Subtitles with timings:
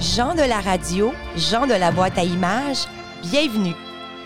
[0.00, 2.86] Jean de la radio, Jean de la boîte à images,
[3.22, 3.74] bienvenue.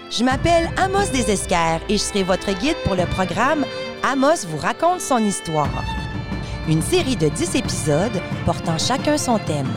[0.08, 3.66] Je m'appelle Amos Desesquers et je serai votre guide pour le programme
[4.04, 5.84] Amos vous raconte son histoire.
[6.68, 9.72] Une série de 10 épisodes portant chacun son thème.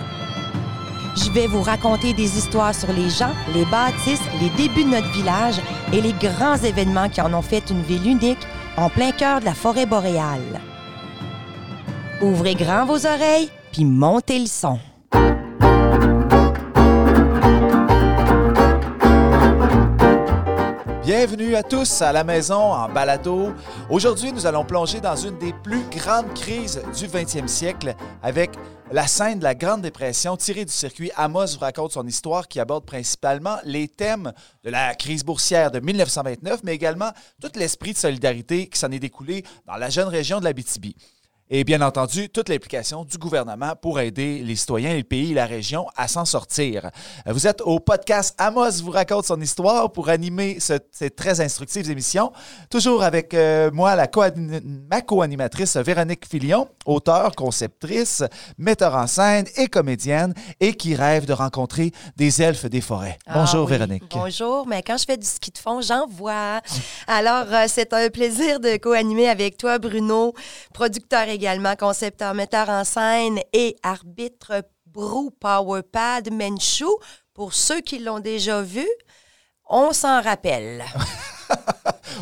[1.16, 5.12] Je vais vous raconter des histoires sur les gens, les bâtisses, les débuts de notre
[5.14, 5.60] village
[5.92, 9.46] et les grands événements qui en ont fait une ville unique en plein cœur de
[9.46, 10.62] la forêt boréale.
[12.22, 14.78] Ouvrez grand vos oreilles, puis montez le son.
[21.08, 23.54] Bienvenue à tous à la maison en balado.
[23.90, 28.52] Aujourd'hui, nous allons plonger dans une des plus grandes crises du 20e siècle avec
[28.92, 32.60] la scène de la Grande Dépression tirée du circuit Amos vous raconte son histoire qui
[32.60, 34.34] aborde principalement les thèmes
[34.66, 39.00] de la crise boursière de 1929, mais également tout l'esprit de solidarité qui s'en est
[39.00, 40.88] découlé dans la jeune région de la BTB
[41.50, 45.46] et bien entendu toute l'implication du gouvernement pour aider les citoyens, les pays et la
[45.46, 46.90] région à s'en sortir.
[47.26, 52.32] Vous êtes au podcast Amos vous raconte son histoire pour animer cette très instructive émission,
[52.70, 54.24] toujours avec euh, moi la co
[54.90, 58.24] ma co-animatrice Véronique Filion, auteure, conceptrice,
[58.58, 63.18] metteur en scène et comédienne et qui rêve de rencontrer des elfes des forêts.
[63.26, 63.72] Ah Bonjour oui.
[63.72, 64.04] Véronique.
[64.12, 66.62] Bonjour, mais quand je fais du ski de fond, j'en vois.
[67.08, 70.34] Alors, euh, c'est un plaisir de co-animer avec toi, Bruno,
[70.74, 76.98] producteur également, concepteur, metteur en scène et arbitre Brew Powerpad Menchou.
[77.36, 78.88] Pour ceux qui l'ont déjà vu,
[79.70, 80.84] on s'en rappelle.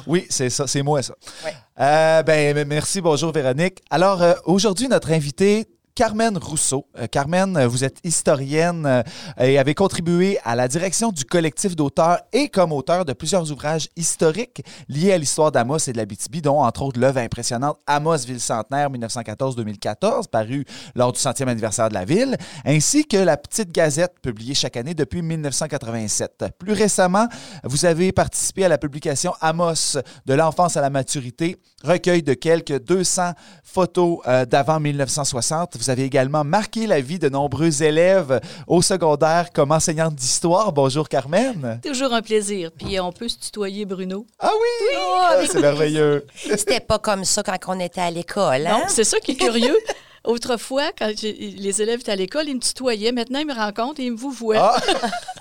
[0.08, 1.16] Oui, c'est ça, c'est moi ça.
[1.44, 1.54] Ouais.
[1.80, 3.82] Euh, ben, merci, bonjour Véronique.
[3.90, 6.88] Alors, euh, aujourd'hui, notre invité, Carmen Rousseau.
[7.00, 9.02] Euh, Carmen, euh, vous êtes historienne euh,
[9.40, 13.88] et avez contribué à la direction du collectif d'auteurs et comme auteur de plusieurs ouvrages
[13.96, 18.26] historiques liés à l'histoire d'Amos et de la BTB, dont entre autres l'œuvre impressionnante Amos
[18.26, 22.36] Ville Centenaire 1914-2014, paru lors du centième anniversaire de la ville,
[22.66, 26.44] ainsi que la Petite Gazette, publiée chaque année depuis 1987.
[26.60, 27.28] Plus récemment,
[27.64, 32.80] vous avez participé à la publication Amos de l'enfance à la maturité, recueil de quelques
[32.84, 33.32] 200
[33.64, 35.78] photos euh, d'avant 1960.
[35.78, 40.72] Vous avez également marqué la vie de nombreux élèves au secondaire comme enseignante d'histoire.
[40.74, 41.80] Bonjour Carmen.
[41.84, 42.72] Toujours un plaisir.
[42.78, 44.26] Puis on peut se tutoyer, Bruno.
[44.40, 46.26] Ah oui, Ah, c'est merveilleux.
[46.36, 48.80] C'était pas comme ça quand on était à l'école, hein?
[48.80, 49.78] Non, c'est ça qui est curieux.
[50.24, 53.12] Autrefois, quand les élèves étaient à l'école, ils me tutoyaient.
[53.12, 54.76] Maintenant, ils me rencontrent et ils me vous voient.
[54.76, 54.82] Ah.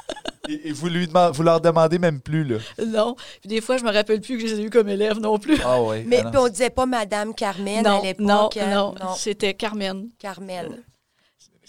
[0.48, 2.56] Et, et vous, lui vous leur demandez même plus là.
[2.86, 3.14] Non.
[3.40, 5.38] Puis des fois, je me rappelle plus que je les ai eus comme élèves non
[5.38, 5.58] plus.
[5.64, 6.04] Ah oui.
[6.06, 6.30] Mais Ah non.
[6.30, 8.26] puis on disait pas Madame Carmen non, à l'époque.
[8.26, 8.94] non, hein?
[9.02, 10.08] non, C'était Carmen.
[10.18, 10.82] Carmen.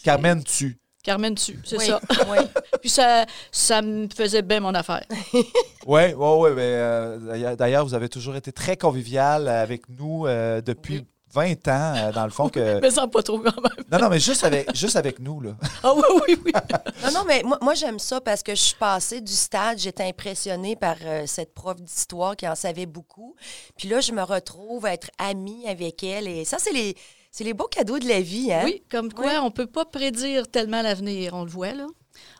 [0.03, 0.77] Carmen tue.
[1.03, 1.99] Carmen dessus, c'est Oui, ça.
[2.31, 2.37] oui.
[2.81, 5.03] Puis ça, ça me faisait bien mon affaire.
[5.33, 5.43] Oui,
[5.85, 6.49] oui, oui.
[6.55, 11.05] mais, euh, d'ailleurs- D'ailleurs, vous avez toujours été très convivial avec nous euh, depuis Oui.
[11.35, 12.47] 20 ans, euh, dans le fond.
[12.49, 13.85] que Mais sans pas trop quand même.
[13.91, 15.41] Non, non, mais juste avec, juste avec nous.
[15.41, 15.51] Là.
[15.83, 16.51] Ah oui, oui, oui.
[17.03, 20.03] Non, non, mais moi, moi j'aime ça parce que je suis passée du stade, j'étais
[20.03, 23.35] impressionnée par euh, cette prof d'histoire qui en savait beaucoup.
[23.77, 26.27] Puis là, je me retrouve à être amie avec elle.
[26.27, 26.95] Et ça, c'est les,
[27.31, 28.61] c'est les beaux cadeaux de la vie, hein?
[28.63, 29.37] Oui, comme quoi Oui.
[29.41, 31.85] on peut pas prédire tellement l'avenir, on le voit là.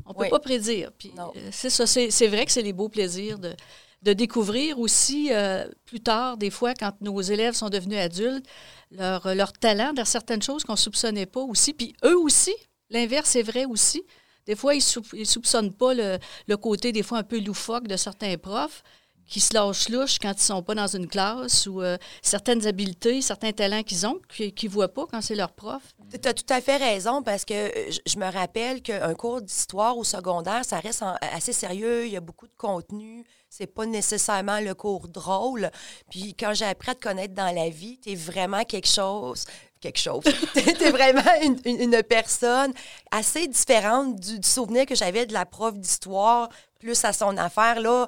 [0.06, 0.30] On peut Oui.
[0.30, 0.92] pas prédire.
[0.98, 3.54] Puis euh, c'est ça, c'est c'est vrai que c'est les beaux plaisirs de,
[4.04, 8.46] de découvrir aussi euh, plus tard, des fois, quand nos élèves sont devenus adultes,
[8.92, 11.74] leur, leur talent dans certaines choses qu'on soupçonnait pas aussi.
[11.74, 12.54] Puis eux aussi,
[12.90, 14.04] l'inverse est vrai aussi.
[14.46, 18.38] Des fois, ils ne soupçonnent pas le côté des fois un peu loufoque de certains
[18.38, 18.84] profs
[19.28, 23.22] qui se lâchent louche quand ils sont pas dans une classe ou euh, certaines habiletés,
[23.22, 25.82] certains talents qu'ils ont qu'ils ne voient pas quand c'est leur prof.
[26.12, 29.98] Tu as tout à fait raison parce que euh, je, me rappelle qu'un cours d'histoire
[29.98, 32.06] au secondaire, ça reste assez sérieux.
[32.06, 33.26] Il y a beaucoup de contenu.
[33.50, 35.72] C'est pas nécessairement le cours drôle.
[36.10, 39.46] Puis quand j'ai appris à te connaître dans la vie, tu es vraiment quelque chose.
[39.80, 40.24] Quelque chose.
[40.54, 41.22] tu es vraiment
[41.66, 42.74] une personne
[43.12, 46.50] assez différente du, du souvenir que j'avais de la prof d'histoire,
[46.80, 47.80] plus à son affaire.
[47.80, 48.08] Là,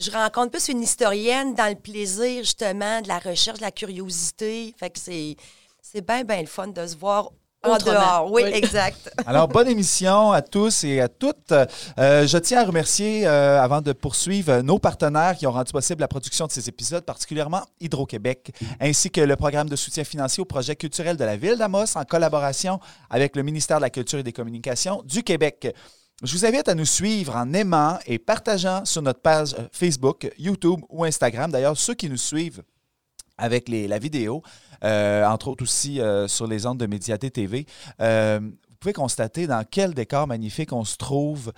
[0.00, 4.74] je rencontre plus une historienne dans le plaisir, justement, de la recherche, de la curiosité.
[4.78, 5.36] Fait que c'est,
[5.82, 7.30] c'est bien, bien le fun de se voir
[7.62, 7.92] en Autrement.
[8.00, 8.32] dehors.
[8.32, 8.50] Oui, Oui.
[8.54, 9.12] exact.
[9.26, 11.52] Alors, bonne émission à tous et à toutes.
[11.52, 16.00] Euh, je tiens à remercier, euh, avant de poursuivre, nos partenaires qui ont rendu possible
[16.00, 20.46] la production de ces épisodes, particulièrement Hydro-Québec, ainsi que le programme de soutien financier au
[20.46, 22.80] projet culturel de la Ville d'Amos en collaboration
[23.10, 25.74] avec le ministère de la Culture et des Communications du Québec.
[26.22, 30.30] Je vous invite à nous suivre en aimant et partageant sur notre page euh, Facebook,
[30.38, 31.50] YouTube ou Instagram.
[31.50, 32.62] D'ailleurs, ceux qui nous suivent
[33.38, 34.42] avec la vidéo,
[34.84, 37.64] euh, entre autres aussi euh, sur les ondes de Médiaté TV,
[37.98, 41.52] vous pouvez constater dans quel décor magnifique on se trouve.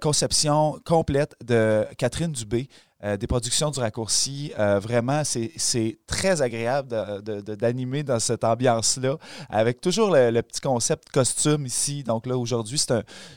[0.00, 2.68] Conception complète de Catherine Dubé.
[3.04, 4.52] Euh, des productions du raccourci.
[4.58, 6.88] Euh, vraiment, c'est très agréable
[7.22, 9.16] d'animer dans cette ambiance-là,
[9.48, 12.02] avec toujours le, petit concept costume ici.
[12.02, 12.82] Donc là, aujourd'hui,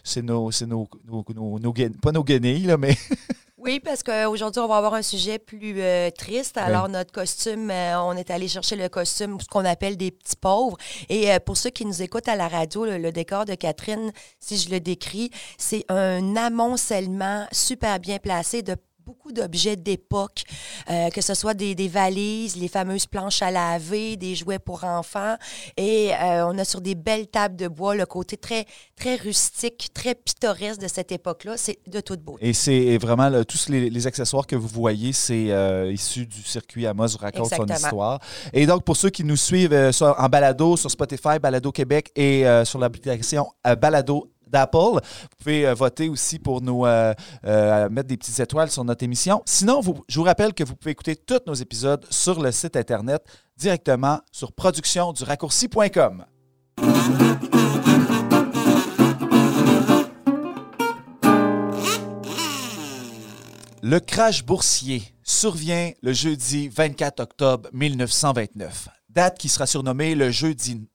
[0.03, 2.95] c'est nos, nos, nos, nos, pas nos guenilles, là, mais
[3.61, 6.57] Oui, parce qu'aujourd'hui, on va avoir un sujet plus euh, triste.
[6.57, 10.37] Alors, notre costume, euh, on est allé chercher le costume, ce qu'on appelle des petits
[10.37, 10.77] pauvres.
[11.09, 14.57] Et euh, pour ceux qui nous écoutent à la radio, le, décor de Catherine, si
[14.57, 18.77] je le décris, c'est un amoncellement super bien placé de
[19.09, 20.43] beaucoup d'objets d'époque,
[20.91, 25.35] euh, que ce soit des, valises, les fameuses planches à laver, des jouets pour enfants.
[25.77, 28.65] Et euh, on a sur des belles tables de bois le côté très,
[28.95, 31.57] très rustique, très pittoresque de cette époque-là.
[31.57, 32.49] C'est de toute beauté.
[32.49, 37.17] Et c'est vraiment tous les, accessoires que vous voyez, c'est euh, issu du circuit Amos
[37.19, 38.19] raconte son histoire.
[38.53, 42.77] Et donc, pour ceux qui nous suivent en balado sur Spotify, Balado Québec et sur
[42.77, 43.47] l'application
[43.81, 44.77] Balado d'Apple.
[44.77, 47.13] Vous pouvez euh, voter aussi pour nous euh,
[47.45, 49.41] euh, mettre des petites étoiles sur notre émission.
[49.45, 53.23] Sinon, je vous rappelle que vous pouvez écouter tous nos épisodes sur le site Internet
[53.57, 56.25] directement sur productionduraccourci.com.
[63.81, 70.87] Le crash boursier survient le jeudi 24 octobre 1929, date qui sera surnommée le jeudi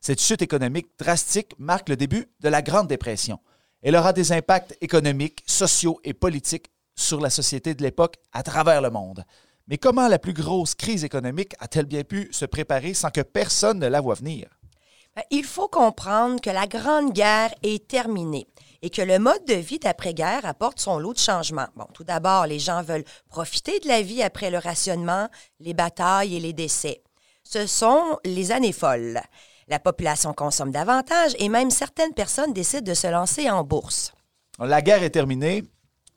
[0.00, 3.38] Cette chute économique drastique marque le début de la Grande Dépression.
[3.82, 8.80] Elle aura des impacts économiques, sociaux et politiques sur la société de l'époque à travers
[8.80, 9.24] le monde.
[9.68, 13.78] Mais comment la plus grosse crise économique a-t-elle bien pu se préparer sans que personne
[13.78, 14.48] ne la voie venir?
[15.14, 18.46] Ben, il faut comprendre que la Grande Guerre est terminée
[18.80, 21.68] et que le mode de vie d'après-guerre apporte son lot de changements.
[21.92, 25.28] Tout d'abord, les gens veulent profiter de la vie après le rationnement,
[25.60, 27.02] les batailles et les décès.
[27.52, 29.20] Ce sont les années folles.
[29.68, 34.14] La population consomme davantage et même certaines personnes décident de se lancer en bourse.
[34.58, 35.62] La guerre est terminée.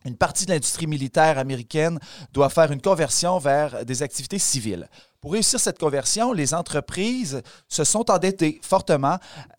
[0.05, 1.99] Une partie de l'industrie militaire américaine
[2.31, 4.87] doit faire une conversion vers des activités civiles.
[5.19, 9.17] Pour réussir cette conversion, les entreprises se sont endettées fortement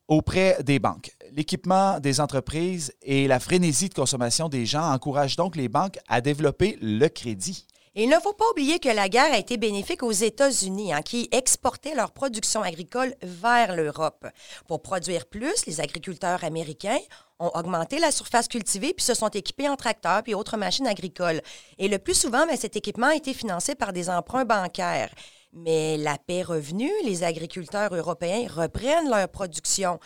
[0.08, 1.10] auprès des banques.
[1.32, 6.22] L'équipement des entreprises et la frénésie de consommation des gens encouragent donc les banques à
[6.22, 7.66] développer le crédit
[7.98, 11.30] il ne faut pas oublier que la guerre a été bénéfique aux États-Unis, hein, qui
[11.32, 14.26] exportaient leur production agricole vers l'Europe.
[14.68, 16.98] Pour produire plus, les agriculteurs américains
[17.38, 21.40] ont augmenté la surface cultivée puis se sont équipés en tracteurs puis autres machines agricoles.
[21.78, 25.14] Et le plus souvent, ben, cet équipement a été financé par des emprunts bancaires.
[25.54, 29.98] Mais la paix revenue, les agriculteurs européens reprennent leur production.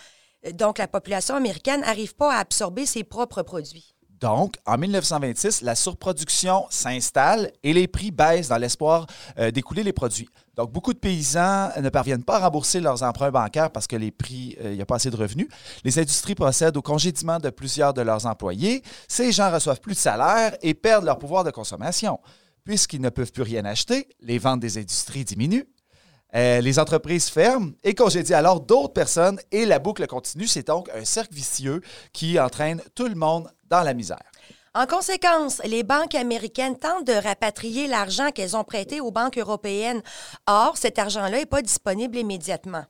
[0.53, 3.97] Donc, la population américaine n'arrive pas à absorber ses propres produits.
[4.21, 9.07] Donc, en 1926, la surproduction s'installe et les prix baissent dans l'espoir
[9.39, 10.29] euh, d'écouler les produits.
[10.57, 14.11] Donc, beaucoup de paysans ne parviennent pas à rembourser leurs emprunts bancaires parce que les
[14.11, 15.49] prix, il euh, n'y a pas assez de revenus.
[15.85, 18.83] Les industries procèdent au congédiement de plusieurs de leurs employés.
[19.09, 22.21] Ces gens reçoivent plus de salaire et perdent leur pouvoir de consommation.
[22.65, 25.67] Puisqu'ils ne peuvent plus rien acheter, les ventes des industries diminuent.
[26.35, 30.47] Euh, les entreprises ferment et congédient alors d'autres personnes et la boucle continue.
[30.47, 31.81] C'est donc un cercle vicieux
[32.13, 34.23] qui entraîne tout le monde dans la misère.
[34.73, 40.01] En conséquence, les banques américaines tentent de rapatrier l'argent qu'elles ont prêté aux banques européennes.
[40.47, 42.85] Or, cet argent-là n'est pas disponible immédiatement.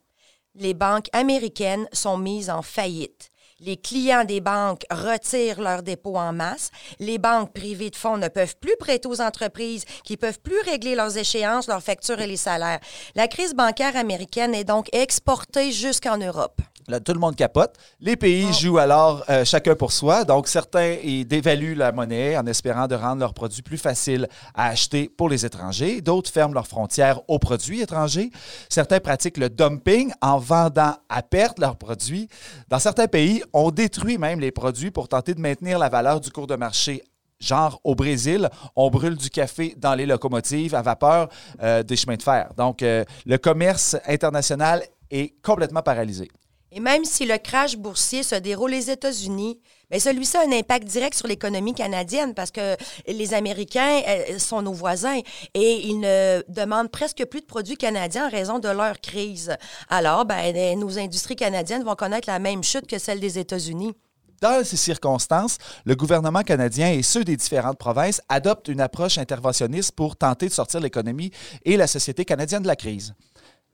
[0.54, 3.29] Les banques américaines sont mises en faillite.
[3.62, 6.70] Les clients des banques retirent leurs dépôts en masse.
[6.98, 10.94] Les banques privées de fonds ne peuvent plus prêter aux entreprises qui peuvent plus régler
[10.94, 12.80] leurs échéances, leurs factures et les salaires.
[13.14, 16.62] La crise bancaire américaine est donc exportée jusqu'en Europe.
[16.88, 17.74] Là, tout le monde capote.
[18.00, 18.52] Les pays ah.
[18.52, 20.24] jouent alors euh, chacun pour soi.
[20.24, 20.96] Donc, certains
[21.26, 25.46] dévaluent la monnaie en espérant de rendre leurs produits plus faciles à acheter pour les
[25.46, 26.00] étrangers.
[26.00, 28.30] D'autres ferment leurs frontières aux produits étrangers.
[28.68, 32.28] Certains pratiquent le dumping en vendant à perte leurs produits.
[32.68, 36.30] Dans certains pays, on détruit même les produits pour tenter de maintenir la valeur du
[36.30, 37.02] cours de marché
[37.40, 41.30] Genre au Brésil, on brûle du café dans les locomotives à vapeur
[41.62, 42.50] euh, des chemins de fer.
[42.56, 46.28] Donc, euh, le commerce international est complètement paralysé.
[46.72, 49.58] Et même si le crash boursier se déroule aux États-Unis,
[49.90, 52.76] mais ben, celui-ci a un impact direct sur l'économie canadienne parce que
[53.08, 55.18] les Américains euh, sont nos voisins
[55.54, 59.56] et ils ne demandent presque plus de produits canadiens en raison de leur crise.
[59.88, 63.94] Alors, ben, nos industries canadiennes vont connaître la même chute que celle des États-Unis.
[64.40, 69.92] Dans ces circonstances, le gouvernement canadien et ceux des différentes provinces adoptent une approche interventionniste
[69.92, 71.30] pour tenter de sortir l'économie
[71.64, 73.14] et la société canadienne de la crise.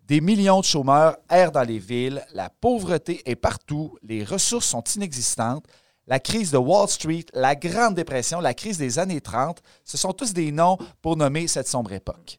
[0.07, 4.85] Des millions de chômeurs errent dans les villes, la pauvreté est partout, les ressources sont
[4.95, 5.67] inexistantes.
[6.07, 10.13] La crise de Wall Street, la Grande Dépression, la crise des années 30, ce sont
[10.13, 12.39] tous des noms pour nommer cette sombre époque.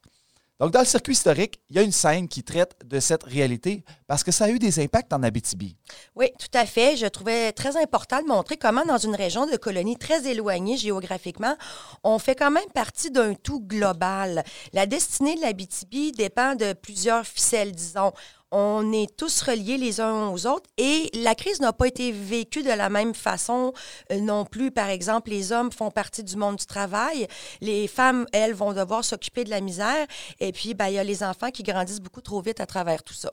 [0.60, 3.84] Donc, dans le circuit historique, il y a une scène qui traite de cette réalité
[4.08, 5.76] parce que ça a eu des impacts en Abitibi.
[6.16, 6.96] Oui, tout à fait.
[6.96, 11.56] Je trouvais très important de montrer comment, dans une région de colonie très éloignée géographiquement,
[12.02, 14.42] on fait quand même partie d'un tout global.
[14.72, 18.12] La destinée de l'Abitibi dépend de plusieurs ficelles, disons
[18.50, 22.62] on est tous reliés les uns aux autres et la crise n'a pas été vécue
[22.62, 23.72] de la même façon
[24.10, 24.70] euh, non plus.
[24.70, 27.26] Par exemple, les hommes font partie du monde du travail,
[27.60, 30.06] les femmes, elles, vont devoir s'occuper de la misère
[30.40, 33.02] et puis ben, il y a les enfants qui grandissent beaucoup trop vite à travers
[33.02, 33.32] tout ça.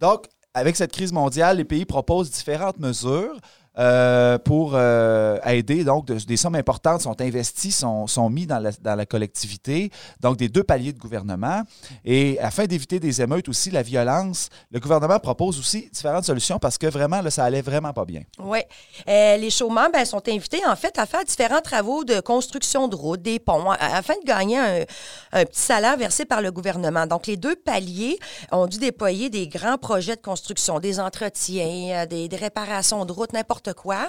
[0.00, 3.36] Donc, avec cette crise mondiale, les pays proposent différentes mesures.
[3.76, 5.82] Euh, pour euh, aider.
[5.82, 9.90] Donc, des sommes importantes sont investies, sont, sont mises dans la, dans la, collectivité,
[10.20, 11.62] donc des deux paliers de gouvernement.
[12.04, 16.78] Et afin d'éviter des émeutes aussi, la violence, le gouvernement propose aussi différentes solutions parce
[16.78, 18.22] que vraiment, ça allait vraiment pas bien.
[18.38, 18.60] Oui.
[19.08, 22.94] Euh, les chômeurs ben, sont invités, en fait, à faire différents travaux de construction de
[22.94, 27.08] routes, des ponts, afin de gagner un, petit salaire versé par le gouvernement.
[27.08, 28.20] Donc, les deux paliers
[28.52, 33.32] ont dû déployer des grands projets de construction, des entretiens, des, des réparations de routes,
[33.32, 34.08] n'importe quoi.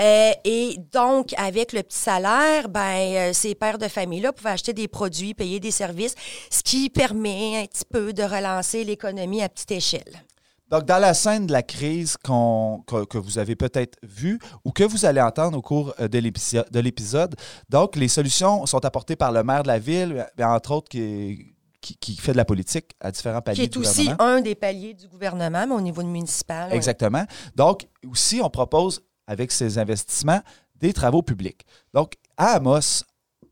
[0.00, 4.72] Euh, et donc, avec le petit salaire, ben, euh, ces pères de famille-là pouvaient acheter
[4.72, 6.14] des produits, payer des services,
[6.50, 10.24] ce qui permet un petit peu de relancer l'économie à petite échelle.
[10.70, 14.84] Donc, dans la scène de la crise que, que, vous avez peut-être vue ou que
[14.84, 17.34] vous allez entendre au cours euh, de l'épisode,
[17.70, 22.16] donc les solutions sont apportées par le maire de la ville, entre autres qui, qui,
[22.16, 25.66] fait de la politique à différents paliers Qui est aussi un des paliers du gouvernement,
[25.66, 26.72] mais au niveau municipal.
[26.72, 27.24] Exactement.
[27.54, 30.40] Donc, aussi, on propose, avec ces investissements,
[30.76, 31.64] des travaux publics.
[31.94, 33.04] Donc, à Amos,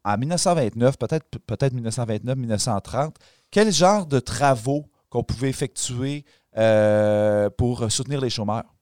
[0.04, 3.14] en 1929, peut-être peut-être 1929-1930,
[3.50, 6.24] quel genre de travaux qu'on pouvait effectuer
[6.56, 8.75] euh, pour soutenir les chômeurs?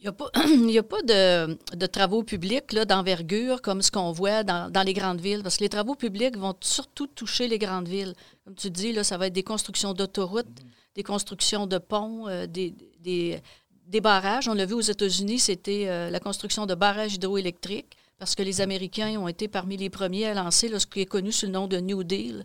[0.00, 5.20] Il n'y a pas, de, travaux publics d'envergure comme ce qu'on voit dans, les grandes
[5.20, 8.14] villes, parce que les travaux publics vont surtout toucher les grandes villes.
[8.44, 10.46] Comme tu dis, là, ça va être des constructions d'autoroutes,
[10.94, 14.48] des constructions de ponts, euh, des, des, barrages.
[14.48, 18.60] On l'a vu aux États-Unis, c'était euh, la construction de barrages hydroélectriques, parce que les
[18.60, 21.66] Américains ont été parmi les premiers à lancer ce qui est connu sous le nom
[21.66, 22.44] de New Deal,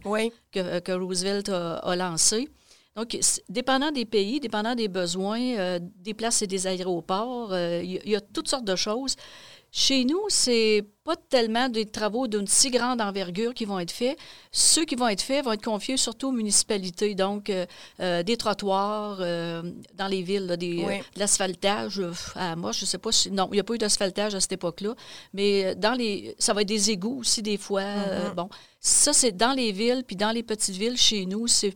[0.52, 2.50] que, que, Roosevelt a lancé.
[2.96, 3.18] Donc,
[3.50, 8.16] dépendant des pays, dépendant des besoins, euh, des places et des aéroports, il euh, y,
[8.16, 9.16] a toutes sortes de choses.
[9.76, 14.20] Chez nous, c'est pas tellement des travaux d'une si grande envergure qui vont être faits.
[14.52, 19.18] Ceux qui vont être faits vont être confiés surtout aux municipalités, donc euh, des trottoirs
[19.18, 22.00] dans les villes, des, de l'asphaltage.
[22.56, 23.32] moi, je sais pas si...
[23.32, 24.94] Non, il n'y a pas eu d'asphaltage à cette époque-là,
[25.34, 26.36] mais dans les...
[26.38, 27.82] Ça va être des égouts aussi, des fois.
[27.82, 28.36] Mm-hmm.
[28.36, 28.50] bon,
[28.80, 31.76] ça, c'est dans les villes, puis dans les petites villes, chez nous, c'est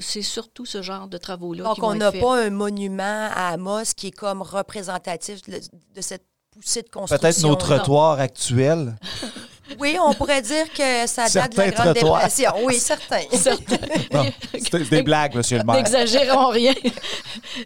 [0.00, 1.64] c'est surtout ce genre de travaux-là.
[1.64, 6.82] Donc, on n'a pas un monument à Amos qui est comme représentatif de, cette poussée
[6.82, 7.18] de construction.
[7.18, 8.96] Peut-être nos trottoirs actuels.
[9.78, 12.50] Oui, on pourrait dire que ça date de la Grande Dépression.
[12.64, 13.22] Oui, certains.
[13.32, 15.76] C'est des blagues, monsieur le maire.
[15.76, 16.74] N'exagérons rien.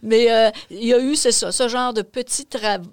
[0.03, 2.47] Mais euh, il y a eu, ça, ce genre de petits,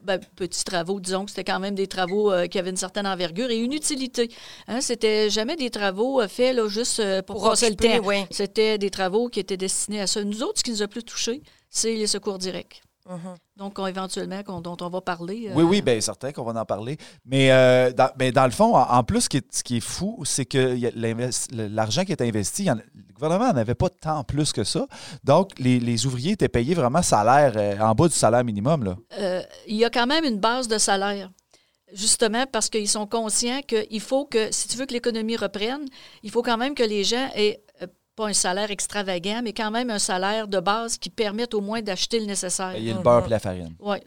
[0.03, 3.07] ben, petits travaux, disons que c'était quand même des travaux euh, qui avaient une certaine
[3.07, 4.29] envergure et une utilité.
[4.67, 8.25] Hein, c'était jamais des travaux euh, faits là, juste pour, pour passer le temps.
[8.31, 10.23] C'était des travaux qui étaient destinés à ça.
[10.23, 12.81] Nous autres, ce qui nous a plus touchés, c'est les secours directs.
[13.09, 13.35] Mhm.
[13.57, 15.51] Donc, éventuellement, dont on va parler.
[15.53, 16.97] Oui, oui, bien certain qu'on va en parler.
[17.25, 19.81] Mais, euh, dans, mais dans le fond, en, plus, ce qui est, ce qui est
[19.81, 20.77] fou, c'est que
[21.51, 24.87] l'argent qui est investi, le gouvernement n'en avait pas tant plus que ça.
[25.23, 28.83] Donc, les, ouvriers étaient payés vraiment salaire euh, en bas du salaire minimum.
[28.83, 28.95] Là.
[29.19, 31.29] Euh, il y a quand même une base de salaire
[31.93, 35.85] justement parce qu'ils sont conscients qu'il faut que, si tu veux que l'économie reprenne,
[36.23, 37.63] il faut quand même que les gens aient
[38.15, 41.81] pas un salaire extravagant, mais quand même un salaire de base qui permette au moins
[41.81, 42.73] d'acheter le nécessaire.
[42.77, 43.75] Il y a le beurre et la farine.
[43.79, 43.97] Oui,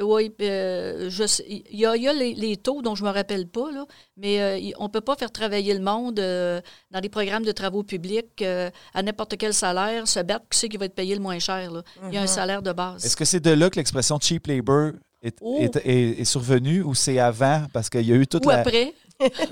[0.00, 1.10] ouais, euh,
[1.48, 3.86] il y a, les, taux dont je ne me rappelle pas, là,
[4.16, 6.60] mais euh, on ne peut pas faire travailler le monde euh,
[6.90, 10.76] dans des programmes de travaux publics à n'importe quel salaire, se battre qui c'est qui
[10.76, 11.70] va être payé le moins cher.
[11.70, 11.82] Là.
[12.08, 12.28] Il y a un mhm.
[12.28, 13.04] salaire de base.
[13.04, 15.58] Est-ce que c'est de là que l'expression cheap labor est, oh!
[15.60, 17.66] est, survenue ou c'est avant?
[17.72, 18.60] Parce qu'il y a eu toute ou la...
[18.60, 18.94] après.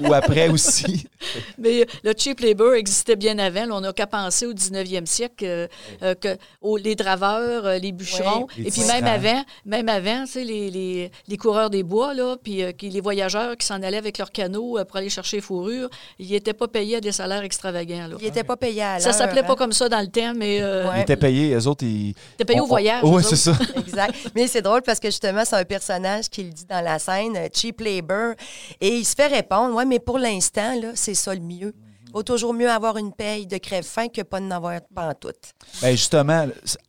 [0.00, 1.06] Ou après aussi.
[1.58, 3.66] Mais le cheap labor existait bien avant.
[3.70, 5.66] on n'a qu'à penser au 19e siècle euh,
[6.02, 6.36] euh, que
[6.78, 11.70] les draveurs, euh, les bûcherons, et puis même avant, même avant, les, les, les, coureurs
[11.70, 15.40] des bois, là, puis les voyageurs qui s'en allaient avec leur canot pour aller chercher
[15.40, 18.06] fourrure, ils n'étaient pas payés à des salaires extravagants.
[18.08, 18.16] Là.
[18.20, 19.56] Ils n'étaient pas payés à Ça s'appelait pas hein.
[19.56, 20.58] comme ça dans le temps, mais...
[20.58, 22.14] Ils étaient payés, eux autres, ils...
[22.34, 23.02] étaient payés au voyage.
[23.04, 23.52] Oui, c'est ça.
[23.76, 24.14] exact.
[24.34, 27.36] Mais c'est drôle parce que justement, c'est un personnage qui le dit dans la scène,
[27.52, 28.34] cheap labor,
[28.80, 31.74] et il se fait répondre oui, mais pour l'instant, c'est ça le mieux.
[32.06, 35.14] Il vaut toujours mieux avoir une paye de crève-faim que pas d'en avoir pas en
[35.14, 35.32] tout.
[35.80, 36.46] Bien, justement,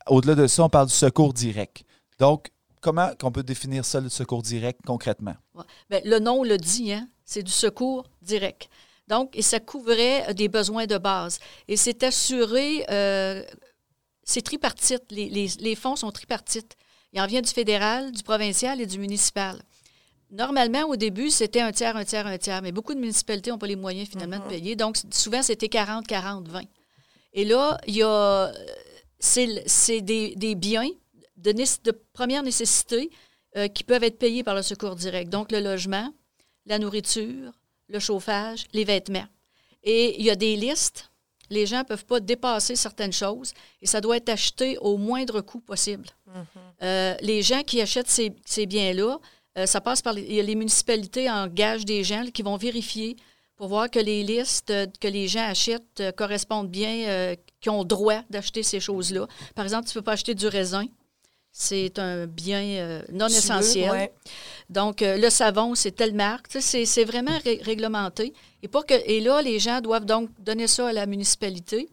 [0.07, 1.83] au-delà de ça, on parle du secours direct.
[2.19, 2.49] Donc,
[2.81, 5.35] comment on peut définir ça, le secours direct, concrètement?
[5.89, 7.07] Bien, le nom le dit, hein?
[7.25, 8.69] c'est du secours direct.
[9.07, 11.39] Donc, et ça couvrait des besoins de base.
[11.67, 13.43] Et c'est assuré, euh,
[14.23, 15.03] c'est tripartite.
[15.11, 16.75] Les, les, les, fonds sont tripartites.
[17.13, 19.61] Il en vient du fédéral, du provincial et du municipal.
[20.29, 23.57] Normalement, au début, c'était un tiers, un tiers, un tiers, mais beaucoup de municipalités n'ont
[23.57, 24.49] pas les moyens finalement de mm-hmm.
[24.49, 24.75] payer.
[24.75, 26.61] Donc, souvent, c'était 40, 40, 20.
[27.33, 28.51] Et là, il y a.
[29.19, 30.89] C'est des, des, biens
[31.37, 33.09] de, de première nécessité
[33.55, 35.31] euh, qui peuvent être payés par le secours direct.
[35.31, 36.13] Donc, le logement,
[36.67, 37.51] la nourriture,
[37.87, 39.25] le chauffage, les vêtements.
[39.83, 41.09] Et il y a des listes.
[41.49, 45.39] Les gens ne peuvent pas dépasser certaines choses et ça doit être acheté au moindre
[45.39, 46.09] coût possible.
[46.27, 46.43] Mm-hmm.
[46.83, 49.17] Euh, les gens qui achètent ces, ces biens-là,
[49.57, 53.15] euh, ça passe par les, les municipalités engagent des gens qui vont vérifier
[53.55, 58.61] pour voir que les listes que les gens achètent correspondent bien, qui ont droit d'acheter
[58.61, 59.25] ces choses-là.
[59.55, 60.85] Par exemple, tu ne peux pas acheter du raisin
[61.59, 64.11] c'est un bien euh, non essentiel.
[64.69, 66.45] Donc, euh, le savon, c'est telle marque.
[66.51, 68.33] C'est vraiment réglementé.
[68.61, 71.89] Et, pour que, et là, les gens doivent donc donner ça à la municipalité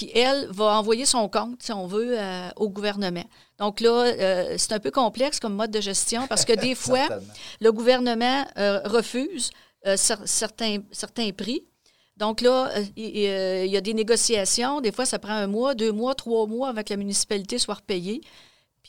[0.00, 3.24] qui, elle, va envoyer son compte, si on veut, euh, au gouvernement.
[3.58, 7.08] Donc là, c'est un peu complexe comme mode de gestion parce que des fois,
[7.60, 8.44] le gouvernement
[8.84, 9.50] refuse
[9.96, 11.64] certains, certains prix.
[12.16, 14.80] Donc là, il y a des négociations.
[14.80, 17.74] Des fois, ça prend un mois, deux mois, trois mois avant que la municipalité soit
[17.74, 18.22] repayée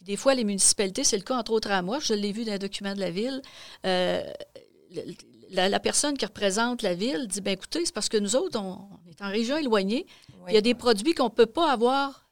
[0.02, 2.54] des fois, les municipalités, c'est le cas entre autres à moi, je l'ai vu dans
[2.54, 3.42] un document de la ville,
[3.86, 4.24] euh,
[5.52, 8.88] la, personne qui représente la ville dit, ben écoutez, c'est parce que nous autres, on,
[9.10, 10.08] est en région éloignée,
[10.48, 12.30] il y a des produits qu'on ne peut pas avoir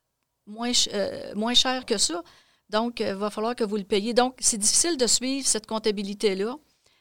[0.48, 2.22] moins, euh, moins cher que ça.
[2.70, 4.13] Donc, il euh, va falloir que vous le payiez.
[4.13, 6.56] Donc, c'est difficile de suivre cette comptabilité-là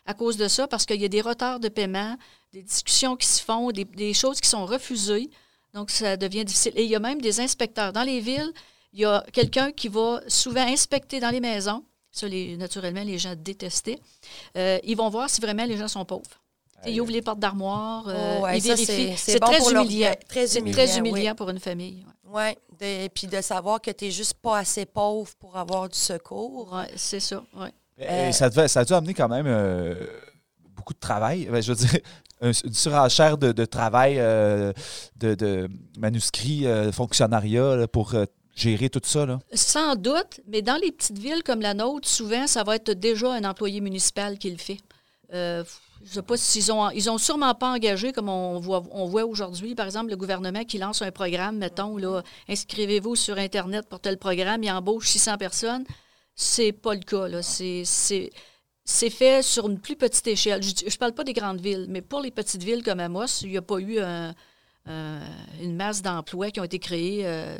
[0.07, 2.17] à cause de ça, parce qu'il y a des retards de paiement,
[2.53, 5.29] des discussions qui se font, des, choses qui sont refusées.
[5.75, 6.73] Donc, ça devient difficile.
[6.77, 8.53] Et il y a même des inspecteurs dans les villes
[8.93, 11.85] il y a quelqu'un qui va souvent inspecter dans les maisons.
[12.11, 13.99] Ça, naturellement, les gens détestaient.
[14.57, 16.43] Euh, ils vont voir si vraiment les gens sont pauvres.
[16.87, 19.17] Ils ouvrent les portes d'armoire, euh, ils vérifient.
[19.17, 20.15] C'est très, humiliant.
[20.29, 20.59] très,
[20.99, 21.35] humiliant.
[21.35, 22.05] pour une famille.
[22.25, 25.99] Oui, et puis de savoir que tu n'es juste pas assez pauvre pour avoir du
[25.99, 26.71] secours.
[26.73, 27.43] Oui, c'est ça.
[27.57, 27.73] Ouais.
[27.99, 29.95] Et ça, devait, ça a dû amener quand même euh,
[30.77, 31.47] beaucoup de travail.
[31.51, 32.01] Ben, je veux dire,
[32.43, 35.69] une surenchère de, de travail, de, de,
[35.99, 38.15] manuscrits, fonctionnariat pour
[38.59, 39.25] gérer tout ça?
[39.25, 39.39] Là?
[39.53, 43.33] Sans doute, mais dans les petites villes comme la nôtre, souvent, ça va être déjà
[43.33, 44.79] un employé municipal qui le fait.
[45.33, 45.65] Euh,
[46.05, 49.25] je sais pas s'ils ont, ils ont sûrement pas engagé comme on voit, on voit
[49.25, 54.01] aujourd'hui, par exemple, le gouvernement qui lance un programme, mettons, là, inscrivez-vous sur Internet pour
[54.01, 55.85] tel programme, il embauche 600 personnes.
[56.35, 57.43] C'est pas le cas, là.
[57.43, 58.31] C'est, c'est,
[59.11, 60.63] fait sur une plus petite échelle.
[60.63, 63.51] Je ne parle pas des grandes villes, mais pour les petites villes comme Amos, il
[63.51, 63.99] n'y a pas eu
[64.87, 67.59] une masse d'emplois qui ont été créés euh,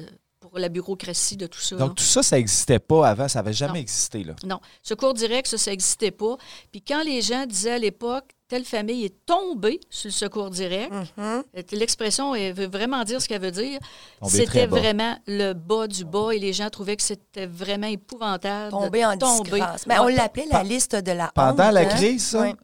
[0.49, 1.77] pour la bureaucratie de tout ça.
[1.77, 4.25] Donc, tout ça, ça n'existait pas avant, ça n'avait jamais existé.
[4.25, 4.35] Là.
[4.45, 4.61] Non.
[4.83, 6.37] Secours direct, ça, ça n'existait pas.
[6.71, 10.93] Puis quand les gens disaient à l'époque, telle famille est tombée sur le secours direct,
[10.93, 11.43] mm-hmm.
[11.57, 13.79] euh, l'expression veut vraiment dire ce qu'elle veut dire.
[14.27, 18.71] C'était vraiment le bas du bas et les gens trouvaient que c'était vraiment épouvantable.
[18.71, 19.87] Tombé en disgrâce.
[19.87, 21.85] Mais on l'appelait la liste de la Pendant la hein?
[21.85, 22.43] crise, ça?
[22.43, 22.55] Oui,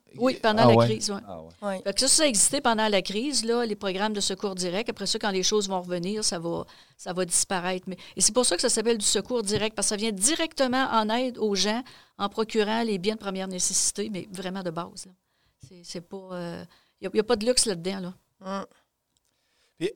[0.42, 1.20] pendant ah la crise, oui.
[1.62, 4.88] Ah ça, ça a existé pendant la crise, là, les programmes de secours direct.
[4.90, 6.64] Après ça, quand les choses vont revenir, ça va,
[6.96, 7.84] ça va disparaître.
[7.88, 10.12] Mais, et c'est pour ça que ça s'appelle du secours direct, parce que ça vient
[10.12, 11.82] directement en aide aux gens
[12.18, 15.06] en procurant les biens de première nécessité, mais vraiment de base.
[15.82, 16.28] C'est pas...
[16.30, 16.36] Il
[17.06, 18.14] euh, n'y a, pas de luxe là-dedans, là.
[18.44, 18.66] Hum.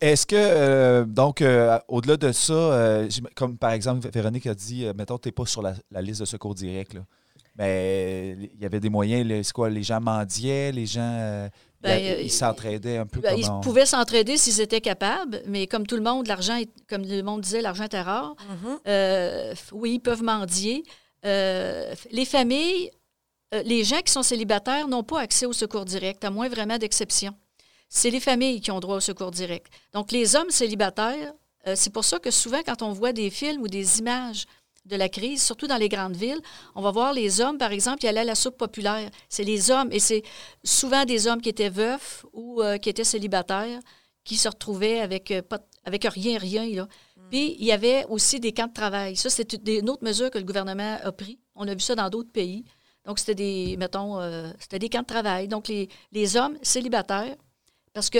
[0.00, 5.18] Est-ce que, euh, donc, euh, au-delà de ça, comme par exemple, Véronique a dit, mettons,
[5.18, 7.02] tu n'es pas sur la, la, liste de secours direct, là
[7.58, 9.46] mais il y avait des moyens.
[9.46, 11.00] C'est quoi, les gens mendiaient, les gens.
[11.02, 11.48] Euh,
[11.80, 13.20] ben, ils euh, s'entraidaient un peu.
[13.20, 17.22] Ben, ils pouvaient s'entraider s'ils étaient capables, mais comme tout le monde, l'argent, comme le
[17.22, 18.34] monde disait, l'argent était rare.
[18.36, 18.78] Mm-hmm.
[18.86, 20.84] Euh, oui, ils peuvent mendier.
[21.24, 22.90] les familles,
[23.64, 27.34] les gens qui sont célibataires n'ont pas accès au secours direct, à moins vraiment d'exception.
[27.88, 29.66] C'est les familles qui ont droit au secours direct.
[29.94, 31.32] Donc, les hommes célibataires,
[31.74, 34.44] c'est pour ça que souvent, quand on voit des films ou des images
[34.88, 36.40] de la crise, surtout dans les grandes villes,
[36.74, 39.10] on va voir les hommes, par exemple, qui allaient à la soupe populaire.
[39.28, 40.22] C'est les hommes, et c'est
[40.64, 43.80] souvent des hommes qui étaient veufs ou euh, qui étaient célibataires,
[44.24, 46.66] qui se retrouvaient avec, euh, pas, avec rien, rien.
[46.66, 46.84] Là.
[46.84, 47.28] Mm.
[47.30, 49.16] Puis, il y avait aussi des camps de travail.
[49.16, 51.38] Ça, c'est une autre mesure que le gouvernement a pris.
[51.54, 52.64] On a vu ça dans d'autres pays.
[53.04, 55.48] Donc, c'était des, mettons, euh, c'était des camps de travail.
[55.48, 57.36] Donc, les, les hommes célibataires,
[57.92, 58.18] parce que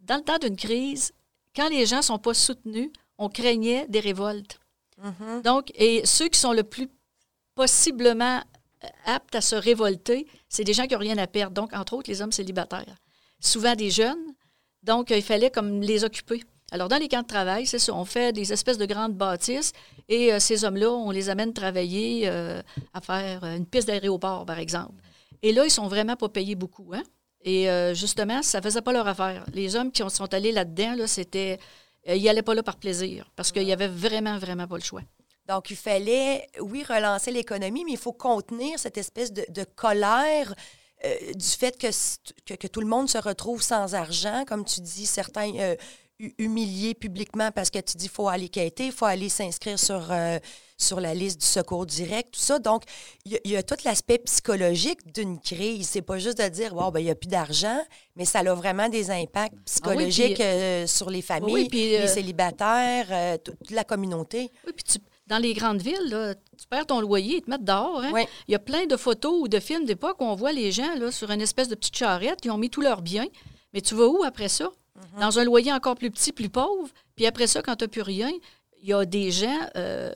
[0.00, 1.12] dans le temps d'une crise,
[1.54, 4.58] quand les gens ne sont pas soutenus, on craignait des révoltes.
[5.02, 5.42] Mm-hmm.
[5.42, 6.88] Donc, et ceux qui sont le plus
[7.54, 8.40] possiblement
[8.84, 11.54] euh, aptes à se révolter, c'est des gens qui n'ont rien à perdre.
[11.54, 12.96] Donc, entre autres, les hommes célibataires.
[13.40, 14.34] Souvent des jeunes.
[14.82, 16.42] Donc, il fallait comme les occuper.
[16.70, 19.72] Alors, dans les camps de travail, c'est ça, on fait des espèces de grandes bâtisses
[20.08, 24.58] et euh, ces hommes-là, on les amène travailler euh, à faire une piste d'aéroport, par
[24.58, 25.02] exemple.
[25.42, 26.92] Et là, ils sont vraiment pas payés beaucoup.
[26.92, 27.02] Hein?
[27.44, 29.46] Et justement, ça faisait pas leur affaire.
[29.54, 31.58] Les hommes qui sont allés là-dedans, là, c'était.
[32.08, 34.82] Euh, ils n'allaient pas là par plaisir, parce qu'il y avait vraiment, vraiment pas le
[34.82, 35.02] choix.
[35.48, 40.54] Donc, il fallait, oui, relancer l'économie, mais il faut contenir cette espèce de, colère
[41.04, 45.52] euh, du fait que tout le monde se retrouve sans argent, comme tu dis, certains
[45.56, 45.76] euh,
[46.18, 49.78] hu- humiliés publiquement parce que tu dis qu'il faut aller quêter, il faut aller s'inscrire
[49.78, 50.38] sur, euh,
[50.76, 52.58] sur la liste du secours direct, tout ça.
[52.58, 52.82] Donc,
[53.24, 55.88] il y, a- il y a tout l'aspect psychologique d'une crise.
[55.88, 57.80] C'est pas juste de dire, wow, ben, il n'y a plus d'argent,
[58.16, 62.02] mais ça a vraiment des impacts psychologiques puis- euh, sur les familles, Oui, puis, euh,
[62.02, 64.50] les célibataires, toute la communauté.
[64.66, 67.64] Oui, puis tu- dans les grandes villes, là, tu perds ton loyer, ils te mettent
[67.64, 68.00] dehors.
[68.00, 68.10] hein.
[68.14, 68.22] Oui.
[68.48, 70.94] Il y a plein de photos ou de films d'époque où on voit les gens
[70.94, 73.26] là, sur une espèce de petite charrette, ils ont mis tous leurs biens.
[73.74, 74.70] Mais tu vas où après ça?
[74.98, 75.20] Mm-hmm.
[75.20, 76.88] Dans un loyer encore plus petit, plus pauvre.
[77.16, 78.30] Puis après ça, quand tu n'as plus rien,
[78.80, 80.12] il y a des gens, euh,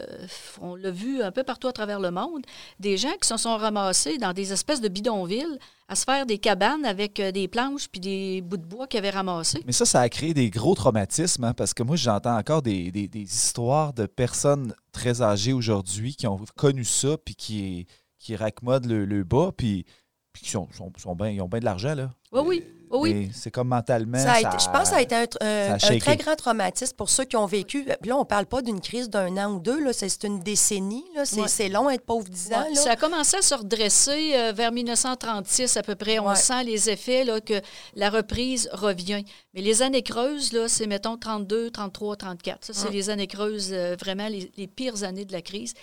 [0.61, 2.43] on l'a vu un peu partout à travers le monde,
[2.79, 6.39] des gens qui se sont ramassés dans des espèces de bidonvilles à se faire des
[6.39, 9.63] cabanes avec euh, des planches puis des bouts de bois qu'ils avaient ramassés.
[9.67, 12.93] Mais ça, ça a créé des gros traumatismes, hein, parce que moi, j'entends encore des,
[12.93, 17.87] des- des histoires de personnes très âgées aujourd'hui qui ont connu ça, puis qui,
[18.21, 19.85] qui raccommodent le, le bas, puis,
[20.33, 22.11] puis qui sont, sont, sont bien- ils ont bien de l'argent, là.
[22.31, 22.65] Oui, oui.
[22.93, 23.31] Oui, oui.
[23.35, 24.19] C'est comme mentalement.
[24.19, 25.79] Ça a été- je pense que ça a été un, tr- un- ça a un
[25.79, 25.99] shaké.
[26.01, 27.85] très grand traumatisme pour ceux qui ont vécu.
[28.01, 30.41] Puis là, on ne parle pas d'une crise d'un an ou deux, là, c'est une
[30.41, 31.05] décennie.
[31.15, 31.25] là.
[31.25, 31.69] C'est Ouais.
[31.71, 32.63] long être pauvre 10 ans.
[32.63, 32.81] Ouais, là.
[32.81, 36.19] Ça a commencé à se redresser euh, vers 1936 à peu près.
[36.19, 36.37] On Ouais.
[36.37, 37.61] sent les effets là, que
[37.95, 39.25] la reprise revient.
[39.55, 42.65] Mais les années creuses, là, c'est mettons 32, 33, 34.
[42.67, 42.93] Ça, c'est Hum.
[42.93, 45.75] les années creuses, euh, vraiment les, les pires années de la crise.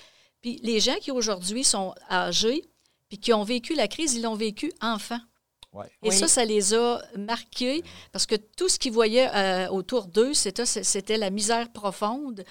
[0.42, 2.64] Puis les gens qui aujourd'hui sont âgés,
[3.10, 5.20] puis qui ont vécu la crise, ils l'ont vécu enfant.
[5.74, 5.86] Ouais.
[6.04, 6.16] Et Oui.
[6.16, 11.18] ça, ça les a marqués parce que tout ce qu'ils voyaient euh, autour d'eux, c'était,
[11.18, 12.44] la misère profonde.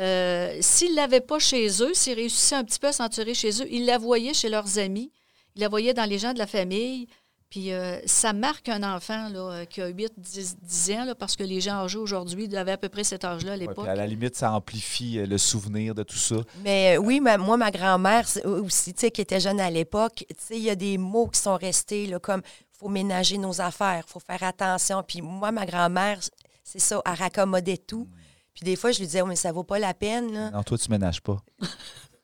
[0.00, 3.32] Euh, s'ils ne l'avaient pas chez eux, s'ils réussissaient un petit peu à s'en tirer
[3.34, 5.12] chez eux, ils la voyaient chez leurs amis,
[5.54, 7.06] ils la voyaient dans les gens de la famille.
[7.48, 11.36] Puis euh, ça marque un enfant là, qui a 8, 10, 10 ans, là, parce
[11.36, 13.86] que les gens âgés aujourd'hui avaient à peu près cet âge-là à l'époque.
[13.86, 16.34] à la limite, ça amplifie le souvenir de tout ça.
[16.64, 20.24] Mais euh, oui, ma- moi, ma grand-mère aussi, tu sais, qui était jeune à l'époque,
[20.28, 22.42] tu sais, il y a des mots qui sont restés, là, comme
[22.78, 25.02] faut ménager nos affaires, faut faire attention.
[25.06, 26.18] Puis moi, ma grand-mère,
[26.62, 28.08] c'est ça, elle raccommodait tout.
[28.54, 30.32] Puis des fois, je lui disais, Oh, mais ça vaut pas la peine.
[30.32, 30.50] Là.
[30.50, 31.36] Non, toi, tu ménages pas.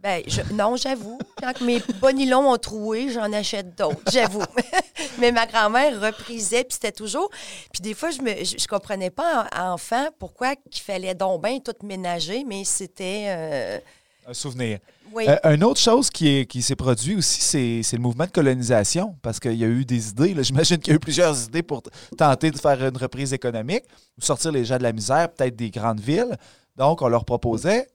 [0.02, 1.18] Ben, je- non, j'avoue.
[1.42, 4.40] Quand mes bas nylons ont troué, j'en achète d'autres, j'avoue.
[5.18, 7.28] Mais ma grand-mère reprisait, puis c'était toujours...
[7.70, 11.42] Puis des fois, je me je, je comprenais pas, en- enfant, pourquoi qu'il fallait donc
[11.42, 13.26] bien tout ménager, mais c'était...
[13.28, 13.78] euh,
[14.26, 14.78] Un souvenir.
[15.12, 15.26] oui.
[15.28, 18.30] Euh, une autre chose qui est- qui s'est produit aussi, c'est c'est le mouvement de
[18.30, 20.34] colonisation, parce qu'il y a eu des idées.
[20.34, 20.42] là.
[20.70, 23.84] J'imagine qu'il y a eu plusieurs idées pour t- tenter de faire une reprise économique,
[24.18, 26.36] ou sortir les gens de la misère, peut-être des grandes villes.
[26.76, 27.88] Donc, on leur proposait.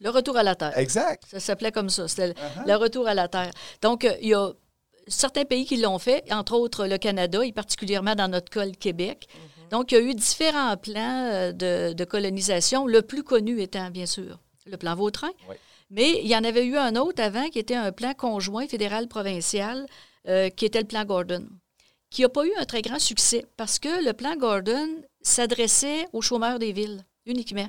[0.00, 0.76] Le retour à la terre.
[0.78, 1.22] Exact.
[1.30, 2.08] Ça s'appelait comme ça.
[2.08, 2.34] C'était le-
[2.66, 3.50] le retour à la terre.
[3.82, 4.50] Donc, euh, il y a
[5.06, 8.72] certains pays qui l'ont fait, entre autres le Canada, et particulièrement dans notre cas, le
[8.72, 9.28] Québec.
[9.70, 13.90] Donc, il y a eu différents plans euh, de, de colonisation, le plus connu étant,
[13.90, 15.30] bien sûr, le plan Vautrin.
[15.48, 15.56] Oui.
[15.90, 19.86] Mais il y en avait eu un autre avant qui était un plan conjoint fédéral-provincial,
[20.28, 21.46] euh, qui était le plan Gordon,
[22.10, 24.88] qui n'a pas eu un très grand succès parce que le plan Gordon
[25.20, 27.68] s'adressait aux chômeurs des villes uniquement.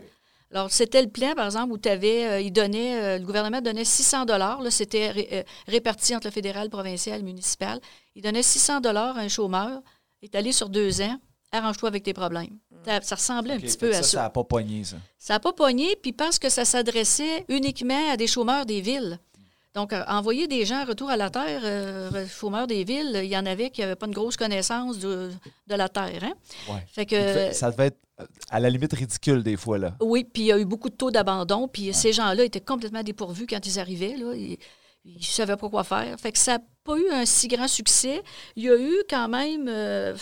[0.52, 3.84] Alors, c'était le plan, par exemple, où tu avais, il donnait, euh, le gouvernement donnait
[3.84, 4.62] 600 dollars.
[4.72, 7.82] C'était ré- euh, réparti entre le fédéral, provincial, municipal.
[8.16, 9.82] Il donnait 600 dollars à un chômeur.
[10.22, 11.18] Il est allé sur deux ans.
[11.52, 12.58] Arrange-toi avec tes problèmes.
[12.86, 14.04] Ça, ressemblait un petit peu à ça.
[14.04, 14.22] ça.
[14.24, 14.98] N'a pas pogné, ça.
[15.18, 19.20] Ça n'a pas pogné, puis parce que ça s'adressait uniquement à des chômeurs des villes.
[19.74, 23.38] Donc, euh, envoyer des gens retour à la terre, euh, chômeurs des villes, il y
[23.38, 25.32] en avait qui n'avaient pas une grosse connaissance de,
[25.68, 26.24] de la terre.
[26.24, 26.34] Hein?
[26.70, 26.86] Ouais.
[26.88, 29.78] Fait que, Ça devait être euh, à la limite ridicule des fois.
[29.78, 29.94] là.
[30.00, 33.04] oui, puis il y a eu beaucoup de taux d'abandon, puis ces gens-là étaient complètement
[33.04, 34.16] dépourvus quand ils arrivaient.
[34.16, 34.34] Là.
[34.34, 34.58] Ils
[35.18, 36.18] ne savaient pas quoi faire.
[36.20, 38.24] Fait que ça n'a pas eu un si grand succès.
[38.56, 40.16] Il y a eu quand même euh,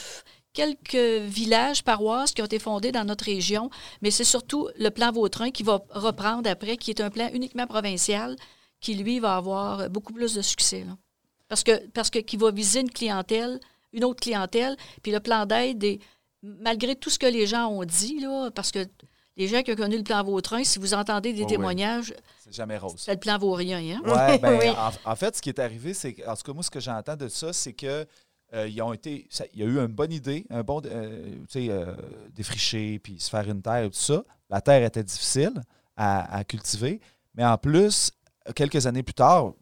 [0.57, 3.69] quelques villages, paroisses qui ont été fondés dans notre région,
[4.01, 7.67] mais c'est surtout le plan Vautrin qui va reprendre après, qui est un plan uniquement
[7.67, 8.35] provincial,
[8.79, 10.83] qui, lui, va avoir beaucoup plus de succès.
[10.85, 10.95] là.
[11.49, 13.59] Parce que parce que qui va viser une clientèle,
[13.91, 15.99] une autre clientèle, puis le plan d'aide est
[16.41, 18.79] malgré tout ce que les gens ont dit, là, parce que
[19.37, 21.47] les gens qui ont connu le plan Vautrin, si vous entendez des ouais.
[21.47, 22.13] témoignages,
[22.43, 22.95] C'est jamais rose.
[22.97, 23.79] c'est le plan Vaurien.
[23.79, 24.01] Hein?
[24.05, 24.69] Ouais, ben, Oui.
[24.69, 26.79] en, en fait, ce qui est arrivé, c'est que- en tout cas, moi, ce que
[26.79, 28.05] j'entends de ça, c'est que
[28.53, 31.95] euh, il y a eu une bonne idée, un bon, euh, euh,
[32.35, 34.23] défricher, puis se faire une terre tout ça.
[34.49, 35.53] La terre était difficile
[35.97, 37.01] à, à cultiver,
[37.35, 38.11] mais en plus,
[38.55, 39.53] quelques années plus tard,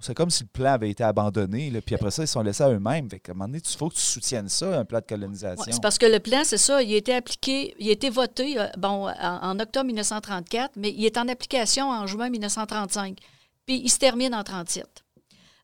[0.00, 2.62] c'est comme si le plan avait été abandonné, puis après ça, ils se sont laissés
[2.62, 3.08] à eux-mêmes.
[3.08, 5.72] Qu'à un moment donné, il faut que tu soutiennes ça, un plan de colonisation.
[5.72, 8.58] C'est parce que le plan, c'est ça, il a été appliqué, il a été voté
[8.58, 13.18] euh, bon, en, en octobre 1934, mais il est en application en juin 1935.
[13.66, 15.05] Puis il se termine en 37.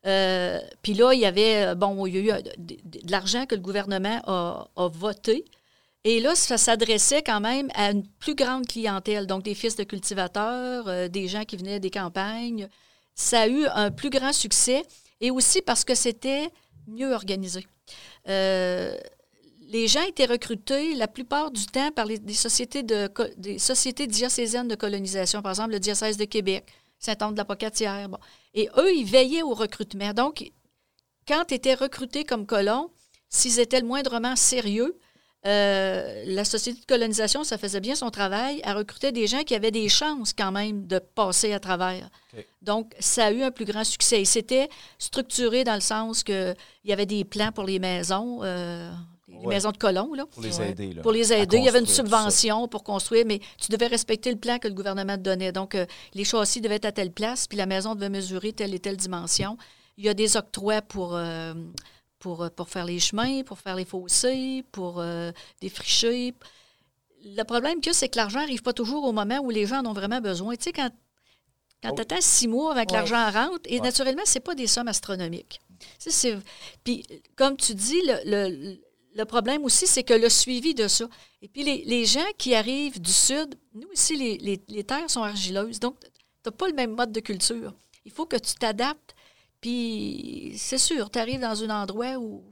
[0.06, 2.76] Euh, puis là, il y avait, bon, il y a eu euh, de,
[3.10, 5.44] l'argent que le gouvernement a, voté.
[6.04, 9.84] Et là, ça s'adressait quand même à une plus grande clientèle, donc des fils de
[9.84, 12.68] cultivateurs, euh, des gens qui venaient des campagnes.
[13.14, 14.82] Ça a eu un plus grand succès
[15.20, 16.48] et aussi parce que c'était
[16.88, 17.66] mieux organisé.
[18.28, 18.96] Euh,
[19.68, 24.68] les gens étaient recrutés la plupart du temps par des, sociétés de, des sociétés diocésaines
[24.68, 26.64] de colonisation, par exemple le diocèse de Québec,
[27.02, 28.08] Saint-Anne-de-la-Pocatière.
[28.08, 28.18] Bon.
[28.54, 30.12] Et eux, ils veillaient au recrutement.
[30.14, 30.50] Donc,
[31.26, 32.90] quand tu étais recruté comme colon,
[33.28, 34.98] s'ils étaient le moindrement sérieux,
[35.44, 38.60] euh, la société de colonisation, ça faisait bien son travail.
[38.64, 42.08] Elle recrutait des gens qui avaient des chances quand même de passer à travers.
[42.62, 44.20] Donc, ça a eu un plus grand succès.
[44.20, 48.92] Et c'était structuré dans le sens qu'il y avait des plans pour les maisons, euh,
[49.42, 49.54] les Ouais.
[49.54, 50.70] maisons de colons, là, Pour les Ouais.
[50.70, 50.92] aider.
[50.92, 51.58] Là, pour les aider.
[51.58, 54.74] Il y avait une subvention pour construire, mais tu devais respecter le plan que le
[54.74, 55.52] gouvernement te donnait.
[55.52, 58.74] Donc, euh, les châssis devaient être à telle place, puis la maison devait mesurer telle
[58.74, 59.56] et telle dimension.
[59.98, 61.52] Il y a des octrois pour, euh,
[62.18, 66.34] pour, euh, pour faire les chemins, pour faire les fossés, pour euh, défricher.
[67.24, 69.66] Le problème qu'il y a, c'est que l'argent n'arrive pas toujours au moment où les
[69.66, 70.54] gens en ont vraiment besoin.
[70.56, 70.90] Tu sais, quand,
[71.82, 71.94] quand Oh.
[71.96, 72.96] tu attends six mois avec Ouais.
[72.96, 73.80] l'argent rentre, et Ouais.
[73.80, 75.60] naturellement, ce pas des sommes astronomiques.
[76.84, 77.04] Puis,
[77.36, 78.80] comme tu dis, le, le-
[79.14, 81.06] le problème aussi, c'est que le suivi de ça.
[81.42, 85.10] Et puis, les, les gens qui arrivent du Sud, nous ici, les, les- les terres
[85.10, 85.80] sont argileuses.
[85.80, 86.08] Donc, tu
[86.46, 87.74] n'as pas le même mode de culture.
[88.04, 89.14] Il faut que tu t'adaptes.
[89.60, 92.44] Puis, c'est sûr, tu arrives dans un endroit où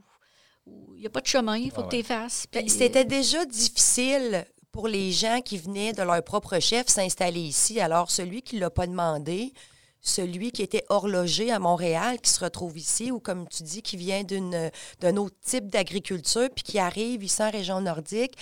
[0.67, 2.45] où il n'y a pas de chemin, il faut Ah que tu les fasses.
[2.51, 7.41] Ben, Puis, C'était déjà difficile pour les gens qui venaient de leur propre chef s'installer
[7.41, 7.79] ici.
[7.81, 9.53] Alors, celui qui ne l'a pas demandé,
[10.01, 13.97] celui qui était horloger à Montréal, qui se retrouve ici, ou comme tu dis, qui
[13.97, 18.35] vient d'un autre type d'agriculture, puis qui arrive ici en région nordique,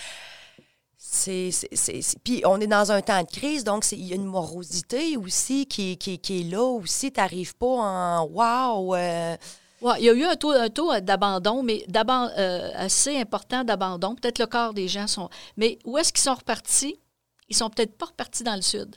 [2.24, 5.66] Puis on est dans un temps de crise, donc il y a une morosité aussi
[5.66, 7.12] qui, est là aussi.
[7.12, 9.36] Tu n'arrives pas en «wow euh,
[9.82, 14.16] il y a eu un taux, d'abandon, mais euh, assez important d'abandon.
[14.16, 15.30] Peut-être le quart des gens sont.
[15.56, 17.00] Mais où est-ce qu'ils sont repartis?
[17.48, 18.96] Ils sont peut-être pas repartis dans le sud.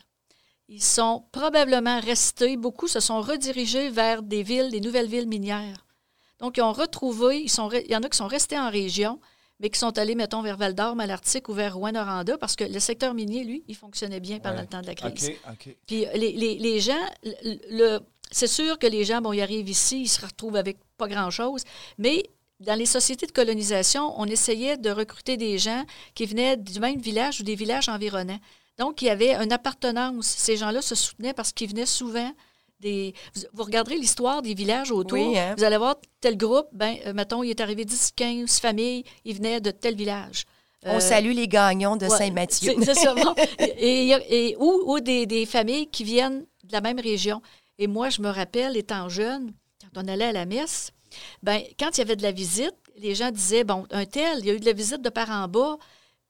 [0.74, 5.85] Ils sont probablement restés, beaucoup se sont redirigés vers des villes, des nouvelles villes minières.
[6.38, 8.70] Donc, ils ont retrouvé, ils sont, re- il y en a qui sont restés en
[8.70, 9.20] région,
[9.61, 13.12] mais qui sont allés, mettons, vers Val-d'Or, Malartic ou vers Rouen-Noranda, parce que le secteur
[13.12, 14.62] minier, lui, il fonctionnait bien pendant Ouais.
[14.62, 15.32] le temps de la crise.
[15.87, 19.68] Puis les, les- les gens, le, le- c'est sûr que les gens, bon, ils arrivent
[19.68, 21.62] ici, ils se retrouvent avec pas grand-chose,
[21.98, 22.24] mais
[22.61, 26.98] dans les sociétés de colonisation, on essayait de recruter des gens qui venaient du même
[26.98, 28.40] village ou des villages environnants.
[28.78, 30.26] Donc, il y avait une appartenance.
[30.26, 32.32] Ces gens-là se soutenaient parce qu'ils venaient souvent
[32.80, 33.14] des...
[33.52, 35.54] Vous, regarderez l'histoire des villages autour, Oui, hein?
[35.56, 39.37] vous allez voir tel groupe, ben, euh, mettons, il est arrivé 10, 15 familles, ils
[39.37, 40.44] venaient de tel village.
[40.85, 42.74] On Euh, salue les gagnons de Ouais, Saint-Mathieu.
[42.82, 43.14] C'est ça.
[43.61, 47.40] Et, et- et- ou ou des, des familles qui viennent de la même région.
[47.78, 49.52] Et moi, je me rappelle, étant jeune,
[49.94, 50.90] quand on allait à la messe,
[51.42, 54.46] ben, quand il y avait de la visite, les gens disaient, bon, un tel, il
[54.46, 55.76] y a eu de la visite de par en bas.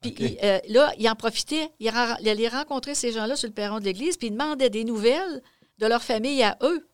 [0.02, 1.70] Puis il- euh, là, il en profitait.
[1.80, 5.42] Il, allait rencontrer ces gens-là sur le perron de l'église, puis il demandait des nouvelles
[5.78, 6.86] de leur famille à eux.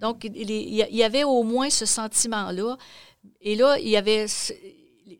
[0.00, 2.76] Donc, il, y avait au moins ce sentiment-là.
[3.40, 4.26] Et là, il y avait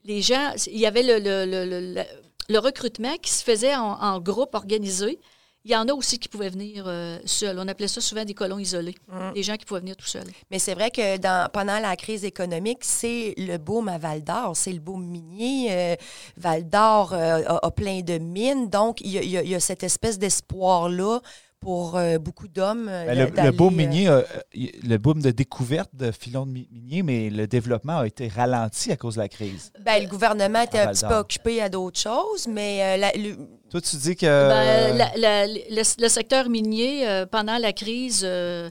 [0.05, 2.05] les gens, il y avait le, le- le- le- le-
[2.49, 5.19] le recrutement qui se faisait en, en groupe organisé.
[5.69, 7.59] Il y en a aussi qui pouvaient venir euh, seuls.
[7.59, 8.95] On appelait ça souvent des colons isolés.
[9.09, 9.33] Mm.
[9.35, 10.31] Des gens qui pouvaient venir tout seuls.
[10.49, 14.57] Mais c'est vrai que dans, pendant la crise économique, c'est le boom à Val d'Or,
[14.57, 15.67] c'est le boom minier.
[15.73, 15.97] Euh,
[16.37, 19.83] Val d'Or euh, a, a plein de mines, donc y y il y a cette
[19.83, 21.19] espèce d'espoir-là
[21.61, 22.89] pour euh, beaucoup d'hommes.
[22.89, 24.23] euh, Ben, le, boom euh, minier, euh,
[24.55, 28.93] le boom de découverte de filons de mi- miniers, mais le développement a été ralenti
[28.93, 29.73] à cause de la crise.
[29.85, 33.37] ben, le gouvernement était un petit peu occupé à d'autres choses, mais euh, la- le-
[33.71, 34.27] Toi, tu dis que.
[34.27, 38.71] Ben, la- la- le, le secteur minier, euh, pendant la crise, euh,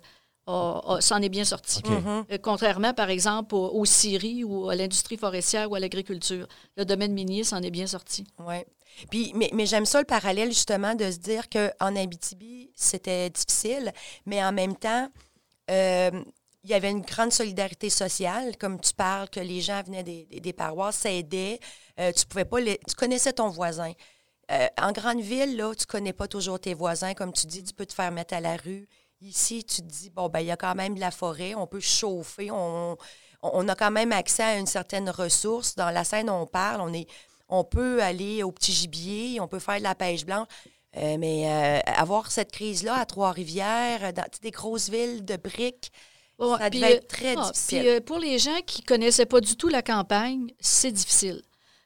[1.00, 1.82] s'en est bien sorti.
[1.89, 2.26] Mhm.
[2.32, 6.48] Euh, Contrairement, par exemple, aux, aux scieries ou à l'industrie forestière ou à l'agriculture.
[6.78, 8.26] Le domaine minier s'en est bien sorti.
[8.48, 8.58] Oui.
[9.13, 13.91] Mais, mais j'aime ça le parallèle justement de se dire qu'en Abitibi, c'était difficile,
[14.25, 15.10] mais en même temps,
[15.69, 16.12] euh,
[16.63, 20.25] il y avait une grande solidarité sociale, comme tu parles, que les gens venaient des,
[20.25, 21.60] des, des paroisses, s'aidaient.
[21.99, 23.91] Euh, tu pouvais pas tu connaissais ton voisin.
[24.51, 27.13] Euh, en grande ville, là, tu connais pas toujours tes voisins.
[27.13, 28.88] Comme tu dis, tu peux te faire mettre à la rue.
[29.21, 31.67] Ici, tu te dis, bon, ben il y a quand même de la forêt, on
[31.67, 32.97] peut chauffer, on,
[33.41, 35.75] on a quand même accès à une certaine ressource.
[35.75, 37.08] Dans la scène, on parle, on est
[37.49, 40.47] on peut aller au petit gibier, on peut faire de la pêche blanche.
[40.97, 45.36] Euh, mais euh, avoir cette crise-là à Trois-Rivières, dans tu sais, des grosses villes de
[45.36, 45.91] briques,
[46.39, 47.79] ça devait euh, être très ah, difficile.
[47.79, 51.41] puis, euh, pour les gens qui connaissaient pas du tout la campagne, c'est difficile.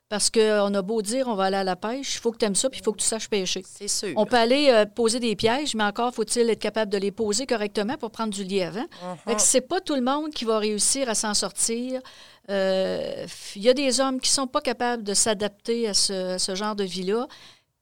[0.09, 2.45] Parce qu'on a beau dire on va aller à la pêche, il faut que tu
[2.45, 3.63] aimes ça, puis il faut que tu saches pêcher.
[3.63, 4.13] C'est sûr.
[4.15, 7.45] On peut aller euh, poser des pièges, mais encore faut-il être capable de les poser
[7.45, 8.79] correctement pour prendre du lièvre.
[9.03, 9.17] Hein?
[9.35, 12.01] Que c'est pas tout le monde qui va réussir à s'en sortir.
[12.49, 16.55] Euh, Il y a des hommes qui sont pas capables de s'adapter à ce, ce
[16.55, 17.27] genre de vie-là.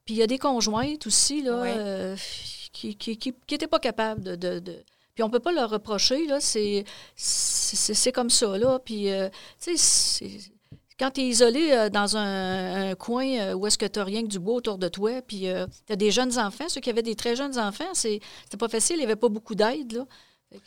[0.03, 1.69] Puis il y a des conjointes aussi là, Oui.
[1.77, 2.15] euh,
[2.73, 4.83] qui n'étaient qui, qui étaient pas capables de, de- de-
[5.15, 6.39] Puis on peut pas leur reprocher, là.
[6.41, 8.79] C'est comme ça, là.
[8.83, 9.29] Puis, euh,
[9.63, 10.27] tu sais,
[10.99, 14.05] quand tu es isolé euh, dans un, un coin euh, où est-ce que tu n'as
[14.05, 15.47] rien que du bois autour de toi, puis
[15.85, 18.19] tu as des jeunes enfants, ceux qui avaient des très jeunes enfants, c'est-
[18.57, 20.03] pas facile, il n'y avait pas beaucoup d'aide,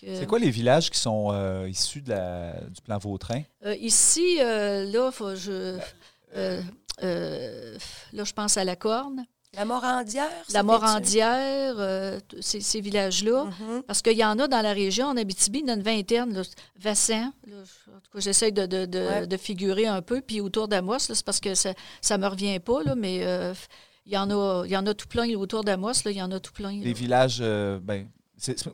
[0.03, 3.43] C'est quoi les villages qui sont euh, issus de la- du plan Vautrin?
[3.65, 5.79] euh, ici, euh, là, faut, je,
[6.37, 6.61] euh,
[7.03, 7.79] euh,
[8.13, 9.25] là, je pense à la Corne,
[9.57, 10.29] La Morandière?
[10.49, 13.45] la ça Morandière, euh, ces, ces villages-là.
[13.47, 13.83] Mhm.
[13.83, 15.83] Parce qu'il y en a dans la région, en Abitibi, il y en a une
[15.83, 16.33] vingtaine.
[16.33, 16.43] Là.
[16.79, 19.27] Vassan, là, en tout cas, j'essaie de, de, de- Ouais.
[19.27, 20.21] de figurer un peu.
[20.21, 21.75] Puis autour d'Amos, c'est parce que ça
[22.11, 23.53] ne me revient pas, là, mais euh,
[24.07, 26.05] il, y en a, il y en a tout plein autour d'Amos.
[26.05, 26.71] là, Il y en a tout plein.
[26.73, 26.85] là.
[26.85, 28.09] Les villages, euh, ben,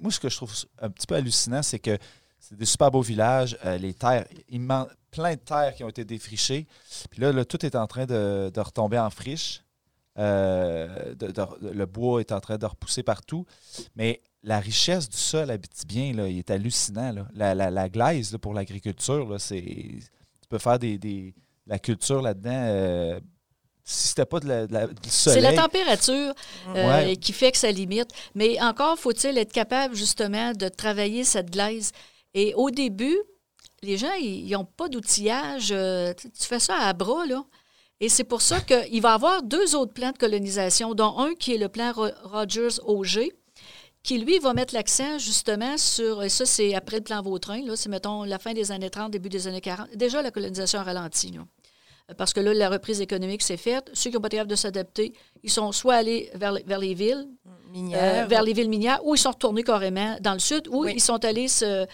[0.02, 1.96] moi, ce que je trouve un petit peu hallucinant, c'est que
[2.38, 6.04] c'est des super beaux villages, euh, les terres, immen- plein de terres qui ont été
[6.04, 6.66] défrichées.
[7.10, 9.62] Puis là, là, tout est en train de, de retomber en friche.
[10.18, 13.44] Euh, de- de- le bois est en train de repousser partout.
[13.96, 17.12] Mais la richesse du sol habitibien, là, il est hallucinant.
[17.12, 17.26] là.
[17.34, 21.34] La, la- la glaise là, pour l'agriculture, c'est, tu peux faire des, des-
[21.66, 22.50] la culture là-dedans.
[22.52, 23.20] euh,
[23.88, 25.42] si c'était pas de la, de la- du C'est soleil.
[25.42, 26.34] la température
[26.74, 27.16] euh, Ouais.
[27.16, 28.08] qui fait que ça limite.
[28.34, 31.92] Mais encore faut-il être capable justement de travailler cette glaise.
[32.34, 33.16] Et au début,
[33.82, 35.68] les gens, ils n'ont pas d'outillage.
[36.16, 37.44] tu tu fais ça à bras, là.
[38.00, 41.34] Et c'est pour ça qu'il va y avoir deux autres plans de colonisation, dont un
[41.34, 43.32] qui est le plan Ro- Rogers-Auger,
[44.02, 47.74] qui, lui, va mettre l'accent justement sur, et ça, c'est après le plan Vautrin, là,
[47.74, 49.88] c'est, mettons, la fin des années 30, début des années 40.
[49.96, 51.40] Déjà, la colonisation a ralenti, là.
[52.16, 53.90] Parce que là, la reprise économique s'est faite.
[53.92, 56.78] Ceux qui n'ont pas été capables de s'adapter, ils sont soit allés vers, les- vers
[56.78, 57.26] les villes,
[57.72, 58.24] Minière.
[58.24, 60.92] euh, vers les villes minières, ou ils sont retournés carrément dans le sud, ou Oui.
[60.94, 61.84] ils sont allés, se-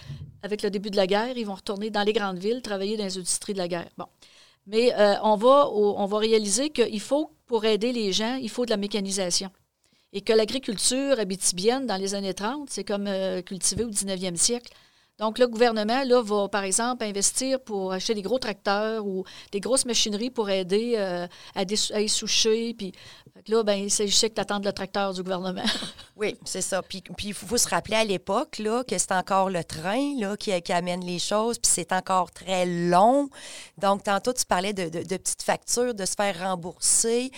[0.43, 3.05] avec le début de la guerre, ils vont retourner dans les grandes villes, travailler dans
[3.05, 3.89] les industries de la guerre.
[3.97, 4.05] Bon.
[4.65, 8.65] Mais euh, on, va on va réaliser qu'il faut, pour aider les gens, il faut
[8.65, 9.51] de la mécanisation.
[10.13, 14.71] Et que l'agriculture habitibienne, dans les années 30, c'est comme euh, cultivé au 19e siècle.
[15.23, 19.61] Donc, le gouvernement là, va, par exemple, investir pour acheter des gros tracteurs ou des
[19.61, 22.73] grosses machineries pour aider euh, à, dessou- à essoucher.
[22.73, 22.91] Puis
[23.47, 25.63] là, ben, il s'agissait que d'attendre le tracteur du gouvernement.
[26.17, 26.81] Oui, c'est ça.
[26.83, 30.51] Puis il faut se rappeler à l'époque là, que c'est encore le train là, qui,
[30.71, 33.29] amène les choses, puis c'est encore très long.
[33.77, 37.31] Donc, tantôt, tu parlais de, de- petites factures, de se faire rembourser.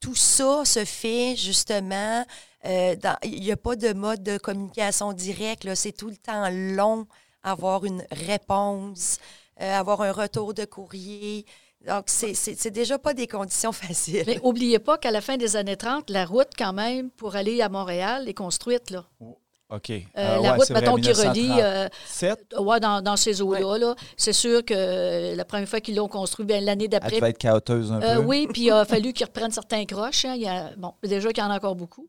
[0.00, 2.24] Tout ça se fait justement.
[2.66, 5.62] euh, Il n'y a pas de mode de communication direct.
[5.64, 5.74] là.
[5.76, 7.06] C'est tout le temps long
[7.42, 9.18] avoir une réponse,
[9.60, 11.44] euh, avoir un retour de courrier.
[11.86, 14.24] Donc, c'est déjà pas des conditions faciles.
[14.26, 17.62] Mais oubliez pas qu'à la fin des années 30, la route, quand même, pour aller
[17.62, 18.90] à Montréal est construite.
[18.90, 19.04] Là.
[19.70, 19.90] OK.
[19.90, 22.46] Euh, Euh, la ouais, route, mettons, qui relie 1937.
[22.54, 23.78] euh, ouais, dans, dans ces eaux-là.
[23.78, 23.94] là.
[24.16, 27.16] C'est sûr que la première fois qu'ils l'ont construit, bien, l'année Elle d'après.
[27.16, 28.22] devait être chaoteuse un Euh, peu.
[28.22, 30.24] oui, puis il a fallu qu'ils reprennent certains croches.
[30.24, 30.34] hein.
[30.36, 32.08] Il y a, bon, déjà qu'il y en a encore beaucoup.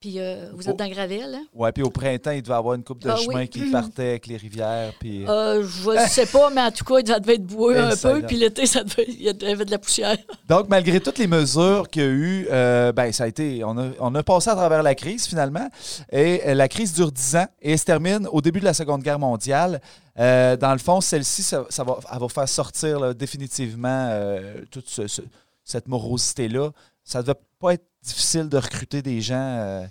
[0.00, 0.76] Puis euh, vous êtes Oh.
[0.78, 1.34] dans Gravel.
[1.34, 1.44] Hein?
[1.52, 3.24] Ouais, puis au printemps, il devait avoir une coupe de Ah oui.
[3.26, 4.94] chemin qui partait avec les rivières.
[4.98, 5.28] Puis...
[5.28, 8.22] Euh, je ne sais pas, mais en tout cas, ça devait être boueux un peu.
[8.22, 10.16] Puis l'été, ça devait, il y avait de la poussière.
[10.48, 13.76] Donc, malgré toutes les mesures qu'il y a eu, euh, ben, ça a été, on
[13.76, 15.68] a, on a passé à travers la crise finalement.
[16.10, 18.72] Et euh, la crise dure 10 ans et elle se termine au début de la
[18.74, 19.82] Seconde Guerre mondiale.
[20.18, 24.62] Euh, dans le fond, celle-ci, ça, ça va, elle va faire sortir là, définitivement euh,
[24.70, 25.20] toute ce- ce-
[25.62, 26.70] cette morosité-là.
[27.04, 29.86] Ça ne devait pas être difficile de recruter des gens euh,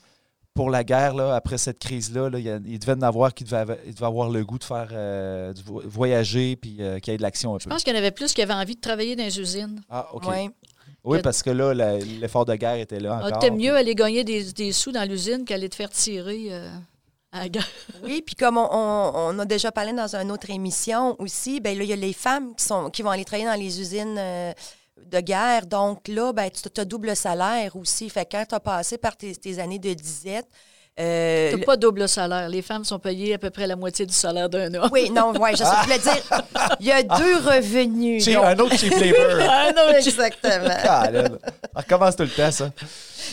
[0.54, 2.30] pour la guerre là, après cette crise-là.
[2.30, 2.39] là.
[2.39, 6.78] il, devait en avoir qui devaient avoir le goût de faire euh, vo- voyager puis
[6.80, 7.69] euh, qu'il y ait de l'action un Je peu.
[7.69, 9.82] pense qu'il y en avait plus qui avaient envie de travailler dans les usines.
[9.89, 10.26] Ah, OK.
[11.06, 13.39] Oui, parce que là, l'effort de guerre était là Ah, encore.
[13.39, 16.69] T'aimes mieux aller gagner des, des sous dans l'usine qu'aller te faire tirer euh,
[17.32, 17.67] à la guerre.
[18.04, 21.78] Oui, puis comme on, on- on a déjà parlé dans une autre émission aussi, ben
[21.78, 24.17] là, il y a les femmes qui, sont, qui vont aller travailler dans les usines
[24.17, 24.52] euh,
[25.06, 25.66] de guerre.
[25.66, 28.10] Donc là, ben, tu as double salaire aussi.
[28.10, 30.48] Fait que quand tu as passé par tes, tes années de disette,
[31.00, 32.50] euh, T'as le- pas double salaire.
[32.50, 34.90] Les femmes sont payées à peu près la moitié du salaire d'un homme.
[34.92, 36.18] oui, non, ouais, je, voulais dire,
[36.82, 38.26] il y a deux revenus.
[38.26, 39.40] Donc- un autre cheap labor.
[39.50, 40.76] Ah non, Exactement.
[40.84, 41.24] Ah, là,
[41.74, 42.70] on recommence tout le temps, ça.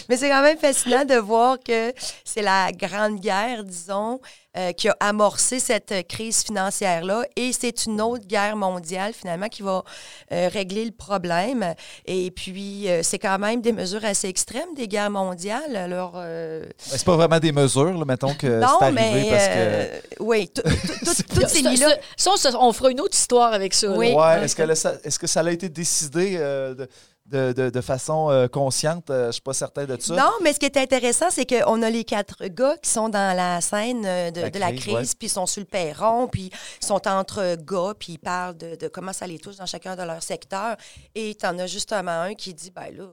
[0.09, 1.92] Mais c'est quand même fascinant de voir que
[2.24, 4.20] c'est la Grande Guerre, disons,
[4.56, 7.24] euh, qui a amorcé cette euh, crise financière-là.
[7.36, 9.84] Et c'est une autre guerre mondiale, finalement, qui va
[10.32, 11.74] euh, régler le problème.
[12.06, 15.76] Et puis, euh, c'est quand même des mesures assez extrêmes des guerres mondiales.
[15.76, 19.30] Alors, euh, C'est pas vraiment des mesures, là, mettons que non, c'est arrivé mais.
[19.30, 20.22] parce que.
[20.22, 21.96] oui, tout- tout- tout- toutes ces nuits-là.
[22.16, 22.30] ça,
[22.61, 23.88] on, fera une autre histoire avec ça.
[23.88, 23.94] là.
[23.96, 24.12] Oui.
[24.12, 26.88] Ouais, est-ce que, là, ça- est-ce que ça a été décidé euh, de,
[27.27, 29.11] de, de, de façon euh, consciente.
[29.11, 30.14] Euh, je suis pas certain de ça.
[30.14, 33.37] Non, mais ce qui est intéressant, c'est qu'on a les quatre gars qui sont dans
[33.37, 35.16] la scène euh, de La de la crise, crise, ouais.
[35.18, 36.51] puis ils sont sur le perron, puis
[36.81, 39.97] ils sont entre gars, puis ils parlent de, de comment ça les touche dans chacun
[39.97, 40.77] de leur secteur.
[41.14, 43.07] Et tu en as justement un qui dit, ben là,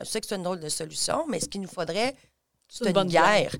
[0.00, 2.14] je sais que c'est une drôle de solution, mais ce qu'il nous faudrait,
[2.68, 3.24] c'est une une, bonne guerre.
[3.42, 3.56] guerre.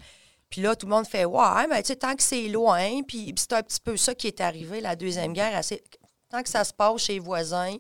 [0.49, 3.33] Puis là, tout le monde fait, ouais, mais tu sais, tant que c'est loin, puis
[3.33, 5.83] puis c'est un petit peu ça qui est arrivé, la Deuxième Guerre, assez-
[6.31, 7.77] tant que ça se passe chez les voisins.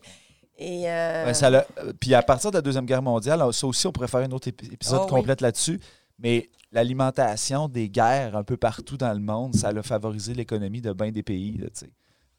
[0.59, 3.67] Et, euh, Ouais, ça l'a- euh, puis à partir de la Deuxième Guerre mondiale, ça
[3.67, 5.11] aussi, on pourrait faire un autre épi- épisode Ah oui.
[5.11, 5.81] complet là-dessus.
[6.19, 10.93] Mais l'alimentation des guerres un peu partout dans le monde, ça a favorisé l'économie de
[10.93, 11.57] bien des pays.
[11.59, 11.69] là,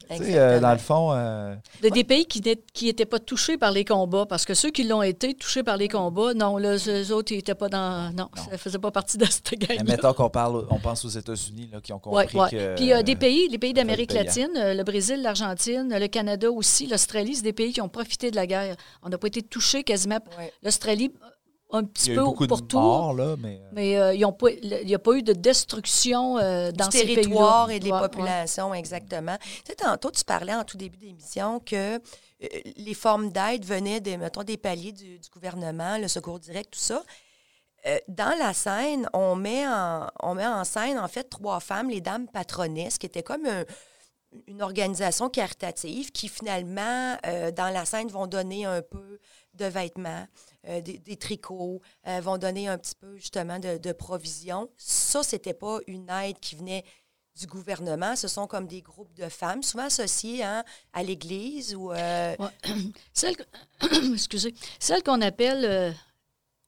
[0.09, 0.37] tu sais.
[0.37, 2.41] Euh, dans le fond, euh, De- Des pays qui
[2.85, 5.87] n'étaient pas touchés par les combats, parce que ceux qui l'ont été touchés par les
[5.87, 8.13] combats, non, là, eux autres, ils n'étaient pas dans.
[8.15, 11.05] Non, ça ne faisait pas partie de cette mais gang mettons qu'on parle, on pense
[11.05, 12.49] aux États-Unis là, qui ont Ouais, compris ouais.
[12.49, 12.75] que.
[12.75, 16.07] Puis il y a des pays, les pays d'Amérique latine, euh, le Brésil, l'Argentine, le
[16.07, 18.75] Canada aussi, l'Australie, c'est des pays qui ont profité de la guerre.
[19.03, 20.19] On n'a pas été touchés quasiment.
[20.37, 20.51] Ouais.
[20.63, 21.11] L'Australie,
[21.73, 22.79] un Il petit y a eu peu beaucoup pour de tout.
[22.79, 23.59] morts, là, mais.
[23.61, 26.87] euh, Mais euh, ils ont pas- il n'y a pas eu de destruction euh, dans
[26.87, 28.07] du ces territoire et des Ouais, ouais.
[28.09, 29.37] populations, exactement.
[29.41, 31.99] Tu sais, tantôt, tu parlais en tout début d'émission que euh,
[32.77, 36.79] les formes d'aide venaient des, mettons, des paliers du, du gouvernement, le secours direct, tout
[36.79, 37.03] ça.
[37.85, 41.89] Euh, dans la scène, on met, en, on met en scène, en fait, trois femmes,
[41.89, 43.65] les dames patronesses, qui étaient comme un-
[44.47, 49.19] une organisation caritative qui, finalement, euh, dans la scène, vont donner un peu
[49.53, 50.25] de vêtements,
[50.67, 54.69] euh, des, des tricots, euh, vont donner un petit peu, justement, de, de provisions.
[54.77, 56.83] Ça, c'était pas une aide qui venait
[57.35, 58.15] du gouvernement.
[58.15, 61.91] Ce sont comme des groupes de femmes, souvent associés hein, à l'Église ou...
[61.91, 62.35] euh,
[63.13, 63.43] Celle, que-
[64.13, 65.91] excusez, celle qu'on appelle euh,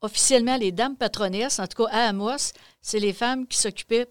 [0.02, 4.08] officiellement les dames patronesses, en tout cas à Amos, c'est les femmes qui s'occupaient.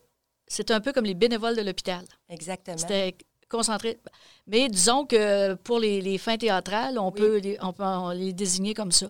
[0.46, 2.04] C'est un peu comme les bénévoles de l'hôpital.
[2.28, 2.76] exactement.
[2.78, 3.16] C'était
[3.48, 3.98] concentré.
[4.46, 7.18] Mais disons que pour les, les fins théâtrales, on, Oui.
[7.20, 9.08] peut les, on peut les désigner comme ça.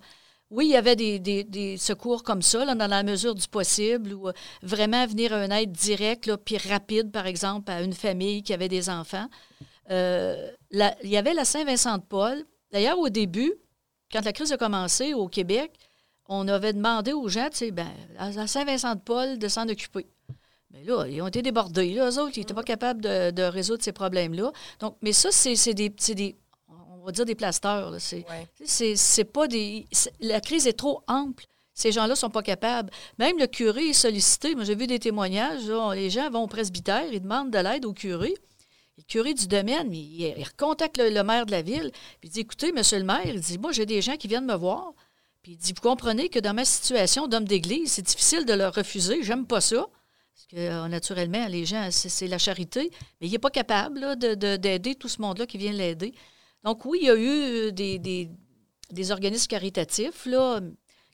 [0.54, 4.32] Oui, il y avait des, secours comme ça, dans la mesure du possible, ou euh,
[4.62, 8.68] vraiment venir à une aide directe, puis rapide, par exemple, à une famille qui avait
[8.68, 9.26] des enfants.
[9.90, 12.44] Euh, il y avait la Saint-Vincent-de-Paul.
[12.70, 13.52] D'ailleurs, au début,
[14.12, 15.72] quand la crise a commencé au Québec,
[16.28, 20.06] on avait demandé aux gens, tu sais, ben, à Saint-Vincent-de-Paul de s'en occuper.
[20.70, 21.94] Mais là, ils ont été débordés.
[21.94, 24.52] Là, eux autres, ils n'étaient pas capables de, résoudre ces problèmes-là.
[24.78, 26.36] Donc, mais ça, c'est des, des,
[27.04, 27.90] on va dire des plasteurs.
[27.90, 27.98] là.
[28.00, 28.46] C'est Ouais.
[28.64, 29.86] c'est c'est pas des.
[29.92, 31.44] c'est- La crise est trop ample.
[31.74, 32.90] Ces gens-là sont pas capables.
[33.18, 34.54] Même le curé est sollicité.
[34.54, 35.66] Moi, j'ai vu des témoignages.
[35.68, 38.32] là, les gens vont au presbytère, ils demandent de l'aide au curé.
[38.96, 41.90] Le curé du domaine, il, il recontacte le, le maire de la ville.
[42.20, 44.46] Puis il dit Écoutez, monsieur le maire, il dit Moi, j'ai des gens qui viennent
[44.46, 44.92] me voir.
[45.42, 48.72] Puis il dit Vous comprenez que dans ma situation d'homme d'église, c'est difficile de leur
[48.74, 49.22] refuser.
[49.22, 49.84] J'aime pas ça.
[50.36, 52.90] Parce que, euh, naturellement, les gens, c'est la charité.
[53.20, 56.14] Mais il n'est pas capable d'aider tout ce monde-là qui vient l'aider.
[56.64, 58.30] Donc, oui, il y a eu euh, des, des,
[58.90, 60.60] des organismes caritatifs là,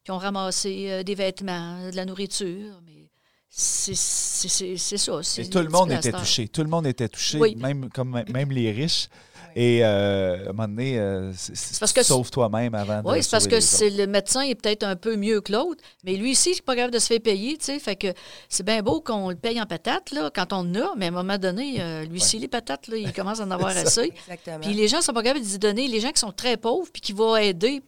[0.04, 2.80] qui ont ramassé euh, des vêtements, de la nourriture.
[2.86, 3.10] Mais
[3.48, 5.20] c'est ça.
[5.38, 6.48] Et tout le monde était touché.
[6.48, 7.56] Tout le monde était touché, Oui.
[7.56, 9.08] même, comme, même les riches.
[9.56, 13.08] Et euh, à un moment donné, euh, c'est- c'est- parce que- sauve toi-même avant de
[13.08, 16.14] Oui, c'est parce que c'est le médecin est peut-être un peu mieux que l'autre, mais
[16.16, 17.78] lui ici, il n'est pas capable de se faire payer, tu sais.
[17.78, 18.08] Fait que
[18.48, 21.08] c'est bien beau qu'on le paye en patates, là, quand on en a, mais à
[21.08, 24.12] un moment donné, euh, lui ici, les patates, là, il commence à en avoir assez.
[24.28, 24.60] Exactement.
[24.60, 25.88] Puis les gens sont pas capables d'y donner.
[25.88, 27.82] Les gens qui sont très pauvres puis qui vont aider,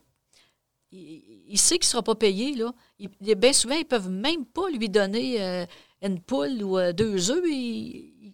[0.90, 2.54] il, il sait qu'il ne sera pas payé.
[2.54, 2.72] Là.
[2.98, 5.64] Il- bien souvent, ils peuvent même pas lui donner euh,
[6.02, 7.42] une poule ou euh, deux œufs.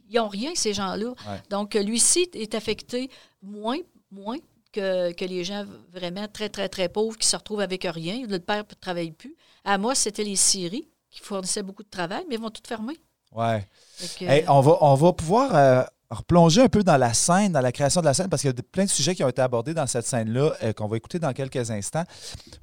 [0.09, 1.09] Ils n'ont rien, ces gens-là.
[1.09, 1.42] Ouais.
[1.50, 3.11] Donc, euh, lui-ci est affecté
[3.42, 3.78] moins,
[4.11, 4.38] moins
[4.72, 8.26] que, que les gens vraiment très, très, très pauvres qui se retrouvent avec rien.
[8.26, 9.36] Le père ne travaille plus.
[9.64, 12.96] À moi, c'était les scieries qui fournissaient beaucoup de travail, mais ils vont toutes fermer.
[13.32, 13.66] Ouais.
[13.96, 17.52] Fait que, Hey, on, va, on va pouvoir euh, replonger un peu dans la scène,
[17.52, 19.28] dans la création de la scène, parce qu'il y a plein de sujets qui ont
[19.28, 22.04] été abordés dans cette scène-là, euh, qu'on va écouter dans quelques instants.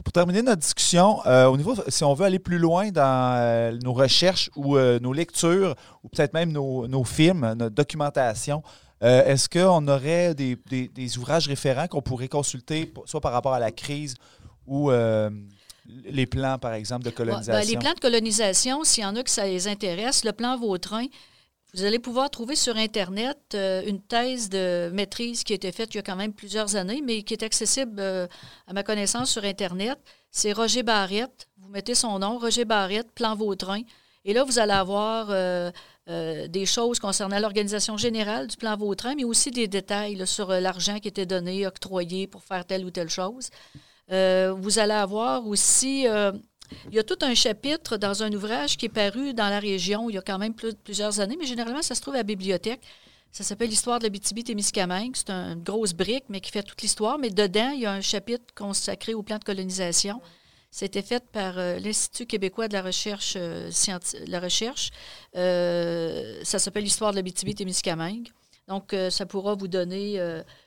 [0.04, 3.78] Pour terminer notre discussion, euh, au niveau, si on veut aller plus loin dans euh,
[3.84, 8.64] nos recherches ou nos lectures, ou peut-être même nos, nos films, notre documentation,
[9.02, 13.60] est-ce qu'on aurait des, des- des ouvrages référents qu'on pourrait consulter, soit par rapport à
[13.60, 14.16] la crise
[14.66, 14.90] ou
[16.06, 17.54] les plans, par exemple, de Ouais, colonisation?
[17.62, 20.58] ben, les plans de colonisation, s'il y en a que ça les intéresse, le plan
[20.58, 21.06] Vautrin,
[21.76, 25.94] vous allez pouvoir trouver sur Internet euh, une thèse de maîtrise qui a été faite
[25.94, 28.28] il y a quand même plusieurs années, mais qui est accessible euh,
[28.66, 30.00] à ma connaissance sur Internet.
[30.32, 31.50] C'est Roger Barrette.
[31.58, 33.82] Vous mettez son nom, Roger Barrette, plan Vautrin.
[34.24, 35.70] Et là, vous allez avoir euh,
[36.48, 41.10] des choses concernant l'organisation générale du plan Vautrin, mais aussi des détails sur l'argent qui
[41.10, 43.50] était donné, octroyé pour faire telle ou telle chose.
[44.10, 46.08] Vous allez avoir aussi,
[46.90, 50.10] il y a tout un chapitre dans un ouvrage qui est paru dans la région
[50.10, 52.24] il y a quand même plus- plusieurs années, mais généralement, ça se trouve à la
[52.24, 52.82] bibliothèque.
[53.32, 55.14] Ça s'appelle L'histoire de la BTB-Témiscamingue.
[55.16, 57.18] C'est une grosse brique, mais qui fait toute l'histoire.
[57.20, 60.22] Mais dedans, il y a un chapitre consacré au plan de colonisation.
[60.72, 63.34] C'était fait par euh, l'Institut québécois de la recherche.
[63.38, 63.70] Euh,
[64.28, 64.92] la recherche.
[65.36, 68.30] Euh, ça s'appelle L'histoire de la BTB-Témiscamingue.
[68.68, 70.20] Donc, ça pourra vous donner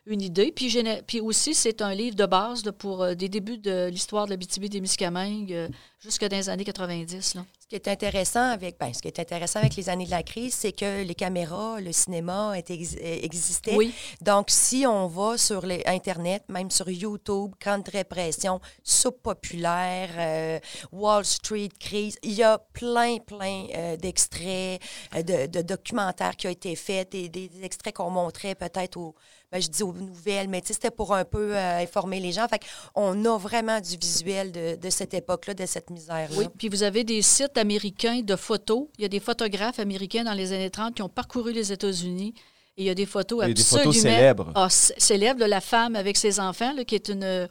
[0.06, 0.52] une idée.
[0.52, 5.68] Puis, aussi, c'est un livre de base pour des débuts de l'histoire de la BTB-Témiscamingue
[6.00, 7.34] jusque dans les années 90.
[7.34, 7.44] Là.
[7.70, 10.22] Ce qui est intéressant avec, ben, ce qui est intéressant avec les années de la
[10.22, 13.76] crise, c'est que les caméras, le cinéma existaient.
[13.76, 13.92] Oui.
[14.22, 20.58] Donc, si on va sur les, Internet, même sur YouTube, Grande répression, soupe populaire, euh,
[20.92, 24.80] Wall Street crise, il y a plein, plein euh, d'extraits,
[25.14, 29.14] euh, de, documentaires qui ont été faits, des, des extraits qu'on montrait peut-être au
[29.50, 32.46] ben, je dis aux nouvelles, mais c'était pour un peu euh, informer les gens.
[32.48, 32.60] Fait
[32.94, 36.36] on a vraiment du visuel de, cette époque-là, de cette misère-là.
[36.36, 38.88] Oui, puis vous avez des sites américains de photos.
[38.98, 42.34] Il y a des photographes américains dans les années 30 qui ont parcouru les États-Unis.
[42.76, 43.54] Et il y a des photos absolument...
[43.54, 44.52] Des photos célèbres.
[44.54, 47.48] Ah, célèbres de la femme avec ses enfants, qui est une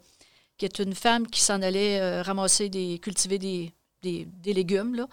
[0.58, 3.72] qui est une femme qui s'en allait euh, ramasser des cultiver des,
[4.02, 5.08] des, des légumes là.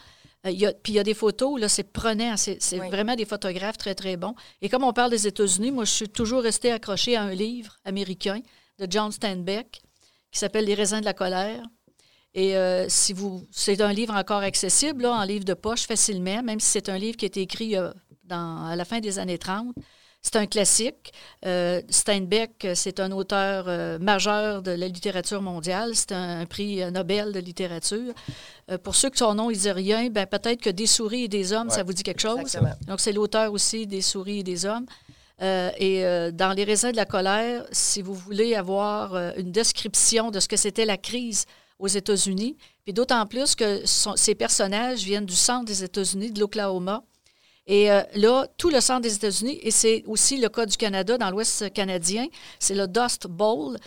[0.46, 2.36] Euh, puis il y a des photos, là, c'est prenant.
[2.36, 4.34] C'est vraiment des photographes très, très bons.
[4.60, 7.76] Et comme on parle des États-Unis, moi, je suis toujours restée accrochée à un livre
[7.84, 8.40] américain
[8.78, 9.82] de John Steinbeck
[10.30, 11.62] qui s'appelle Les raisins de la colère.
[12.34, 16.58] Et euh, si vous, c'est un livre encore accessible, en livre de poche facilement, même
[16.58, 17.92] si c'est un livre qui a été écrit euh,
[18.24, 19.74] dans, à la fin des années 30.
[20.24, 21.12] C'est un classique.
[21.44, 25.90] Euh, Steinbeck, c'est un auteur euh, majeur de la littérature mondiale.
[25.94, 28.14] C'est un, prix Nobel de littérature.
[28.70, 31.28] Euh, pour ceux que son nom ne dit rien, ben, peut-être que Des souris et
[31.28, 32.56] des hommes, ça vous dit quelque chose?
[32.88, 34.86] Donc, c'est l'auteur aussi des souris et des hommes.
[35.42, 36.02] et
[36.32, 40.56] dans Les raisins de la colère, si vous voulez avoir une description de ce que
[40.56, 41.44] c'était la crise
[41.78, 47.04] aux États-Unis, puis d'autant plus que ces personnages viennent du centre des États-Unis, de l'Oklahoma,
[47.66, 51.16] et euh, là, tout le centre des États-Unis, et c'est aussi le cas du Canada,
[51.16, 52.26] dans l'Ouest canadien,
[52.58, 53.78] c'est le Dust Bowl.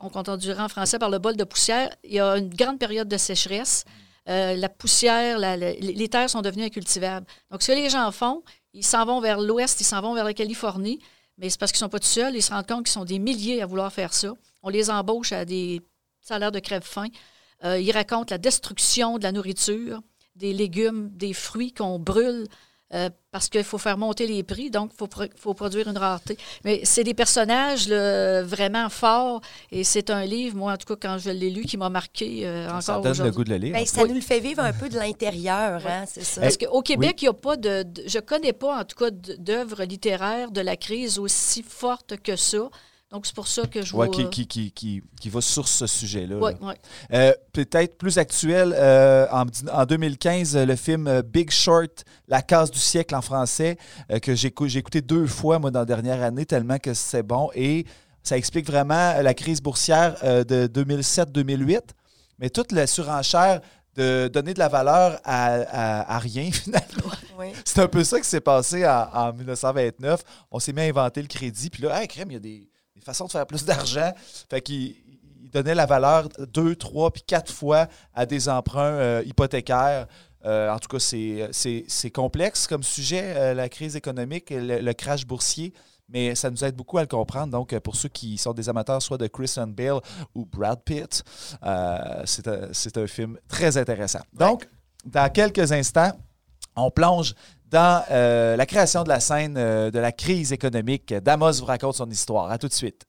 [0.00, 1.90] On traduira en français par le bol de poussière.
[2.04, 3.84] Il y a une grande période de sécheresse.
[4.28, 7.26] Euh, la poussière, les terres sont devenues incultivables.
[7.50, 8.42] Donc, ce que les gens font,
[8.74, 11.00] ils s'en vont vers l'Ouest, ils s'en vont vers la Californie,
[11.38, 12.36] mais c'est parce qu'ils ne sont pas tout seuls.
[12.36, 14.32] Ils se rendent compte qu'ils sont des milliers à vouloir faire ça.
[14.62, 15.80] On les embauche à des
[16.20, 17.08] salaires de crève-faim.
[17.64, 20.00] Euh, ils racontent la destruction de la nourriture,
[20.36, 22.46] des légumes, des fruits qu'on brûle.
[22.94, 26.36] Euh, parce qu'il faut faire monter les prix, donc il faut, produire une rareté.
[26.64, 29.40] Mais c'est des personnages vraiment forts
[29.72, 32.46] et c'est un livre, moi en tout cas quand je l'ai lu, qui m'a marqué
[32.46, 33.72] euh, encore Ça donne le goût de le lire.
[33.72, 36.42] Ben, ça nous le fait vivre un peu de l'intérieur, hein, c'est ça.
[36.42, 39.10] Parce qu'au Québec, il n'y a pas de, de, Je connais pas en tout cas
[39.10, 42.68] d'œuvres littéraires de la crise aussi forte que ça.
[43.12, 44.08] Donc, c'est pour ça que je vois...
[44.08, 46.36] qui, qui, qui, qui, qui va sur ce sujet-là.
[46.40, 46.72] Oui, oui.
[47.12, 52.70] Euh, peut-être plus actuel, euh, en, en, 2015, le film euh, Big Short, La case
[52.70, 53.76] du siècle en français,
[54.22, 57.50] que j'ai écouté deux fois, moi, dans la dernière année, tellement que c'est bon.
[57.54, 57.84] Et
[58.22, 61.80] ça explique vraiment la crise boursière de 2007-2008.
[62.38, 63.60] Mais toute la surenchère
[63.94, 67.12] de donner de la valeur à, à, rien, finalement.
[67.66, 70.22] C'est un peu ça qui s'est passé en, en, 1929.
[70.50, 71.68] On s'est mis à inventer le crédit.
[71.68, 74.12] Puis là, hey, crème, il y a des façon de faire plus d'argent.
[74.50, 74.96] Fait qu'il
[75.52, 80.06] donnait la valeur deux, trois, puis quatre fois à des emprunts euh, hypothécaires.
[80.44, 85.24] Euh, en tout cas, c'est complexe comme sujet, euh, la crise économique, le, le, crash
[85.24, 85.72] boursier,
[86.08, 87.52] mais ça nous aide beaucoup à le comprendre.
[87.52, 90.00] Donc, pour ceux qui sont des amateurs, soit de Christian Bale
[90.34, 91.22] ou Brad Pitt,
[92.24, 94.20] c'est un, un, film très intéressant.
[94.32, 94.68] Donc,
[95.04, 96.12] dans quelques instants,
[96.74, 97.34] on plonge
[97.72, 101.14] dans euh, la création de la scène euh, de la crise économique.
[101.14, 102.52] Damos vous raconte son histoire.
[102.52, 103.08] À tout de suite.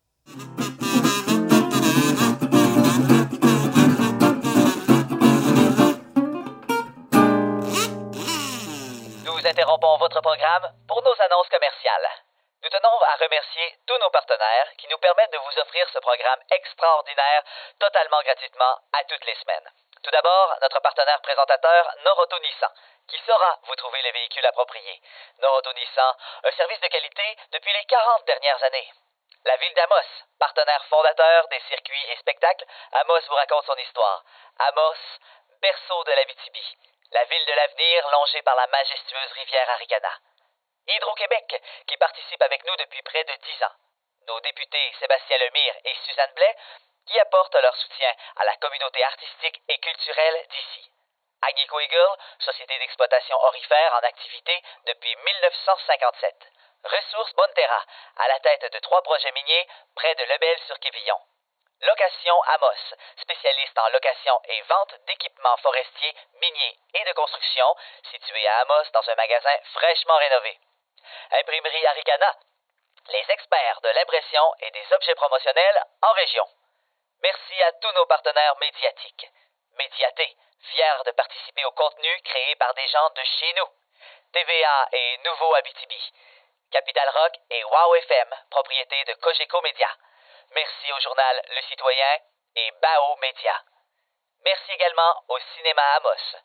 [9.28, 12.09] Nous interrompons votre programme pour nos annonces commerciales.
[12.64, 16.39] Nous tenons à remercier tous nos partenaires qui nous permettent de vous offrir ce programme
[16.55, 17.43] extraordinaire
[17.84, 19.68] totalement gratuitement à toutes les semaines.
[19.99, 22.72] Tout d'abord, notre partenaire présentateur Noroto Nissan
[23.08, 25.01] qui saura vous trouver les véhicules appropriés.
[25.39, 28.89] Noroto Nissan, un service de qualité depuis les 40 dernières années.
[29.45, 30.08] La ville d'Amos,
[30.39, 34.24] partenaire fondateur des circuits et spectacles, Amos vous raconte son histoire.
[34.60, 34.95] Amos,
[35.62, 36.78] berceau de la l'Abitibi,
[37.12, 40.18] la ville de l'avenir longée par la majestueuse rivière Aricana.
[40.88, 43.76] Hydro-Québec, qui participe avec nous depuis près de 10 ans.
[44.28, 46.56] Nos députés Sébastien Lemire et Suzanne Blais,
[47.08, 50.92] qui apportent leur soutien à la communauté artistique et culturelle d'ici.
[51.47, 56.35] Agnico Eagle, société d'exploitation orifère en activité depuis 1957.
[56.83, 57.83] Ressources Bonterra,
[58.17, 61.19] à la tête de trois projets miniers près de Lebel-sur-Quévillon.
[61.81, 67.75] Location Amos, spécialiste en location et vente d'équipements forestiers, miniers et de construction,
[68.09, 70.59] situé à Amos dans un magasin fraîchement rénové.
[71.31, 72.37] Imprimerie Aricana,
[73.09, 76.47] les experts de l'impression et des objets promotionnels en région.
[77.21, 79.27] Merci à tous nos partenaires médiatiques.
[79.77, 80.37] Médiaté,
[80.72, 83.68] fier de participer au contenu créé par des gens de chez nous.
[84.32, 86.14] TVA et Nouveau Abitibi.
[86.72, 89.89] Capital Rock et Wow FM, propriété de Cogeco Média.
[90.51, 92.20] Merci au journal Le Citoyen
[92.55, 93.61] et Bao Média.
[94.43, 96.38] Merci également au Cinéma Amos.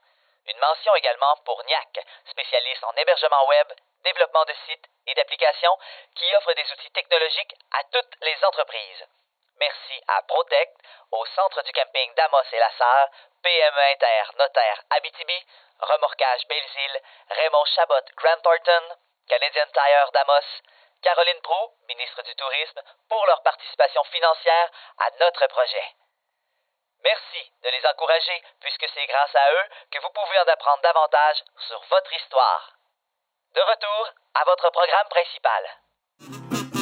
[0.47, 3.73] Une mention également pour NIAC, spécialiste en hébergement web,
[4.05, 5.77] développement de sites et d'applications
[6.15, 9.07] qui offre des outils technologiques à toutes les entreprises.
[9.59, 10.77] Merci à Protect,
[11.11, 13.09] au centre du camping d'Amos et la Sarre,
[13.43, 15.47] PME Inter, Notaire Abitibi,
[15.81, 18.97] Remorquage Belles-Îles, Raymond Chabot Grant Thornton,
[19.29, 20.47] Canadian Tire d'Amos,
[21.03, 25.85] Caroline Prou, ministre du Tourisme, pour leur participation financière à notre projet.
[27.05, 31.45] Merci de les encourager puisque c'est grâce à eux que vous pouvez en apprendre davantage
[31.69, 32.73] sur votre histoire.
[33.55, 36.78] De retour à votre programme principal.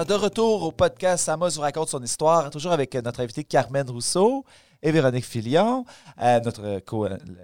[0.00, 3.86] Alors, de retour au podcast Amos vous raconte son histoire, toujours avec notre invité Carmen
[3.90, 4.46] Rousseau
[4.82, 5.84] et Véronique Filion,
[6.22, 6.80] euh, notre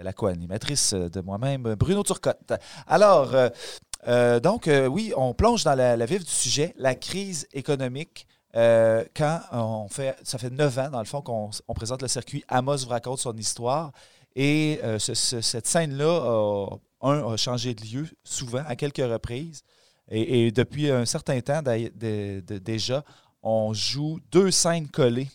[0.01, 2.53] la co-animatrice de moi-même, Bruno Turcotte.
[2.87, 3.49] Alors, euh,
[4.07, 8.25] euh, donc, euh, oui, on plonge dans la, la vif du sujet, la crise économique.
[8.55, 12.07] euh, quand on fait, ça fait neuf ans, dans le fond, qu'on on présente le
[12.07, 13.91] circuit Amos vous raconte son histoire.
[14.35, 16.69] Et euh, ce- ce- cette scène-là,
[17.01, 19.61] un, a changé de lieu souvent, à quelques reprises.
[20.09, 23.03] Et, et depuis un certain temps d'ailleurs, de- de- déjà,
[23.43, 25.27] on joue deux scènes collées,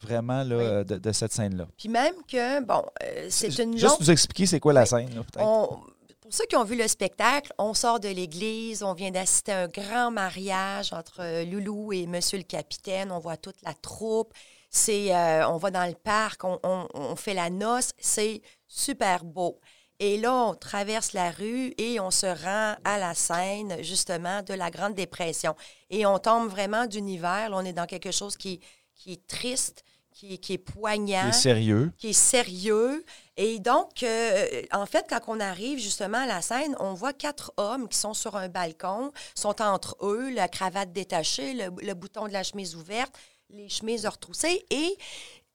[0.00, 0.84] vraiment, là, Oui.
[0.86, 1.66] de, de cette scène-là.
[1.78, 4.88] Puis même que, bon, euh, c'est une Juste longue- nous expliquer c'est quoi la Oui.
[4.88, 5.44] scène, là, peut-être.
[5.46, 5.80] On-
[6.20, 9.62] pour ceux qui ont vu le spectacle, on sort de l'église, on vient d'assister à
[9.62, 13.12] un grand mariage entre euh, Loulou et Monsieur le capitaine.
[13.12, 14.32] On voit toute la troupe.
[14.68, 17.90] C'est, euh, on va dans le parc, on, on- on fait la noce.
[17.98, 19.60] C'est super beau.
[19.98, 24.52] Et là, on traverse la rue et on se rend à la scène, justement, de
[24.54, 25.56] la Grande Dépression.
[25.90, 27.50] Et on tombe vraiment d'univers.
[27.50, 28.60] Là, on est dans quelque chose qui,
[28.94, 31.92] qui est triste, qui, qui est poignant C'est sérieux.
[31.98, 33.04] qui est sérieux.
[33.36, 37.52] Et donc, euh, en fait, quand on arrive justement à la scène, on voit quatre
[37.56, 42.28] hommes qui sont sur un balcon, sont entre eux, la cravate détachée, le, le bouton
[42.28, 43.14] de la chemise ouverte,
[43.50, 44.64] les chemises retroussées.
[44.70, 44.96] Et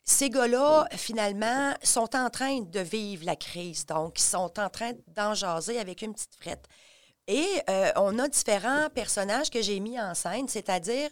[0.03, 3.85] ces gars-là, finalement, sont en train de vivre la crise.
[3.85, 6.67] Donc, ils sont en train d'en jaser avec une petite frette.
[7.27, 11.09] Et euh, on a différents personnages que j'ai mis en scène, c'est-à-dire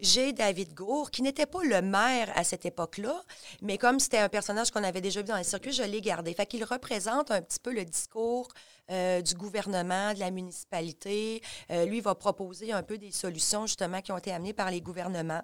[0.00, 3.20] j'ai David Gour, qui n'était pas le maire à cette époque-là,
[3.62, 6.32] mais comme c'était un personnage qu'on avait déjà vu dans le circuit, je l'ai gardé.
[6.34, 8.48] Fait qu'il représente un petit peu le discours
[8.90, 11.42] euh, du gouvernement, de la municipalité.
[11.70, 14.80] Euh, lui, va proposer un peu des solutions, justement, qui ont été amenées par les
[14.80, 15.42] gouvernements.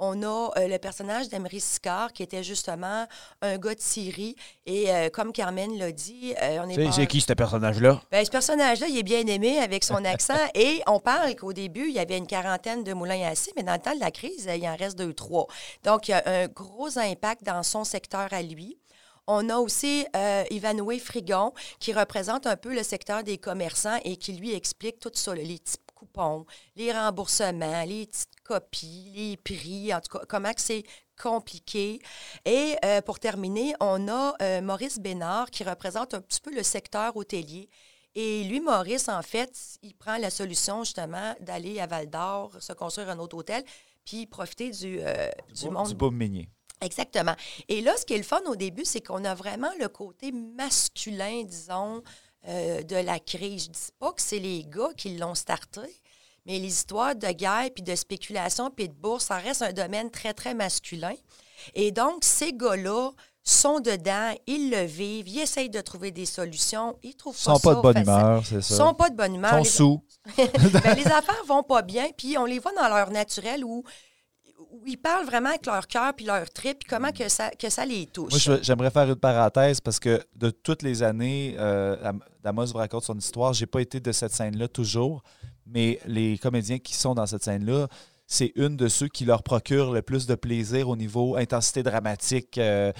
[0.00, 3.06] On a euh, le personnage d'Emery Sicard, qui était justement
[3.42, 4.34] un gars de Syrie.
[4.66, 8.02] Et euh, comme Carmen l'a dit, euh, on est C'est qui ce personnage-là?
[8.10, 10.34] ben, ce personnage-là, il est bien aimé avec son accent.
[10.54, 13.74] et on parle qu'au début, il y avait une quarantaine de moulins scie, mais dans
[13.74, 15.46] le temps de la crise, il en reste deux, trois.
[15.84, 18.78] Donc, il y a un gros impact dans son secteur à lui.
[19.26, 24.16] On a aussi euh, Ivanoué Frigon, qui représente un peu le secteur des commerçants et
[24.16, 26.44] qui lui explique tout ça, les petits coupons,
[26.76, 30.84] les remboursements, les petites copies, les prix, en tout cas, comment c'est
[31.20, 32.00] compliqué.
[32.44, 36.62] Et euh, pour terminer, on a euh, Maurice Bénard, qui représente un petit peu le
[36.62, 37.68] secteur hôtelier.
[38.14, 42.72] Et lui, Maurice, en fait, il prend la solution justement d'aller à Val d'Or, se
[42.72, 43.64] construire un autre hôtel,
[44.04, 45.88] puis profiter du, euh, du monde.
[45.88, 46.48] Du boom minier.
[46.80, 47.34] Exactement.
[47.68, 50.32] Et là, ce qui est le fun au début, c'est qu'on a vraiment le côté
[50.32, 52.02] masculin, disons,
[52.46, 53.64] euh, de la crise.
[53.64, 55.80] Je dis pas que c'est les gars qui l'ont starté,
[56.46, 60.10] mais les histoires de guerre, puis de spéculation, puis de bourse, ça reste un domaine
[60.10, 61.14] très, très masculin.
[61.74, 63.10] Et donc, ces gars-là
[63.42, 67.56] sont dedans, ils le vivent, ils essayent de trouver des solutions, ils trouvent Ils sont
[67.56, 68.10] ça pas de bonne facile.
[68.10, 68.76] humeur, c'est Ils ça.
[68.76, 69.58] sont pas de bonne humeur.
[69.58, 70.02] Ils sont
[70.36, 70.52] Les- sous.
[70.82, 73.82] ben, les affaires vont pas bien, puis on les voit dans leur naturel où,
[74.70, 77.68] où ils parlent vraiment avec leur cœur puis leur trip, puis comment que ça, que
[77.68, 78.46] ça les touche.
[78.48, 82.78] Moi, j'aimerais faire une parenthèse parce que de toutes les années, euh, Am- Amos vous
[82.78, 83.52] raconte son histoire.
[83.52, 85.22] J'ai pas été de cette scène-là toujours,
[85.66, 87.88] mais les comédiens qui sont dans cette scène-là,
[88.26, 92.56] c'est une de ceux qui leur procure le plus de plaisir au niveau intensité dramatique,
[92.58, 92.92] euh,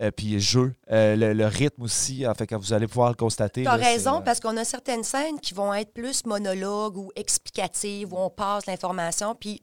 [0.00, 2.24] euh, puis jeu, Euh, le, le rythme aussi.
[2.26, 3.62] En fait, quand vous allez pouvoir le constater.
[3.62, 7.10] Tu as là, raison, parce qu'on a certaines scènes qui vont être plus monologues ou
[7.16, 9.34] explicatives, où on passe l'information.
[9.34, 9.60] Puis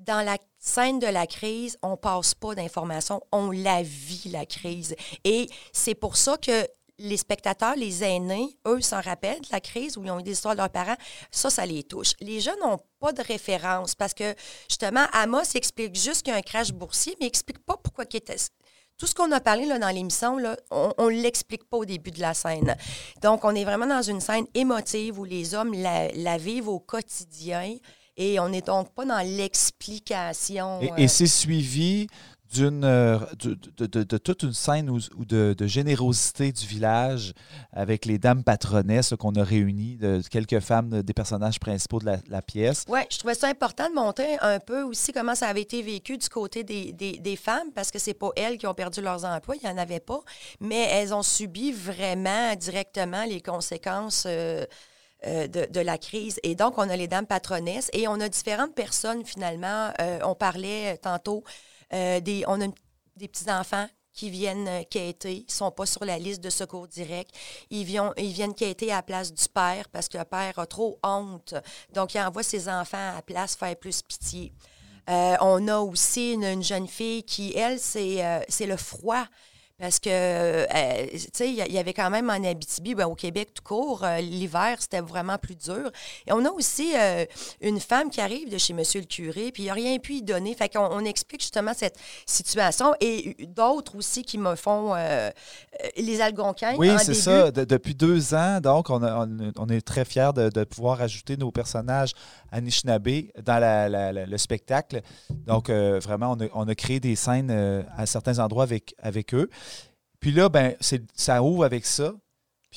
[0.00, 4.94] dans la scène de la crise, on passe pas d'information, on la vit, la crise.
[5.24, 6.66] Et c'est pour ça que
[6.98, 10.32] les spectateurs, les aînés, eux, s'en rappellent de la crise où ils ont eu des
[10.32, 10.96] histoires de leurs parents.
[11.30, 12.12] Ça, ça les touche.
[12.20, 14.34] Les jeunes n'ont pas de référence parce que,
[14.68, 18.04] justement, Amos explique juste qu'il y a un crash boursier, mais il explique pas pourquoi
[18.10, 18.36] il était
[18.96, 22.12] tout ce qu'on a parlé là, dans l'émission, là, on ne l'explique pas au début
[22.12, 22.76] de la scène.
[23.22, 26.78] Donc, on est vraiment dans une scène émotive où les hommes la, la vivent au
[26.78, 27.76] quotidien.
[28.16, 30.80] Et on n'est donc pas dans l'explication.
[30.80, 32.06] Et, et c'est suivi
[32.54, 37.34] d'une euh, de, toute une scène ou, de, générosité du village
[37.72, 42.42] avec les dames patronesses qu'on a réunies, de quelques femmes des personnages principaux de la,
[42.42, 42.84] pièce.
[42.88, 46.16] Oui, je trouvais ça important de montrer un peu aussi comment ça avait été vécu
[46.16, 49.56] du côté des, des, femmes, parce que c'est pas elles qui ont perdu leurs emplois,
[49.56, 50.20] il n'y en avait pas,
[50.60, 54.24] mais elles ont subi vraiment directement les conséquences.
[54.26, 54.64] Euh,
[55.26, 56.38] euh, de, de, la crise.
[56.42, 59.90] Et donc, on a les dames patronesses et on a différentes personnes finalement.
[60.22, 61.44] on parlait tantôt
[61.94, 62.66] euh, on a
[63.16, 66.86] des petits-enfants qui viennent euh, quêter, ils ne sont pas sur la liste de secours
[66.86, 67.34] direct.
[67.70, 70.66] Ils viennent, ils viennent quêter à la place du père parce que le père a
[70.66, 71.54] trop honte.
[71.92, 74.52] Donc, il envoie ses enfants à la place faire plus pitié.
[75.10, 79.24] Euh, on a aussi une, jeune fille qui, elle, c'est le froid.
[79.80, 83.54] Parce que, euh, tu sais, il y avait quand même en Abitibi, ben, au Québec
[83.54, 85.90] tout court, euh, l'hiver, c'était vraiment plus dur.
[86.28, 87.24] Et on a aussi euh,
[87.60, 90.22] une femme qui arrive de chez Monsieur le curé, puis il a rien pu y
[90.22, 90.54] donner.
[90.54, 94.94] Fait qu'on on explique justement cette situation et d'autres aussi qui me font
[95.96, 96.76] les Algonquins.
[96.76, 97.50] Oui, c'est ça.
[97.50, 99.02] depuis deux ans, donc, on,
[99.56, 102.12] on, est très fiers de, de, pouvoir ajouter nos personnages
[102.52, 103.08] Anishinaabe
[103.44, 105.02] dans le spectacle.
[105.46, 107.50] Donc, vraiment, on a, on a, créé des scènes
[107.96, 109.50] à certains endroits avec, avec eux.
[110.24, 110.74] Puis là, ben,
[111.14, 112.14] ça ouvre avec ça.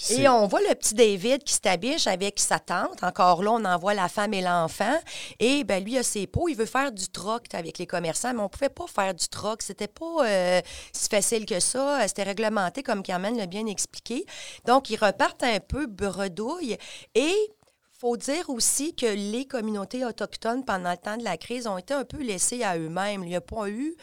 [0.10, 3.02] Et on voit le petit David qui s'habiche avec sa tante.
[3.04, 5.00] Encore là, on en voit la femme et l'enfant.
[5.40, 6.50] Et ben lui a ses pots.
[6.50, 9.30] Il veut faire du troc avec les commerçants, mais on ne pouvait pas faire du
[9.30, 9.62] troc.
[9.62, 12.06] C'était pas euh, si facile que ça.
[12.10, 14.26] C'était réglementé, comme Carmen l'a bien expliqué.
[14.66, 16.76] Donc, ils repartent un peu bredouille.
[17.16, 17.34] Et
[17.98, 21.94] faut dire aussi que les communautés autochtones, pendant le temps de la crise, ont été
[21.94, 23.24] un peu laissées à eux-mêmes.
[23.24, 23.96] Il n'y a pas eu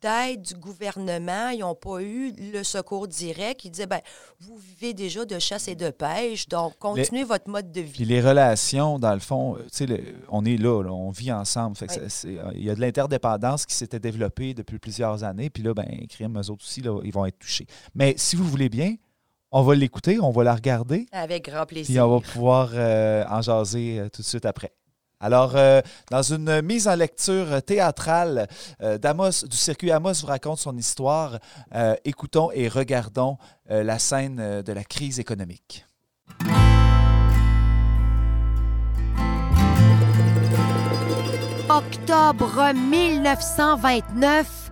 [0.00, 1.50] d'aide du gouvernement.
[1.50, 3.64] Ils n'ont pas eu le secours direct.
[3.64, 4.00] Ils disaient, ben,
[4.40, 7.92] vous vivez déjà de chasse et de pêche, donc continuez votre mode de vie.
[7.92, 9.86] Puis les relations, dans le fond, sais,
[10.28, 11.76] on est là, on vit ensemble.
[12.24, 15.50] il y a de l'interdépendance qui s'était développée depuis plusieurs années.
[15.50, 17.66] Puis là, ben, crime, eux autres aussi, là, ils vont être touchés.
[17.94, 18.96] Mais si vous voulez bien,
[19.52, 21.06] on va l'écouter, on va la regarder.
[21.12, 21.86] Avec grand plaisir.
[21.86, 24.72] Puis on va pouvoir euh, en jaser euh, tout de suite après.
[25.18, 28.48] Alors, euh, dans une mise en lecture théâtrale
[28.82, 31.38] euh, du circuit Amos vous raconte son histoire,
[31.74, 33.38] euh, écoutons et regardons
[33.68, 35.86] la scène de la crise économique.
[41.68, 44.70] Octobre 1929,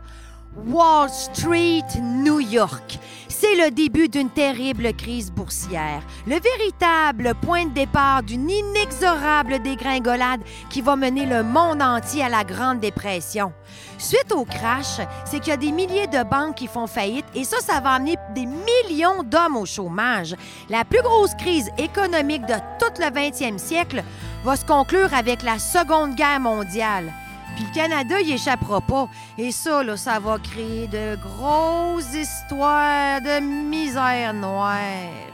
[0.68, 2.98] Wall Street, New York.
[3.44, 10.40] C'est le début d'une terrible crise boursière, le véritable point de départ d'une inexorable dégringolade
[10.70, 13.52] qui va mener le monde entier à la Grande Dépression.
[13.98, 17.44] Suite au crash, c'est qu'il y a des milliers de banques qui font faillite et
[17.44, 20.34] ça, ça va amener des millions d'hommes au chômage.
[20.70, 24.02] La plus grosse crise économique de tout le 20e siècle
[24.42, 27.12] va se conclure avec la Seconde Guerre mondiale.
[27.54, 29.08] Puis le Canada, il échappera pas.
[29.38, 35.32] Et ça, là, ça va créer de grosses histoires de misère noire.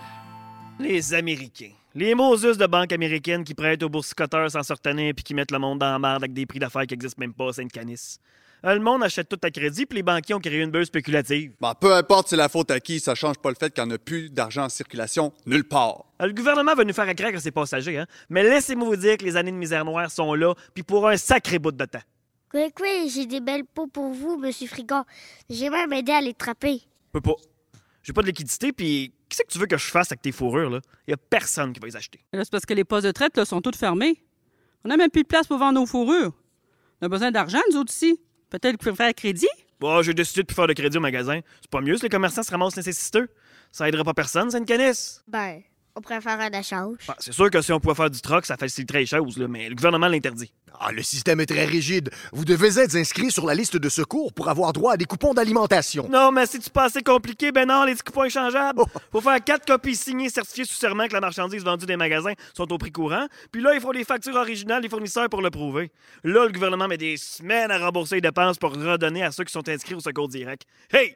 [0.78, 1.72] Les Américains.
[1.94, 5.50] Les Moses de banques américaines qui prêtent aux boursicoteurs sans se retenir puis qui mettent
[5.50, 8.18] le monde dans la merde avec des prix d'affaires qui n'existent même pas à Sainte-Canis.
[8.64, 11.52] Euh, le monde achète tout à crédit, puis les banquiers ont créé une bulle spéculative.
[11.60, 13.90] Bah, peu importe c'est la faute à qui, ça change pas le fait qu'il n'y
[13.90, 16.04] en a plus d'argent en circulation nulle part.
[16.20, 18.06] Euh, le gouvernement va nous faire accroire à ses passagers, hein?
[18.28, 21.16] mais laissez-moi vous dire que les années de misère noire sont là, puis pour un
[21.16, 22.00] sacré bout de temps.
[22.52, 25.04] Oui, oui, j'ai des belles peaux pour vous, Monsieur Frigon.
[25.48, 26.82] J'ai même aidé à les trapper.
[27.12, 27.34] Peux pas.
[28.02, 30.70] J'ai pas de liquidité, puis qu'est-ce que tu veux que je fasse avec tes fourrures,
[30.70, 30.80] là?
[31.06, 32.20] Y a personne qui va les acheter.
[32.32, 34.24] c'est parce que les postes de traite, là, sont toutes fermés.
[34.84, 36.32] On a même plus de place pour vendre nos fourrures.
[37.00, 38.20] On a besoin d'argent, nous autres ici.
[38.48, 39.46] Peut-être que vous faire crédit?
[39.78, 41.40] Bon, j'ai décidé de plus faire de crédit au magasin.
[41.60, 43.28] C'est pas mieux si les commerçants se ramassent nécessiteux.
[43.70, 45.22] Ça aidera pas personne, c'est une canisse.
[45.28, 45.62] Ben,
[46.08, 49.38] on un c'est sûr que si on pouvait faire du troc, ça faciliterait les choses,
[49.38, 50.52] là, mais le gouvernement l'interdit.
[50.78, 52.10] Ah, le système est très rigide.
[52.32, 55.34] Vous devez être inscrit sur la liste de secours pour avoir droit à des coupons
[55.34, 56.08] d'alimentation.
[56.10, 58.80] Non, mais si tu pas assez compliqué, ben non, les coupons échangeables.
[58.80, 58.86] Oh.
[59.12, 62.72] Faut faire quatre copies signées certifiées sous serment que la marchandise vendue des magasins sont
[62.72, 63.26] au prix courant.
[63.52, 65.90] Puis là, il faut les factures originales des fournisseurs pour le prouver.
[66.24, 69.52] Là, le gouvernement met des semaines à rembourser les dépenses pour redonner à ceux qui
[69.52, 70.62] sont inscrits au secours direct.
[70.92, 71.14] Hey!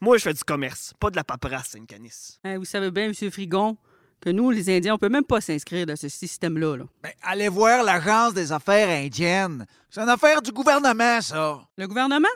[0.00, 2.38] Moi, je fais du commerce, pas de la paperasse, une canisse.
[2.44, 3.30] vous savez bien, M.
[3.32, 3.76] Frigon,
[4.20, 6.76] que nous, les Indiens, on peut même pas s'inscrire dans ce système-là.
[6.76, 6.84] Là.
[7.02, 9.66] Ben, allez voir l'Agence des affaires indiennes.
[9.90, 11.60] C'est une affaire du gouvernement, ça.
[11.76, 12.28] Le gouvernement?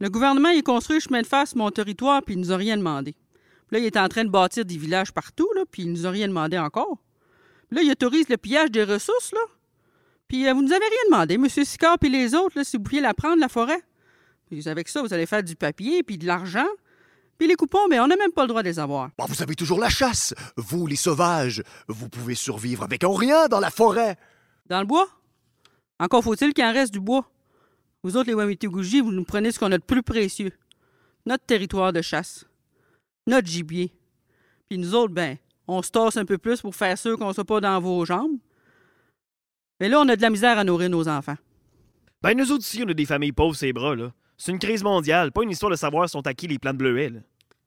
[0.00, 2.56] Le gouvernement, il construit le chemin de fer sur mon territoire, puis il nous a
[2.56, 3.12] rien demandé.
[3.12, 6.06] Puis là, il est en train de bâtir des villages partout, là, puis il nous
[6.06, 6.98] a rien demandé encore.
[7.68, 9.40] Puis là, il autorise le pillage des ressources, là.
[10.26, 11.48] Puis euh, vous nous avez rien demandé, M.
[11.48, 13.82] Sicard puis les autres, là, si vous pouviez la prendre, la forêt.
[14.48, 16.66] Puis avec ça, vous allez faire du papier, puis de l'argent.
[17.40, 19.08] Puis les coupons, ben, on n'a même pas le droit de les avoir.
[19.16, 20.34] Bon, vous avez toujours la chasse.
[20.58, 24.18] Vous, les sauvages, vous pouvez survivre avec un rien dans la forêt.
[24.66, 25.08] Dans le bois?
[25.98, 27.30] Encore faut-il qu'il en reste du bois.
[28.02, 30.52] Vous autres, les Wamituguji, vous nous prenez ce qu'on a de plus précieux.
[31.24, 32.44] Notre territoire de chasse.
[33.26, 33.90] Notre gibier.
[34.68, 37.32] Puis nous autres, ben, on se tasse un peu plus pour faire sûr qu'on ne
[37.32, 38.36] soit pas dans vos jambes.
[39.80, 41.38] Mais là, on a de la misère à nourrir nos enfants.
[42.20, 44.12] Ben, nous autres ici, on a des familles pauvres, ces bras, là.
[44.36, 46.78] C'est une crise mondiale, pas une histoire de savoir sont à qui les plans de
[46.78, 47.20] bleuets, là.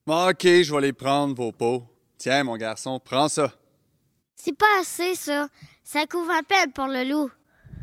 [0.06, 1.84] Bon, OK, je vais les prendre, vos pots.
[2.18, 3.54] Tiens, mon garçon, prends ça.
[4.36, 5.48] C'est pas assez, ça.
[5.82, 7.32] Ça couvre à peine pour le loup.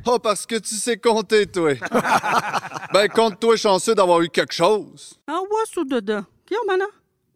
[0.05, 1.73] Oh, parce que tu sais compter, toi.
[2.93, 5.18] ben, compte-toi chanceux d'avoir eu quelque chose.
[5.27, 6.25] Ah, ouais, sous dedans.
[6.45, 6.85] Qui est mana?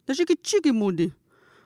[0.09, 1.11] J'ai que chique moudé.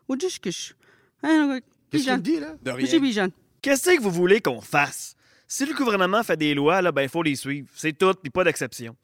[0.08, 0.74] Ou disquish.
[1.22, 1.60] Hein,
[1.92, 2.56] Qu'est-ce qu'il dit, là?
[2.62, 3.30] De rien.
[3.62, 5.16] Qu'est-ce que vous voulez qu'on fasse?
[5.46, 7.68] Si le gouvernement fait des lois, là, ben, il faut les suivre.
[7.76, 8.96] C'est tout, puis pas d'exception.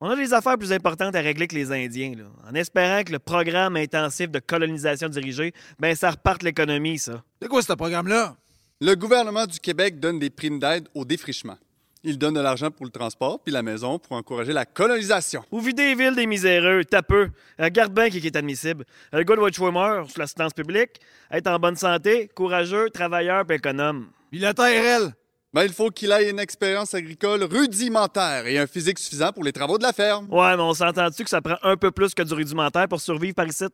[0.00, 2.26] On a des affaires plus importantes à régler que les Indiens, là.
[2.48, 7.24] En espérant que le programme intensif de colonisation dirigée, ben, ça reparte l'économie, ça.
[7.42, 8.36] C'est quoi ce programme-là?
[8.80, 11.56] Le gouvernement du Québec donne des primes d'aide au défrichement.
[12.04, 15.42] Il donne de l'argent pour le transport puis la maison pour encourager la colonisation.
[15.50, 17.32] Vous videz les villes des miséreux, tapeux.
[17.58, 18.84] Regarde bien qui est admissible.
[19.12, 23.56] Le gars doit être chômeur, sous l'assistance publique, être en bonne santé, courageux, travailleur puis
[23.56, 24.10] économe.
[24.30, 25.12] Puis la terre, elle?
[25.58, 29.50] Ben, il faut qu'il ait une expérience agricole rudimentaire et un physique suffisant pour les
[29.50, 30.28] travaux de la ferme.
[30.30, 33.34] Ouais, mais on s'entend-tu que ça prend un peu plus que du rudimentaire pour survivre
[33.34, 33.64] par ici?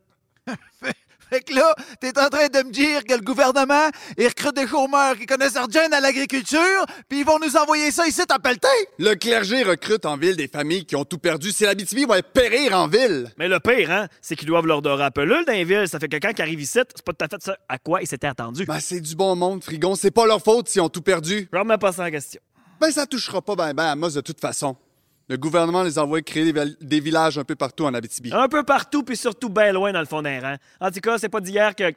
[1.35, 4.69] Fait que là, t'es en train de me dire que le gouvernement, il recrute des
[4.69, 8.69] chômeurs qui connaissent rien à l'agriculture, puis ils vont nous envoyer ça ici à pelleter?
[9.01, 11.51] Le clergé recrute en ville des familles qui ont tout perdu.
[11.51, 13.33] C'est l'Abitibi va périr en ville.
[13.37, 15.89] Mais le pire, hein, c'est qu'ils doivent leur dorer un pelule dans les villes.
[15.89, 18.01] Ça fait que quand ils arrivent ici, c'est pas tout à fait ça à quoi
[18.01, 18.65] ils s'étaient attendus.
[18.65, 19.97] Ben, c'est du bon monde, Frigon.
[19.97, 21.49] C'est pas leur faute s'ils ont tout perdu.
[21.53, 22.41] Je remets pas ça en question.
[22.81, 24.77] Ben, ça touchera pas ben ben à Moss de toute façon.
[25.29, 28.31] Le gouvernement les envoie créer des, vil- des villages un peu partout en Abitibi.
[28.33, 30.57] Un peu partout, puis surtout bien loin dans le fond d'un rang.
[30.81, 31.93] En tout cas, c'est pas d'hier que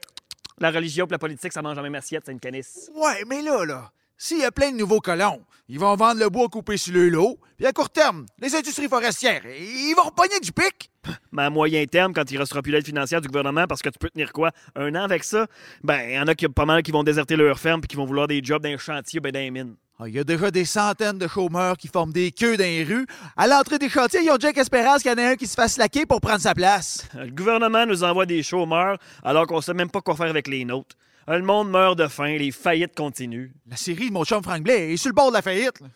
[0.60, 2.90] la religion et la politique, ça mange la même assiette, c'est une canisse.
[2.96, 6.30] Ouais, mais là, là, s'il y a plein de nouveaux colons, ils vont vendre le
[6.30, 10.40] bois coupé sur le lot, puis à court terme, les industries forestières, ils vont repogner
[10.40, 10.90] du pic.
[11.34, 14.00] Mais à moyen terme, quand il restera plus l'aide financière du gouvernement, parce que tu
[14.00, 14.52] peux tenir quoi?
[14.76, 15.48] Un an avec ça?
[15.84, 17.96] Ben, il y en a qui, pas mal qui vont déserter leur ferme puis qui
[17.98, 19.76] vont vouloir des jobs dans les chantiers ben dans les mines.
[20.00, 22.84] Ah, Il y a déjà des centaines de chômeurs qui forment des queues dans les
[22.84, 23.08] rues.
[23.36, 25.56] À l'entrée des chantiers, ils ont Jack Espérance qu'il y en a un qui se
[25.56, 27.08] fasse laquer pour prendre sa place.
[27.16, 30.66] Le gouvernement nous envoie des chômeurs alors qu'on sait même pas quoi faire avec les
[30.66, 30.96] nôtres.
[31.28, 33.50] Le monde meurt de faim, les faillites continuent.
[33.70, 35.80] La série de mon chum Frank Blais est sur le bord de la faillite.
[35.82, 35.88] là.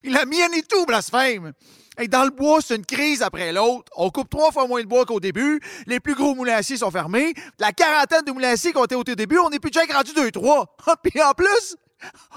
[0.00, 1.52] Puis la mienne et tout, blasphème.
[1.98, 3.90] Hey, dans le bois, c'est une crise après l'autre.
[3.96, 5.60] On coupe trois fois moins de bois qu'au début.
[5.88, 7.34] Les plus gros moulins à scie sont fermés.
[7.58, 9.84] La quarantaine de moulins à scie qu'on était au tout début, on est plus déjà
[9.92, 10.66] rendu 2-3.
[11.02, 11.76] Puis en plus,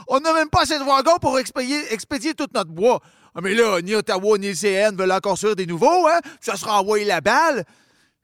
[0.08, 3.00] on n'a même pas assez de wagons pour expédier, expédier tout notre bois.
[3.36, 6.20] Ah, mais là, ni Ottawa ni le CN veulent encore construire des nouveaux, hein?
[6.42, 7.66] Ça sera envoyé la balle.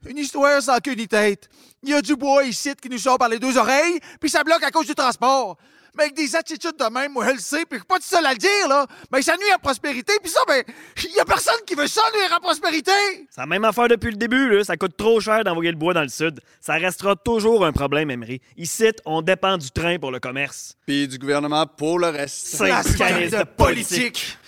[0.06, 1.48] Une histoire sans queue ni tête.
[1.82, 4.44] Il y a du bois ici qui nous sort par les deux oreilles, puis ça
[4.44, 5.56] bloque à cause du transport.
[5.98, 8.02] Mais avec des attitudes de même, moi, je le sais, puis je suis pas tout
[8.04, 8.86] seul à le dire, là.
[9.12, 10.62] Mais ça nuit à la prospérité, puis ça, ben,
[11.04, 12.92] il y a personne qui veut ça nuire à la prospérité.
[13.28, 14.62] C'est la même affaire depuis le début, là.
[14.62, 16.40] Ça coûte trop cher d'envoyer le bois dans le sud.
[16.60, 18.40] Ça restera toujours un problème, Emery.
[18.56, 20.76] Ici, on dépend du train pour le commerce.
[20.86, 22.46] Puis du gouvernement pour le reste.
[22.56, 24.38] Syndicaliste de politique.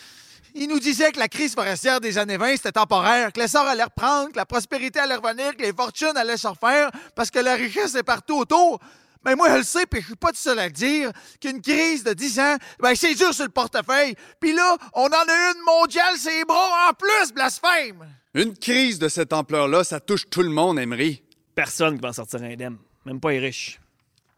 [0.55, 3.85] Il nous disait que la crise forestière des années 20, c'était temporaire, que l'essor allait
[3.85, 7.55] reprendre, que la prospérité allait revenir, que les fortunes allaient se refaire, parce que la
[7.55, 8.81] richesse est partout autour.
[9.25, 11.11] Mais moi, je le sais, puis je suis pas tout seul à le dire,
[11.41, 14.15] qu'une crise de 10 ans, ben c'est dur sur le portefeuille.
[14.41, 18.07] Puis là, on en a une mondiale, c'est bras en plus, blasphème!
[18.35, 21.23] Une crise de cette ampleur-là, ça touche tout le monde, Emery.
[21.55, 22.79] Personne qui va en sortir indemne.
[23.05, 23.81] Même pas les riches.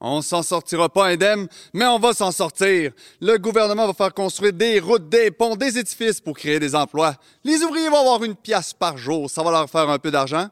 [0.01, 2.91] On s'en sortira pas indemne, mais on va s'en sortir.
[3.20, 7.14] Le gouvernement va faire construire des routes, des ponts, des édifices pour créer des emplois.
[7.45, 10.49] Les ouvriers vont avoir une pièce par jour, ça va leur faire un peu d'argent.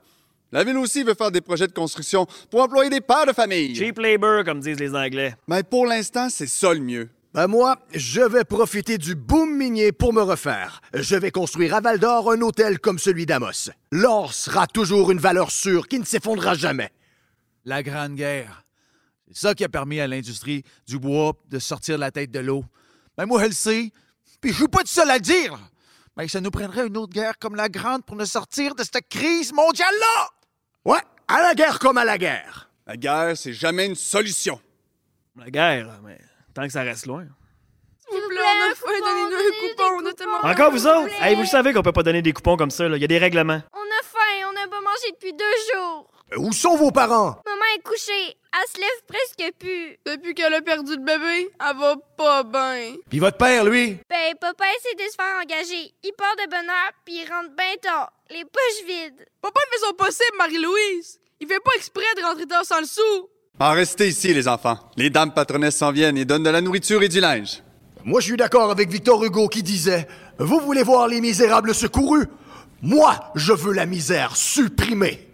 [0.52, 3.74] La ville aussi veut faire des projets de construction pour employer des pères de famille.
[3.76, 5.36] Cheap labor, comme disent les Anglais.
[5.46, 7.08] Mais pour l'instant, c'est ça le mieux.
[7.32, 10.80] Ben moi, je vais profiter du boom minier pour me refaire.
[10.92, 13.70] Je vais construire à Val d'Or un hôtel comme celui d'Amos.
[13.92, 16.90] L'or sera toujours une valeur sûre qui ne s'effondrera jamais.
[17.64, 18.64] La Grande Guerre.
[19.28, 22.64] C'est ça qui a permis à l'industrie du bois de sortir la tête de l'eau.
[23.16, 23.92] Ben moi, je le sais,
[24.40, 25.56] puis je suis pas tout seul à le dire.
[26.16, 29.08] Ben ça nous prendrait une autre guerre comme la Grande pour nous sortir de cette
[29.08, 30.39] crise mondiale-là!
[30.84, 32.70] Ouais, à la guerre comme à la guerre.
[32.86, 34.60] La guerre, c'est jamais une solution.
[35.36, 36.18] La guerre, mais
[36.54, 37.26] tant que ça reste loin.
[38.10, 41.22] S'il vous plaît, on a faim, donnez-nous un coupon, on a tellement Encore vous autres?
[41.22, 42.96] Hey, vous le savez qu'on peut pas donner des coupons comme ça, là.
[42.96, 43.62] Il y a des règlements.
[43.72, 46.10] On a faim, on n'a pas mangé depuis deux jours.
[46.32, 47.40] Euh, Où sont vos parents?
[47.46, 48.36] Maman est couchée.
[48.52, 49.96] Elle se lève presque plus.
[50.06, 52.94] Depuis qu'elle a perdu le bébé, elle va pas bien.
[53.08, 53.98] Puis votre père, lui?
[54.08, 55.92] Ben, papa essaie de se faire engager.
[56.02, 58.12] Il part de bonne heure, puis il rentre bien tard.
[58.30, 59.26] Les poches vides.
[59.42, 61.18] Papa fait son possible, Marie-Louise.
[61.40, 63.28] Il fait pas exprès de rentrer tard sans le sou.
[63.58, 64.78] En restez ici, les enfants.
[64.96, 67.62] Les dames patronesses s'en viennent et donnent de la nourriture et du linge.
[68.04, 70.06] Moi, je suis d'accord avec Victor Hugo qui disait
[70.38, 72.26] Vous voulez voir les misérables secourus?
[72.82, 75.28] Moi, je veux la misère supprimée.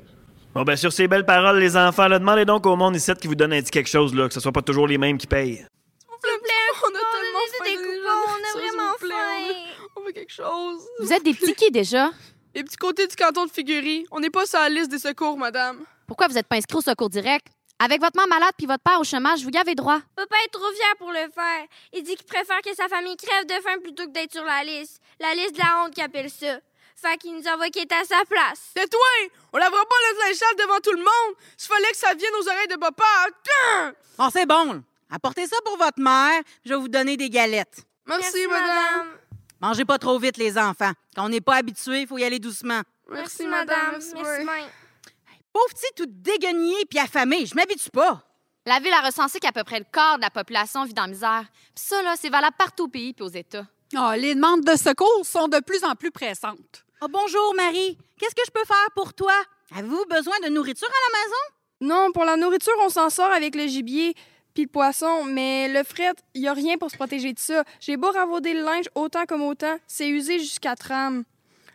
[0.55, 3.29] Bon, ben, sur ces belles paroles, les enfants, là, demandez donc au monde ici qui
[3.29, 5.27] vous donne un petit quelque chose, là, que ce soit pas toujours les mêmes qui
[5.27, 5.57] payent.
[5.57, 8.23] S'il vous plaît, On a tellement faim.
[8.27, 9.55] on a vraiment faim.
[9.97, 10.81] On veut quelque chose.
[11.01, 12.11] Vous êtes des petits qui déjà?
[12.57, 14.07] Les petits côtés du canton de Figuerie.
[14.11, 15.85] On n'est pas sur la liste des secours, madame.
[16.07, 17.49] Pourquoi vous n'êtes pas inscrit au secours direct?
[17.79, 20.01] Avec votre mère malade puis votre père au chômage, vous y avez droit.
[20.17, 21.67] Papa est trop fier pour le faire.
[21.93, 24.65] Il dit qu'il préfère que sa famille crève de faim plutôt que d'être sur la
[24.65, 25.03] liste.
[25.21, 26.57] La liste de la honte qu'il appelle ça.
[26.97, 28.71] Fait qu'il nous envoie qui est à sa place.
[28.75, 29.29] Tais-toi!
[29.53, 31.37] On lavera pas le linge devant tout le monde.
[31.59, 33.05] S'il fallait que ça vienne aux oreilles de papa.
[33.45, 33.93] Tiens!
[34.17, 34.83] Bon, c'est bon.
[35.11, 37.85] Apportez ça pour votre mère, je vais vous donner des galettes.
[38.07, 39.09] Merci, madame.
[39.67, 40.93] Mangez pas trop vite, les enfants.
[41.17, 42.83] Quand on n'est pas habitué, il faut y aller doucement.
[43.11, 43.95] Merci, madame.
[43.95, 44.71] Merci, mère.
[45.53, 48.23] Pauvre petit tout déguenillé puis affamé, je m'habitue pas.
[48.65, 51.09] La ville a recensé qu'à peu près le quart de la population vit dans la
[51.09, 51.45] misère.
[51.75, 53.67] Puis ça, là, c'est valable partout au pays puis aux États.
[53.97, 56.85] Ah, les demandes de secours sont de plus en plus pressantes.
[57.03, 57.99] Oh, bonjour, Marie.
[58.21, 59.35] Qu'est-ce que je peux faire pour toi?
[59.75, 61.97] Avez-vous besoin de nourriture à la maison?
[61.97, 64.15] Non, pour la nourriture, on s'en sort avec le gibier
[64.57, 67.63] puis le poisson, mais le fret, il y a rien pour se protéger de ça.
[67.79, 71.25] J'ai beau ravauder le linge autant comme autant, c'est usé jusqu'à trame.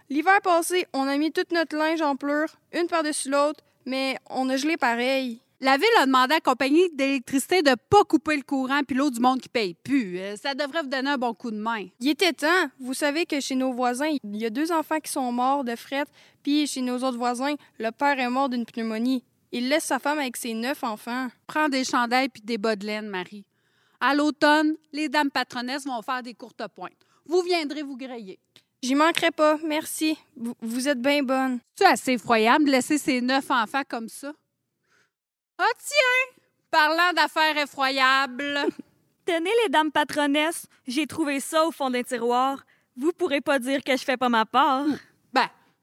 [0.10, 4.50] L'hiver passé, on a mis tout notre linge en pleurs, une par-dessus l'autre, mais on
[4.50, 5.42] a gelé pareil.
[5.60, 9.12] La ville a demandé à la compagnie d'électricité de pas couper le courant puis l'eau
[9.12, 10.18] du monde qui paye plus.
[10.18, 11.86] Euh, Ça devrait vous donner un bon coup de main.
[12.00, 12.48] Il était temps.
[12.80, 15.76] Vous savez que chez nos voisins, il y a deux enfants qui sont morts de
[15.76, 16.06] fret,
[16.42, 19.24] puis chez nos autres voisins, le père est mort d'une pneumonie.
[19.52, 21.28] Il laisse sa femme avec ses neuf enfants.
[21.48, 23.46] Prends des chandails puis des bas de laine, Marie.
[24.00, 27.06] À l'automne, les dames patronesses vont faire des courtes pointes.
[27.26, 28.40] Vous viendrez vous griller.
[28.82, 30.18] J'y manquerai pas, merci.
[30.36, 31.60] Vous, vous êtes bien bonne.
[31.76, 34.34] C'est assez effroyable de laisser ces neuf enfants comme ça.
[35.60, 38.60] Ah tiens, parlant d'affaires effroyables.
[39.26, 42.64] Tenez les dames patronesses, j'ai trouvé ça au fond d'un tiroir.
[42.96, 44.86] Vous pourrez pas dire que je fais pas ma part.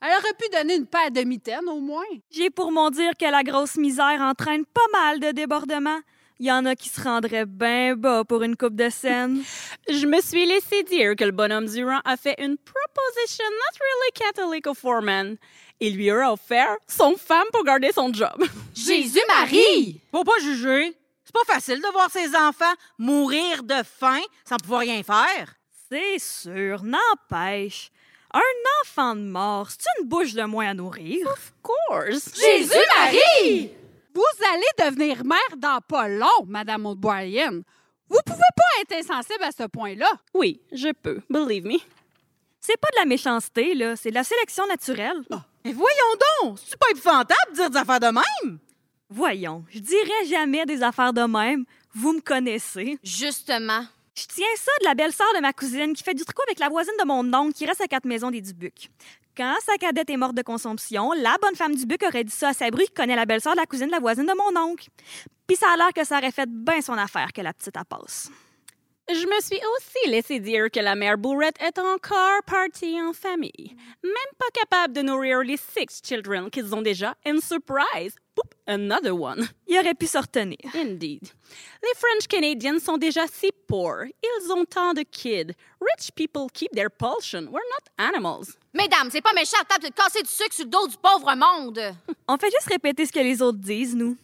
[0.01, 2.05] Elle aurait pu donner une paire de mitaines au moins.
[2.31, 6.01] J'ai pour mon dire que la grosse misère entraîne pas mal de débordements.
[6.39, 9.43] Il y en a qui se rendraient bien bas pour une coupe de scène.
[9.89, 14.13] Je me suis laissé dire que le bonhomme Durand a fait une proposition not really
[14.15, 15.37] Catholic au foreman.
[15.81, 18.45] Il lui a offert son femme pour garder son job.
[18.75, 20.01] Jésus-Marie!
[20.13, 20.97] Faut pas juger.
[21.25, 25.55] C'est pas facile de voir ses enfants mourir de faim sans pouvoir rien faire.
[25.91, 27.91] C'est sûr, n'empêche.
[28.33, 28.41] Un
[28.83, 31.27] enfant de mort, c'est une bouche de moins à nourrir.
[31.29, 32.35] Of course.
[32.39, 33.73] Jésus-Marie!
[34.15, 34.23] Vous
[34.53, 37.63] allez devenir mère dans pas long, Madame O'Brien.
[38.11, 40.11] Vous pouvez pas être insensible à ce point-là.
[40.35, 41.21] Oui, je peux.
[41.31, 41.79] Believe me.
[42.61, 45.23] C'est pas de la méchanceté, là, c'est de la sélection naturelle.
[45.65, 45.97] Mais voyons
[46.43, 48.59] donc, c'est pas épouvantable de dire des affaires de même?
[49.09, 51.65] Voyons, je dirais jamais des affaires de même.
[51.95, 52.99] Vous me connaissez.
[53.03, 53.85] Justement.
[54.19, 56.69] Je tiens ça de la belle-sœur de ma cousine qui fait du tricot avec la
[56.69, 58.91] voisine de mon oncle qui reste à quatre maisons des Dubuc.
[59.37, 62.53] Quand sa cadette est morte de consomption, la bonne femme Dubuc aurait dit ça à
[62.53, 64.89] Sabru qui connaît la belle-sœur de la cousine de la voisine de mon oncle.
[65.47, 67.85] Puis ça a l'air que ça aurait fait bien son affaire que la petite à
[67.85, 68.29] passe.
[69.09, 73.77] Je me suis aussi laissé dire que la mère Bourrette est encore partie en famille.
[74.03, 77.15] Même pas capable de nourrir les six children qu'ils ont déjà.
[77.25, 78.17] And surprise,
[78.67, 79.49] another one.
[79.67, 80.59] Il aurait pu se retenir.
[80.75, 81.23] Indeed.
[81.83, 84.07] Les French Canadians sont déjà si pauvres.
[84.23, 85.53] Ils ont tant de kids.
[85.81, 87.49] Rich people keep their portion.
[87.51, 88.57] We're not animals.
[88.73, 91.35] Mesdames, c'est pas méchant de table de casser du sucre sur le dos du pauvre
[91.35, 91.81] monde.
[92.29, 94.17] On fait juste répéter ce que les autres disent, nous.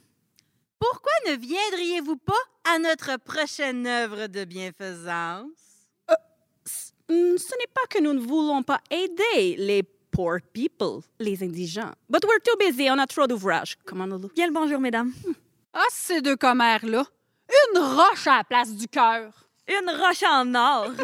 [0.79, 2.33] Pourquoi ne viendriez-vous pas
[2.65, 5.49] à notre prochaine œuvre de bienfaisance?
[7.09, 9.83] Hmm, ce n'est pas que nous ne voulons pas aider les
[10.15, 11.93] poor people, les indigents.
[12.09, 13.77] But we're too busy, on a trop d'ouvrages.
[13.85, 15.13] Comment nous Bien le bonjour, mesdames.
[15.73, 17.05] Ah, ces deux commères-là.
[17.51, 19.33] Une roche à la place du cœur.
[19.69, 20.93] Une roche en or.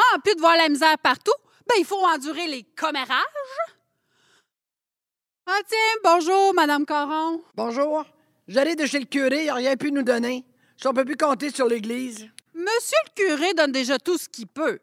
[0.00, 1.32] Ah, en plus de voir la misère partout,
[1.68, 3.18] ben il faut endurer les commérages.
[5.44, 7.42] Ah tiens, bonjour, Madame Caron.
[7.56, 8.04] Bonjour.
[8.46, 10.44] J'allais de chez le curé, il n'a rien pu nous donner.
[10.76, 12.28] Si on peut plus compter sur l'Église.
[12.54, 14.78] Monsieur le curé donne déjà tout ce qu'il peut.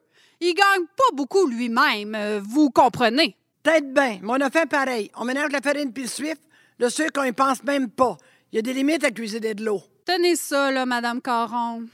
[0.48, 3.36] Il gagne pas beaucoup lui-même, euh, vous comprenez?
[3.64, 5.10] Peut-être bien, mais on a fait pareil.
[5.16, 6.38] On ménage la farine puis le suif,
[6.78, 8.16] le sucre, on y pense même pas.
[8.52, 9.82] Il y a des limites à cuisiner de l'eau.
[10.06, 11.88] Tenez ça, là, Madame Caron.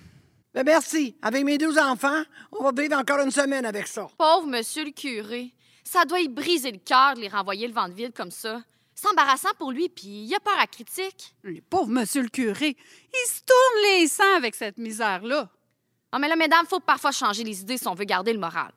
[0.53, 1.15] Ben merci.
[1.21, 4.09] Avec mes douze enfants, on va vivre encore une semaine avec ça.
[4.17, 5.53] Pauvre monsieur le curé.
[5.85, 8.61] Ça doit y briser le cœur de les renvoyer le vent de ville comme ça.
[8.93, 11.33] C'est embarrassant pour lui, puis il a peur à critique.
[11.43, 12.75] Le pauvre monsieur le curé,
[13.13, 15.49] il se tourne les sangs avec cette misère-là.
[16.11, 18.71] Ah, mais là, mesdames, faut parfois changer les idées si on veut garder le moral.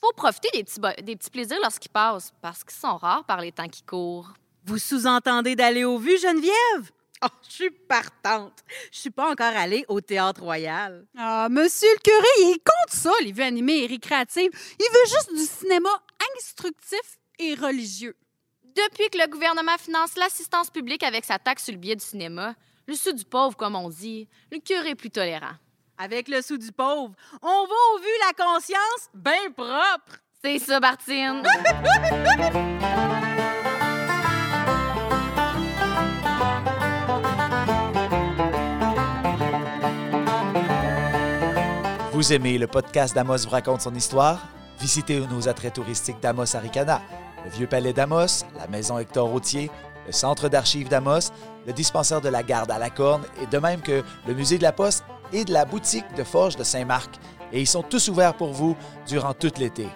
[0.00, 3.40] Faut profiter des petits, bo- des petits plaisirs lorsqu'ils passent, parce qu'ils sont rares par
[3.40, 4.32] les temps qui courent.
[4.64, 6.90] Vous sous-entendez d'aller au vu, Geneviève?
[7.24, 8.64] Oh, je suis partante.
[8.90, 11.06] Je suis pas encore allée au Théâtre Royal.
[11.16, 14.50] Ah, monsieur le curé, il est contre ça, les vues animées et récréatives.
[14.80, 15.90] Il veut juste du cinéma
[16.36, 18.16] instructif et religieux.
[18.74, 22.54] Depuis que le gouvernement finance l'assistance publique avec sa taxe sur le billet du cinéma,
[22.88, 25.52] le sou du pauvre, comme on dit, le curé est plus tolérant.
[25.98, 27.12] Avec le sou du pauvre,
[27.42, 30.18] on va au vu la conscience bien propre.
[30.42, 31.42] C'est ça, Bartine.
[42.12, 44.40] Vous aimez le podcast d'Amos vous raconte son histoire?
[44.80, 47.00] Visitez nos attraits touristiques d'Amos Aricana,
[47.44, 49.70] le Vieux Palais d'Amos, la Maison Hector Routier,
[50.06, 51.30] le Centre d'archives d'Amos,
[51.66, 54.62] le dispensaire de la Garde à la Corne et de même que le Musée de
[54.62, 57.14] la Poste et de la boutique de Forge de Saint-Marc.
[57.52, 58.76] Et ils sont tous ouverts pour vous
[59.06, 59.88] durant tout l'été.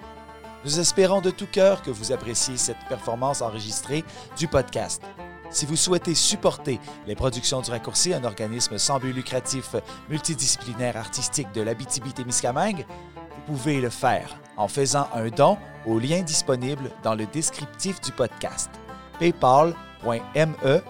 [0.64, 4.05] Nous espérons de tout cœur que vous appréciez cette performance enregistrée
[4.37, 5.03] du podcast.
[5.51, 9.76] Si vous souhaitez supporter les productions du Raccourci, un organisme sans but lucratif
[10.09, 15.57] multidisciplinaire artistique de l'Abitibi-Témiscamingue, vous pouvez le faire en faisant un don
[15.87, 18.70] au lien disponible dans le descriptif du podcast
[19.18, 20.80] paypal.me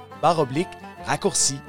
[1.05, 1.61] raccourci.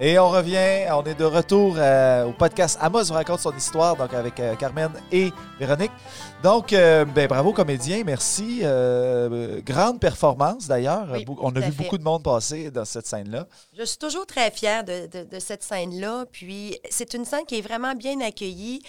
[0.00, 3.96] Et on revient, on est de retour euh, au podcast Amos vous raconte son histoire,
[3.96, 5.90] donc avec euh, Carmen et Véronique.
[6.40, 8.60] Donc, euh, ben, bravo comédien, merci.
[9.66, 11.08] Grande performance d'ailleurs.
[11.12, 11.82] Oui, on a vu fait.
[11.82, 13.48] beaucoup de monde passer dans cette scène-là.
[13.76, 16.26] Je suis toujours très fière de, de- de cette scène-là.
[16.30, 18.80] Puis, c'est une scène qui est vraiment bien accueillie.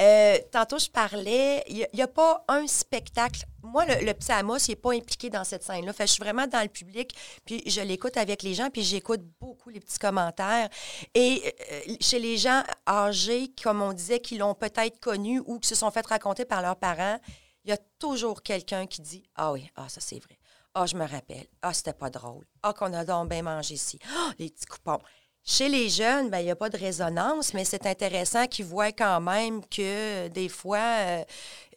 [0.00, 3.44] Euh, tantôt, je parlais, il n'y a, pas un spectacle.
[3.62, 5.92] Moi, le, petit Amos, il n'est pas impliqué dans cette scène-là.
[5.98, 7.14] Je suis vraiment dans le public,
[7.44, 10.68] puis je l'écoute avec les gens, puis j'écoute beaucoup les petits commentaires.
[11.14, 15.68] Et euh, chez les gens âgés, comme on disait, qui l'ont peut-être connu ou qui
[15.68, 17.18] se sont fait raconter par leurs parents,
[17.64, 20.38] il y a toujours quelqu'un qui dit Ah oui, ah, ça c'est vrai.
[20.74, 21.46] Ah, je me rappelle.
[21.62, 22.44] Ah, c'était pas drôle.
[22.62, 23.98] Ah, qu'on a donc bien mangé ici.
[24.16, 24.98] Ah, les petits coupons.
[25.46, 28.92] Chez les jeunes, ben, il n'y a pas de résonance, mais c'est intéressant qu'ils voient
[28.92, 30.78] quand même que des fois.
[30.78, 31.24] euh,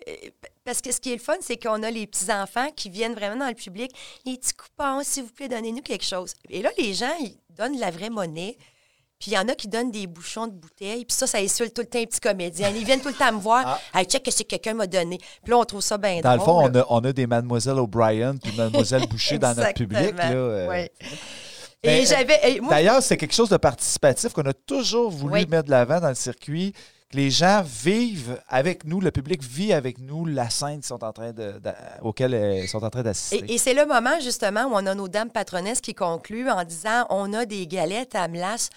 [0.07, 0.13] euh,
[0.63, 3.35] parce que ce qui est le fun, c'est qu'on a les petits-enfants qui viennent vraiment
[3.37, 3.91] dans le public.
[4.25, 6.33] Les petits coupons, s'il vous plaît, donnez-nous quelque chose.
[6.49, 8.57] Et là, les gens, ils donnent de la vraie monnaie.
[9.19, 11.03] Puis il y en a qui donnent des bouchons de bouteilles.
[11.03, 12.69] Puis ça, ça insulte tout le temps les petits comédiens.
[12.69, 13.81] Ils viennent tout le temps me voir.
[13.93, 15.17] Hey, check que c'est que quelqu'un m'a donné.
[15.17, 17.79] Puis là, on trouve ça bien Dans le fond, on a, on a des Mademoiselle
[17.79, 20.15] O'Brien puis Mademoiselle Boucher dans notre public.
[20.15, 20.67] Là, euh.
[20.69, 20.91] Ouais.
[21.87, 22.59] Ben, Et j'avais.
[22.69, 25.47] D'ailleurs, c'est quelque chose de participatif qu'on a toujours voulu Oui.
[25.47, 26.73] mettre de l'avant dans le circuit.
[27.09, 31.13] Que les gens vivent avec nous, le public vit avec nous la scène sont en
[31.13, 31.53] train de,
[32.01, 33.45] auquel euh, ils sont en train d'assister.
[33.47, 36.65] Et, et c'est le moment, justement, où on a nos dames patronesses qui concluent en
[36.65, 38.69] disant on a des galettes à melasse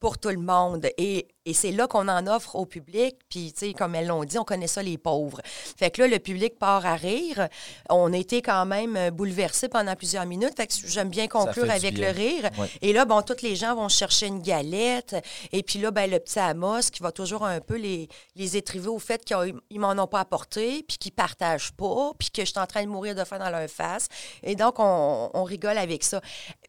[0.00, 0.88] pour tout le monde.
[0.98, 3.16] Et, et c'est là qu'on en offre au public.
[3.28, 5.40] Puis, tu sais, comme elles l'ont dit, on connaît ça, les pauvres.
[5.44, 7.48] Fait que là, le public part à rire.
[7.88, 10.56] On été quand même bouleversés pendant plusieurs minutes.
[10.56, 12.50] Fait que j'aime bien conclure avec le rire.
[12.82, 15.16] Et là, bon, tous les gens vont chercher une galette.
[15.52, 18.88] Et puis là, ben, le petit Amos qui va toujours un peu les, les étriver
[18.88, 22.50] au fait qu'ils ils m'en ont pas apporté, puis qu'ils partagent pas, puis que je
[22.50, 24.08] suis en train de mourir de faim dans leur face.
[24.42, 26.20] Et donc, on, on rigole avec ça.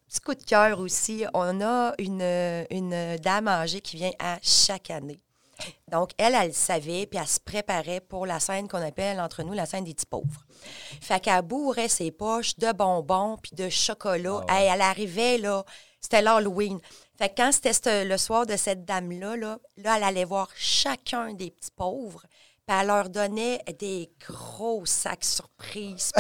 [0.08, 4.89] Petit coup de cœur aussi, on a une, une dame âgée qui vient à chaque
[4.89, 5.20] année.
[5.91, 9.43] Donc, elle, elle le savait, puis elle se préparait pour la scène qu'on appelle entre
[9.43, 10.45] nous la scène des petits pauvres.
[11.01, 14.45] Fait qu'elle bourrait ses poches de bonbons puis de chocolat.
[14.49, 15.66] Hey, elle arrivait, là,
[15.99, 16.80] c'était l'Halloween.
[17.18, 21.34] Fait que quand c'était le soir de cette dame-là, là, là, elle allait voir chacun
[21.34, 22.26] des petits pauvres,
[22.68, 26.11] puis elle leur donnait des gros sacs surprises.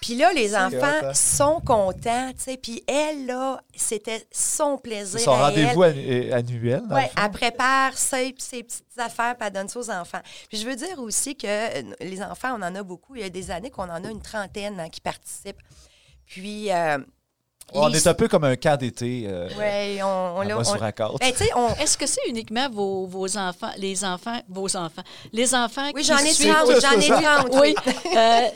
[0.00, 1.14] Puis- là, les enfants hein?
[1.14, 2.56] sont contents, tu sais.
[2.56, 5.20] Puis elle, là, c'était son plaisir.
[5.20, 6.82] Son rendez-vous annu- annuel.
[6.90, 10.20] Oui, elle prépare ses, ses petites affaires, puis elle donne ça aux enfants.
[10.48, 13.14] Puis je veux dire aussi que euh, les enfants, on en a beaucoup.
[13.14, 15.62] Il y a des années qu'on en a une trentaine hein, qui participent.
[16.26, 16.72] Puis.
[16.72, 16.98] euh,
[17.74, 19.24] On les- est un peu comme un camp d'été.
[19.26, 20.44] euh, Ouais, on, on, on-.
[20.46, 20.62] Ben,
[21.56, 25.02] on- Est-ce que c'est uniquement vos, vos enfants, les enfants, vos enfants,
[25.32, 27.74] les enfants Oui, qui j'en ai suivent- 30, j'en ai 30, Oui.
[27.86, 27.92] oui.
[28.16, 28.48] Euh,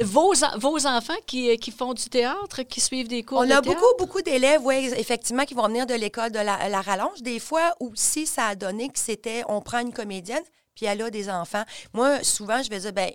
[0.00, 3.60] vos, vos enfants qui, qui font du théâtre, qui suivent des cours On de a
[3.60, 3.66] théâtre?
[3.68, 7.20] beaucoup, beaucoup d'élèves, oui, effectivement, qui vont venir de l'école de la, la rallonge.
[7.22, 10.42] Des fois aussi, ça a donné que c'était, on prend une comédienne,
[10.74, 11.62] puis elle a des enfants.
[11.92, 13.10] Moi, souvent, je vais dire, ben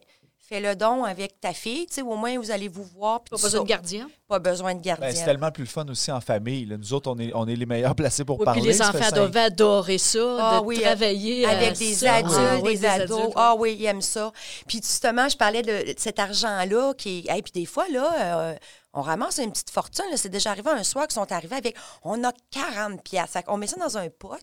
[0.50, 3.22] fais le don avec ta fille, tu sais, au moins, vous allez vous voir.
[3.24, 3.60] Pas besoin ça.
[3.60, 4.10] de gardien.
[4.28, 5.08] Pas besoin de gardien.
[5.08, 6.66] Ben, c'est tellement plus le fun aussi en famille.
[6.66, 6.78] là.
[6.78, 8.62] Nous autres, on est, on est les meilleurs placés pour Oui, parler.
[8.62, 12.14] puis les enfants doivent adorer ça, Ah de oui, travailler avec à des ça.
[12.16, 13.18] adultes, Ah oui, des, ados.
[13.20, 14.32] adultes, Ah oui, ils aiment ça.
[14.68, 18.14] Puis justement, je parlais de, cet argent-là qui est- hey, puis des fois là,
[18.52, 18.56] euh,
[18.94, 20.06] on ramasse une petite fortune.
[20.12, 20.18] là.
[20.18, 23.34] C'est déjà arrivé un soir qu'ils sont arrivés avec, on a 40 pièces.
[23.48, 24.36] On met ça dans un pot.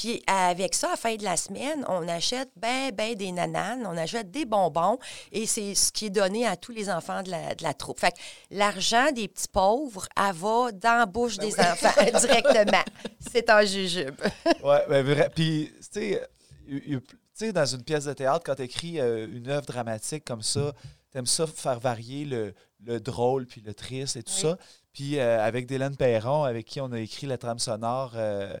[0.00, 3.84] Puis avec ça, à la fin de la semaine, on achète ben, ben des nananes,
[3.86, 4.98] on achète des bonbons
[5.30, 8.00] et c'est ce qui est donné à tous les enfants de la, de la troupe.
[8.00, 8.16] Fait que
[8.50, 12.82] l'argent des petits pauvres, elle va dans la bouche des enfants directement.
[13.30, 14.18] C'est un jujube.
[14.64, 15.28] Ouais, ben, vrai.
[15.34, 16.18] Puis, tu
[17.34, 20.72] sais, dans une pièce de théâtre, quand tu écris une œuvre dramatique comme ça,
[21.12, 22.54] tu aimes ça faire varier le,
[22.84, 24.40] le drôle puis le triste et tout Oui.
[24.40, 24.56] ça.
[24.94, 28.12] Puis, euh, avec Délène Perron, avec qui on a écrit la trame sonore.
[28.16, 28.56] euh,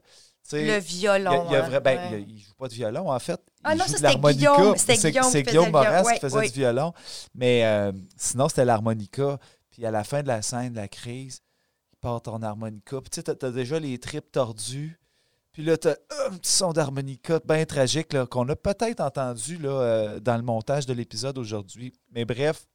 [0.52, 2.06] Le violon, Il, y a- il y a vrai- ben, ouais.
[2.06, 3.40] il y a- il joue pas de violon, en fait.
[3.62, 4.32] Ah il non, joue ça, c'était.
[4.34, 4.76] Guillaume.
[4.76, 6.92] C'est- Guillaume Guillaume Ouais, qui faisait du violon.
[7.34, 9.38] Mais euh, sinon, c'était l'harmonica.
[9.70, 11.40] Puis à la fin de la scène, de la crise,
[11.92, 13.00] il part ton harmonica.
[13.00, 14.98] Puis tu sais, t'as- t'as déjà les tripes tordues.
[15.52, 15.94] Puis là, t'as
[16.26, 20.86] un petit son d'harmonica bien tragique qu'on a peut-être entendu là, euh, dans le montage
[20.86, 21.92] de l'épisode aujourd'hui.
[22.12, 22.66] Mais bref,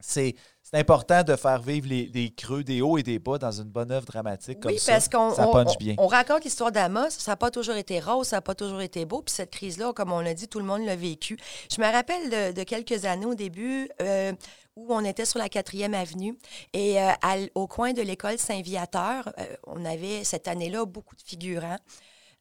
[0.00, 0.34] c'est
[0.70, 3.64] c'est important de faire vivre les, les creux, des hauts et des bas dans une
[3.70, 4.92] bonne œuvre dramatique comme Oui, ça.
[4.92, 5.94] parce qu'on ça on- punch on- bien.
[5.98, 7.10] on raconte l'histoire d'Amos.
[7.10, 9.22] Ça n'a pas toujours été rose, ça n'a pas toujours été beau.
[9.22, 11.38] Puis cette crise-là, comme on l'a dit, tout le monde l'a vécu.
[11.74, 14.32] Je me rappelle de, de quelques années au début euh,
[14.76, 16.36] où on était sur la 4e avenue
[16.74, 21.22] et euh, à au coin de l'école Saint-Viateur, euh, on avait cette année-là beaucoup de
[21.22, 21.78] figurants.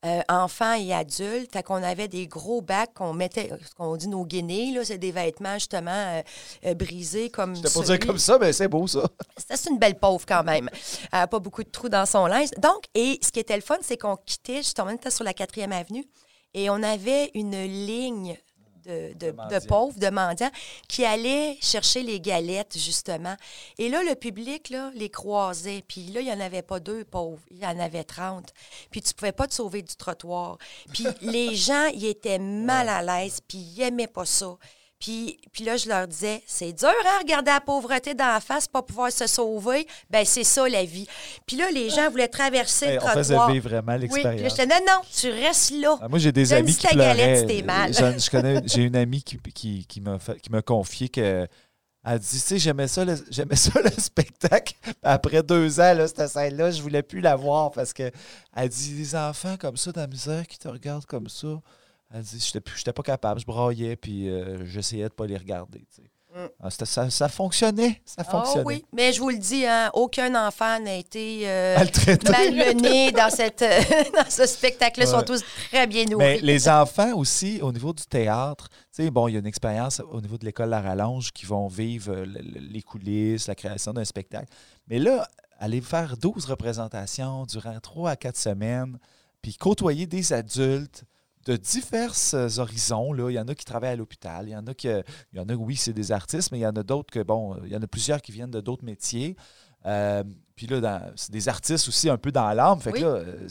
[0.06, 1.52] Euh, enfants et adultes.
[1.52, 5.00] Fait qu'on avait des gros bacs qu'on mettait, ce qu'on dit nos guinées, là, c'est
[5.00, 6.22] des vêtements justement euh,
[6.66, 9.10] euh, brisés comme Je pas dire comme ça, mais c'est beau ça.
[9.38, 10.70] c'est une belle pauvre quand même.
[11.12, 12.50] Elle a pas beaucoup de trous dans son linge.
[12.60, 15.34] Donc, et ce qui était le fun, c'est qu'on quittait, justement, on était sur la
[15.34, 16.06] 4e avenue
[16.54, 18.38] et on avait une ligne
[18.88, 19.60] de, de, mendiants.
[19.60, 20.52] de pauvres, de mendiants,
[20.88, 23.36] qui allaient chercher les galettes, justement.
[23.78, 25.84] Et là, le public, là, les croisait.
[25.88, 28.54] Puis là, il n'y en avait pas deux pauvres, il y en avait 30.
[28.90, 30.58] Puis tu pouvais pas te sauver du trottoir.
[30.94, 34.58] Puis les gens, ils étaient mal à l'aise, puis ils n'aimaient pas ça.
[35.00, 38.68] Puis, puis là, je leur disais, c'est dur, hein, regarder la pauvreté dans la face,
[38.68, 39.86] pas pouvoir se sauver.
[40.10, 41.08] Ben c'est ça, la vie.
[41.46, 43.52] Puis là, les gens voulaient traverser Hey, le on faisait trottoir.
[43.52, 44.58] vivre vraiment Oui, puis là, l'expérience.
[44.58, 45.98] j'étais, non, non, tu restes là.
[46.02, 47.40] Ah, moi, j'ai des amis si qui galette, pleuraient.
[47.40, 47.94] si t'es mal.
[47.94, 51.48] J'en- je connais, j'ai une amie qui, qui, qui m'a fait- qui m'a confié que
[52.10, 54.74] elle dit, tu sais, j'aimais ça, le, j'aimais ça le spectacle.
[55.04, 58.10] Après deux ans, là, cette scène-là, je voulais plus la voir parce que
[58.56, 61.48] elle dit, les enfants comme ça, dans la misère, qui te regardent comme ça.
[62.14, 65.80] Elle dit, j'étais, pas capable, je braillais, puis euh, j'essayais de pas les regarder.
[65.94, 66.10] tu sais.
[66.36, 66.48] Mm.
[66.62, 68.64] Ah, ça, ça fonctionnait, ça Ah fonctionnait.
[68.66, 71.78] oui, mais je vous le dis, hein, aucun enfant n'a été euh,
[72.30, 73.80] malmené dans, cette, euh,
[74.14, 75.06] dans ce spectacle-là.
[75.06, 76.18] Ils sont tous très bien nourris.
[76.24, 78.68] Mais les enfants aussi, au niveau du théâtre,
[79.12, 82.12] bon, il y a une expérience au niveau de l'école La Rallonge qui vont vivre
[82.14, 84.48] euh, le- le- les coulisses, la création d'un spectacle.
[84.88, 85.28] Mais là,
[85.60, 89.00] aller faire 12 représentations durant 3 à 4 semaines,
[89.42, 91.04] puis côtoyer des adultes
[91.48, 93.14] de divers euh, horizons.
[93.14, 93.30] Là.
[93.32, 95.02] Il y en a qui travaillent à l'hôpital, il y en a qui, euh,
[95.34, 97.22] il y en a, oui, c'est des artistes, mais il y en a d'autres que,
[97.24, 99.36] bon, euh, il y en a plusieurs qui viennent de d'autres métiers.
[99.86, 100.24] Euh,
[100.56, 102.80] puis là, c'est des artistes aussi un peu dans l'âme.
[102.82, 103.48] Fait que là, euh,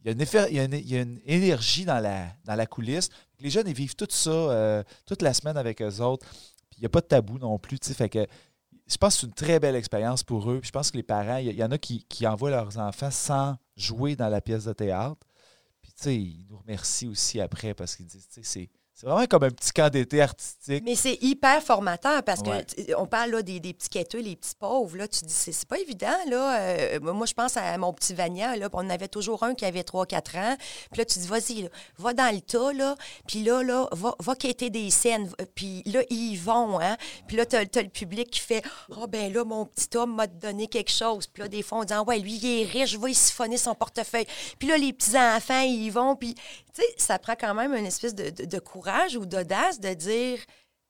[0.00, 1.98] il y, a une effer- il y a une- il y a une énergie dans
[2.00, 3.08] la, dans la coulisse.
[3.40, 6.26] Les jeunes, ils vivent tout ça euh, toute la semaine avec eux autres.
[6.70, 7.78] Puis il n'y a pas de tabou non plus.
[7.82, 8.26] Fait que
[8.86, 10.60] je pense que c'est une très belle expérience pour eux.
[10.60, 12.50] Puis je pense que les parents, il y, il y en a qui, qui envoient
[12.50, 15.16] leurs enfants sans jouer dans la pièce de théâtre.
[15.94, 19.26] Puis tu sais, nous remercient aussi après parce qu'ils disent, tu sais, c'est, c'est vraiment
[19.26, 20.82] comme un petit camp d'été artistique.
[20.84, 22.64] Mais c'est hyper formateur parce Ouais.
[22.64, 24.96] tu- on parle là, des, des petits quêteux, les petits pauvres.
[24.96, 26.14] Là, tu dis, c'est, pas évident.
[26.28, 26.60] Là.
[26.60, 28.54] Euh, moi, je pense à mon petit Vania.
[28.56, 30.56] Là, on avait toujours un qui avait 3-4 ans.
[30.92, 31.68] Puis là, tu dis, vas-y,
[31.98, 32.72] va dans le tas.
[32.72, 32.94] Là,
[33.26, 35.28] puis là, là va, va quêter des scènes.
[35.56, 36.78] Puis là, ils y vont.
[36.80, 36.96] Hein?
[37.26, 38.62] Puis là, tu as, le public qui fait,
[38.96, 41.26] oh, ben là, mon petit homme m'a donné quelque chose.
[41.26, 43.56] Puis là, des fois, on dit, ah, ouais, lui, il est riche, va y siphonner
[43.56, 44.26] son portefeuille.
[44.58, 46.14] Puis là, les petits-enfants, ils y vont.
[46.14, 46.42] Puis, tu
[46.74, 48.83] sais, ça prend quand même une espèce de, de- de courage
[49.16, 50.38] ou d'audace de dire,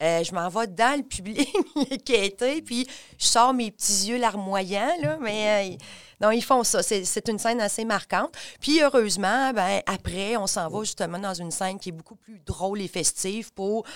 [0.02, 1.48] euh, je m'en vais dans le public
[2.04, 2.86] quêter, puis
[3.18, 5.76] je sors mes petits yeux larmoyants, là, mais euh,
[6.20, 6.82] non, ils font ça.
[6.82, 8.34] C'est c'est une scène assez marquante.
[8.60, 12.40] Puis heureusement, ben, après, on s'en va justement dans une scène qui est beaucoup plus
[12.40, 13.86] drôle et festive pour...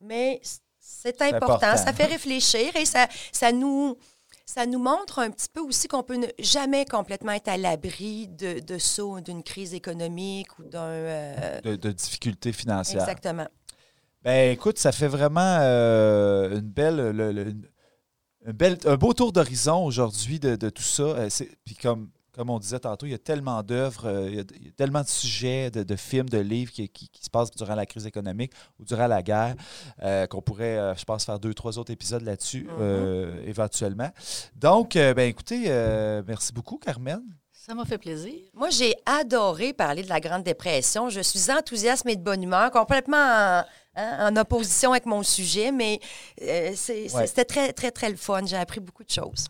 [0.00, 0.40] Mais
[0.78, 1.54] c'est important.
[1.54, 1.76] important.
[1.76, 3.96] ça fait réfléchir et ça, ça nous...
[4.50, 8.28] Ça nous montre un petit peu aussi qu'on peut ne jamais complètement être à l'abri
[8.28, 10.78] de, de ça, d'une crise économique ou d'un...
[10.88, 13.02] euh, De, de difficultés financières.
[13.02, 13.46] Exactement.
[14.22, 17.68] Ben écoute, ça fait vraiment euh, une belle, le- le- une-
[18.86, 21.02] un, beau tour d'horizon aujourd'hui de, de tout ça.
[21.02, 21.28] Euh,
[21.66, 22.08] Puis comme,
[22.38, 24.68] comme on disait tantôt, il y a tellement d'œuvres, euh, il, y a, il y
[24.68, 27.74] a tellement de sujets, de, de films, de livres qui, qui- qui se passent durant
[27.74, 29.56] la crise économique ou durant la guerre
[30.04, 34.10] euh, qu'on pourrait, euh, je pense, faire deux, trois autres épisodes là-dessus euh, éventuellement.
[34.54, 37.20] Donc, euh, ben écoutez, euh, merci beaucoup, Carmen.
[37.52, 38.34] Ça m'a fait plaisir.
[38.54, 41.10] Moi, j'ai adoré parler de la Grande Dépression.
[41.10, 43.64] Je suis enthousiaste et de bonne humeur, complètement en,
[43.96, 45.98] hein, en opposition avec mon sujet, mais
[46.40, 46.76] euh, Ouais.
[47.26, 48.46] c'était très, très, très le fun.
[48.46, 49.48] J'ai appris beaucoup de choses.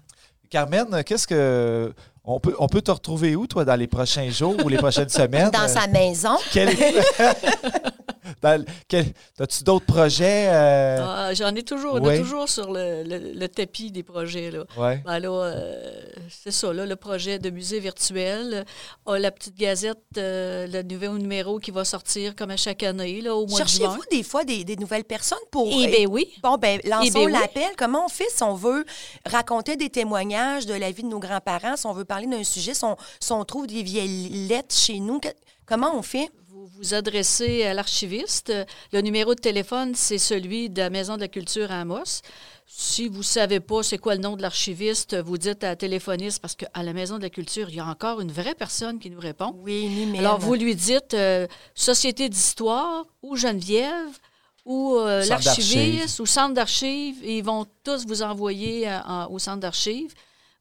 [0.50, 1.92] Carmen, qu'est-ce que.
[2.30, 5.08] On peut, on peut te retrouver où, toi, dans les prochains jours ou les prochaines
[5.22, 5.50] semaines?
[5.50, 6.36] Dans sa maison.
[6.52, 6.76] quel-
[8.42, 10.48] As-tu d'autres projets?
[10.48, 14.50] euh, Ah, J'en ai toujours, on est toujours sur le, le- le tapis des projets.
[14.50, 14.64] Là.
[14.76, 15.02] Ouais.
[15.05, 16.00] Ben euh,
[16.30, 18.64] c'est ça, là, le projet de musée virtuel.
[19.06, 23.20] Ah, la petite gazette, euh, le nouveau numéro qui va sortir comme à chaque année,
[23.20, 23.78] là, au mois de juin.
[23.86, 25.68] Cherchez-vous des fois des, des nouvelles personnes pour.
[25.70, 26.32] Eh bien oui.
[26.42, 27.32] Bon, ben, Eh lançons ben oui.
[27.32, 27.68] l'appel.
[27.76, 28.84] Comment on fait si on veut
[29.26, 32.74] raconter des témoignages de la vie de nos grands-parents, si on veut parler d'un sujet,
[32.74, 35.20] si on, si on trouve des vieilles lettres chez nous?
[35.20, 35.28] que-
[35.66, 36.30] comment on fait?
[36.70, 38.53] Vous vous adressez à l'archiviste.
[38.93, 42.20] Le numéro de téléphone, c'est celui de la Maison de la Culture à Amos.
[42.66, 45.77] Si vous ne savez pas c'est quoi le nom de l'archiviste, vous dites à la
[45.77, 48.99] téléphoniste, parce qu'à la Maison de la Culture, il y a encore une vraie personne
[48.99, 49.55] qui nous répond.
[49.62, 50.19] Oui, numéro.
[50.19, 54.19] Alors, vous lui dites euh, Société d'histoire ou Geneviève
[54.66, 57.24] ou euh, l'archiviste ou centre d'archives.
[57.24, 60.12] Ils vont tous vous envoyer euh, au centre d'archives.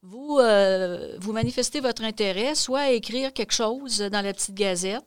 [0.03, 5.03] Vous, euh, vous manifestez votre intérêt, soit à écrire quelque chose dans la petite gazette,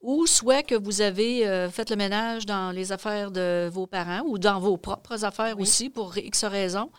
[0.00, 4.22] ou soit que vous avez euh, fait le ménage dans les affaires de vos parents
[4.26, 6.90] ou dans vos propres affaires aussi, pour X raisons.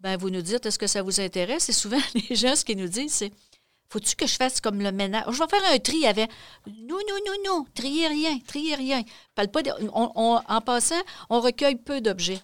[0.00, 1.68] Ben, vous nous dites, est-ce que ça vous intéresse?
[1.68, 1.98] Et souvent,
[2.28, 3.32] les gens, ce qu'ils nous disent, c'est
[3.88, 5.24] faut-tu que je fasse comme le ménage?
[5.30, 6.28] Je vais faire un tri avec.
[6.66, 9.02] Non, non, non, non, triez rien, triez rien.
[9.34, 11.00] Parle pas de- on- on- en passant,
[11.30, 12.40] on recueille peu d'objets.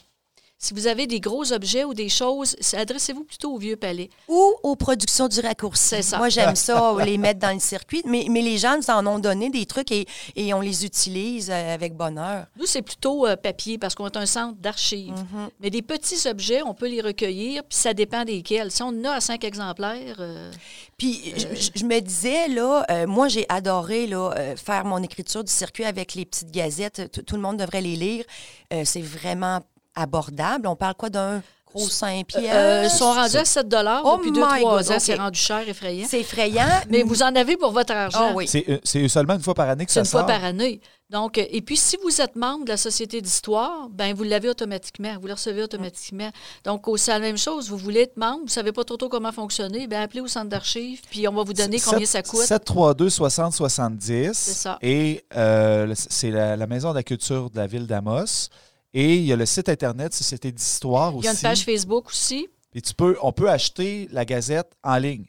[0.65, 4.11] Si vous avez des gros objets ou des choses, adressez-vous plutôt au vieux palais.
[4.29, 6.05] Ou aux productions du raccourci.
[6.05, 6.19] Ça.
[6.19, 8.01] Moi, j'aime ça, les mettre dans le circuit.
[8.07, 10.07] Mais, mais les gens nous en ont donné des trucs et,
[10.37, 12.47] et on les utilise euh, avec bonheur.
[12.57, 15.13] Nous, c'est plutôt euh, papier parce qu'on est un centre d'archives.
[15.15, 15.49] Mm-hmm.
[15.59, 18.71] Mais des petits objets, on peut les recueillir, puis ça dépend desquels.
[18.71, 20.19] Si on en a à cinq exemplaires.
[20.21, 20.53] euh,
[20.97, 25.53] Puis je, je- je me disais, là, moi, j'ai adoré là, faire mon écriture du
[25.53, 27.11] circuit avec les petites gazettes.
[27.13, 28.25] Tout, tout le monde devrait les lire.
[28.85, 29.61] C'est vraiment
[29.95, 30.67] abordable?
[30.67, 32.51] On parle quoi d'un gros 5 pieds?
[32.53, 33.67] euh, sont rendus à 7
[34.05, 34.97] Oh depuis my 2-3 God, ans.
[34.99, 36.07] C'est rendu cher, effrayant.
[36.09, 36.67] C'est effrayant.
[36.91, 38.19] Mais vous en avez pour votre argent.
[38.31, 38.47] Ah oui.
[38.47, 40.27] C'est euh, c'est seulement une fois par année que C'est ça une fois sort?
[40.29, 40.81] par année.
[41.09, 44.49] Donc, euh, et puis, si vous êtes membre de la Société d'histoire, ben vous l'avez
[44.49, 45.15] automatiquement.
[45.21, 46.31] Vous le recevez automatiquement.
[46.65, 47.69] Donc, c'est la même chose.
[47.69, 50.27] Vous voulez être membre, vous ne savez pas trop, trop comment fonctionner, ben appelez au
[50.27, 52.41] centre d'archives, puis on va vous donner combien ça coûte.
[52.41, 54.31] 732 60 70.
[54.33, 54.79] C'est ça.
[54.81, 58.49] Et euh, c'est la, la Maison de la culture de la ville d'Amos.
[58.95, 61.27] Et il y a le site Internet Société d'histoire aussi.
[61.27, 62.49] Il y a une page Facebook aussi.
[62.75, 65.25] Et tu peux, on peut acheter la gazette en ligne.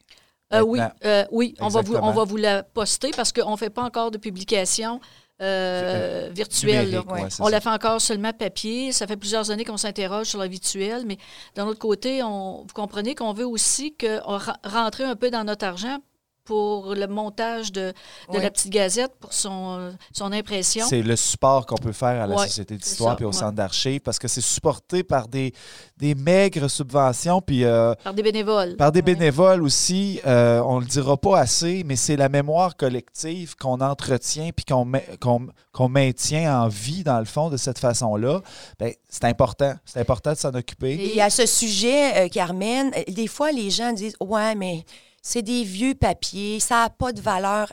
[0.53, 1.55] Euh, oui, euh, oui.
[1.59, 2.11] On va, vous, on Exactement.
[2.11, 4.99] va vous la poster parce qu'on ne fait pas encore de publication
[5.41, 6.99] euh, virtuelle.
[7.09, 7.49] ouais, on ça.
[7.49, 8.91] la fait encore seulement papier.
[8.91, 11.17] Ça fait plusieurs années qu'on s'interroge sur la virtuelle, mais
[11.55, 15.43] d'un autre côté, on, vous comprenez qu'on veut aussi que, on rentrer un peu dans
[15.43, 15.97] notre argent
[16.45, 17.93] pour le montage de, de
[18.29, 18.41] Oui.
[18.41, 20.85] la petite gazette, pour son, son impression.
[20.87, 24.19] C'est le support qu'on peut faire à la Société d'histoire puis au centre d'archives parce
[24.19, 25.53] que c'est supporté par des,
[25.97, 28.75] des maigres subventions puis euh, Par des bénévoles.
[28.75, 30.19] par des bénévoles aussi.
[30.25, 34.85] Euh, on le dira pas assez, mais c'est la mémoire collective qu'on entretient puis qu'on
[34.85, 38.41] ma- qu'on- qu'on maintient en vie dans le fond de cette façon-là.
[38.79, 39.73] Ben, c'est important.
[39.85, 41.13] C'est important de s'en occuper.
[41.15, 44.85] Et à ce sujet, euh, Carmen, des fois, les gens disent Ouais, mais
[45.23, 47.71] c'est des vieux papiers, ça n'a pas de valeur.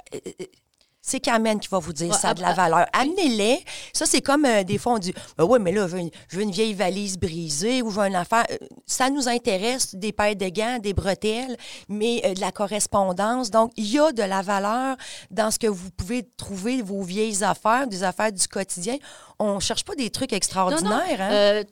[1.10, 2.86] C'est Carmen qui va vous dire Ouais, ça a de la ap- valeur.
[2.92, 3.64] Amenez-les.
[3.92, 6.10] Ça, c'est comme euh, des fois, on dit Ben Oui, mais là, je veux, une,
[6.28, 8.44] je veux une vieille valise brisée ou je veux une affaire.
[8.50, 8.56] Euh,
[8.86, 11.56] Ça nous intéresse, des paires de gants, des bretelles,
[11.88, 13.50] mais euh, de la correspondance.
[13.50, 14.96] Donc, il y a de la valeur
[15.30, 18.96] dans ce que vous pouvez trouver, vos vieilles affaires, des affaires du quotidien.
[19.38, 21.20] On ne cherche pas des trucs extraordinaires.
[21.20, 21.30] hein?
[21.32, 21.64] Euh,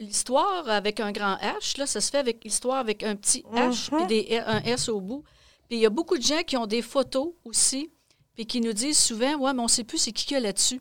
[0.00, 3.90] l'histoire avec un grand H, là, ça se fait avec l'histoire avec un petit H
[3.96, 5.22] puis des, un S au bout.
[5.68, 7.90] Puis il y a beaucoup de gens qui ont des photos aussi,
[8.34, 10.38] puis qui nous disent souvent Ouais, mais on ne sait plus c'est qui qu'il y
[10.38, 10.80] a là-dessus.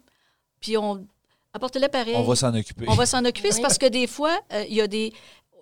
[0.59, 1.05] Puis on.
[1.53, 2.15] Apportez-les pareil.
[2.15, 2.85] On va s'en occuper.
[2.87, 3.51] On va s'en occuper.
[3.51, 5.11] C'est parce que des fois, euh, il y, a des-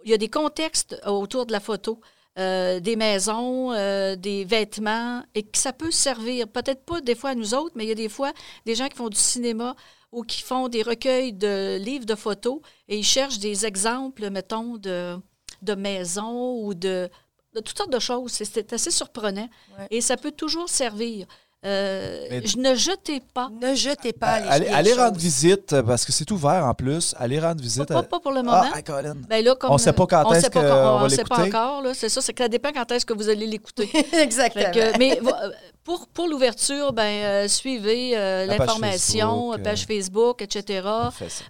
[0.06, 1.99] il y a des contextes autour de la photo.
[2.38, 7.32] euh, des maisons, euh, des vêtements, et que ça peut servir, peut-être pas des fois
[7.32, 8.32] à nous autres, mais il y a des fois
[8.66, 9.76] des gens qui font du cinéma
[10.14, 14.78] ou qui font des recueils de livres de photos et ils cherchent des exemples, mettons,
[14.78, 15.18] de,
[15.64, 17.10] de maisons ou de,
[17.56, 18.32] de toutes sortes de choses.
[18.32, 19.49] C'est- C'est assez surprenant.
[19.78, 19.88] Ouais.
[19.91, 21.26] Et ça peut toujours servir.
[21.65, 23.49] Euh, je ne jetez pas.
[23.61, 24.99] Ne jetez pas les Allez, vieilles allez choses.
[24.99, 27.14] rendre visite euh, parce que c'est ouvert en plus.
[27.19, 27.86] Allez rendre visite.
[27.86, 28.64] Pas, à- pas pour le moment?
[28.73, 29.15] Ah, Colin.
[29.27, 31.23] Ben là, comme, On sait pas quand est-ce sait pas qu'on quand- va on sait
[31.26, 31.57] pas l'écouter.
[31.57, 31.81] encore.
[31.81, 31.94] là.
[31.94, 33.90] C'est ça, c'est que ça dépend quand est-ce que vous allez l'écouter.
[34.14, 34.72] Exactement.
[34.72, 35.49] Que- mais euh,
[35.90, 40.88] Pour, pour l'ouverture, ben, euh, suivez euh, La l'information, Facebook, page euh, Facebook, etc.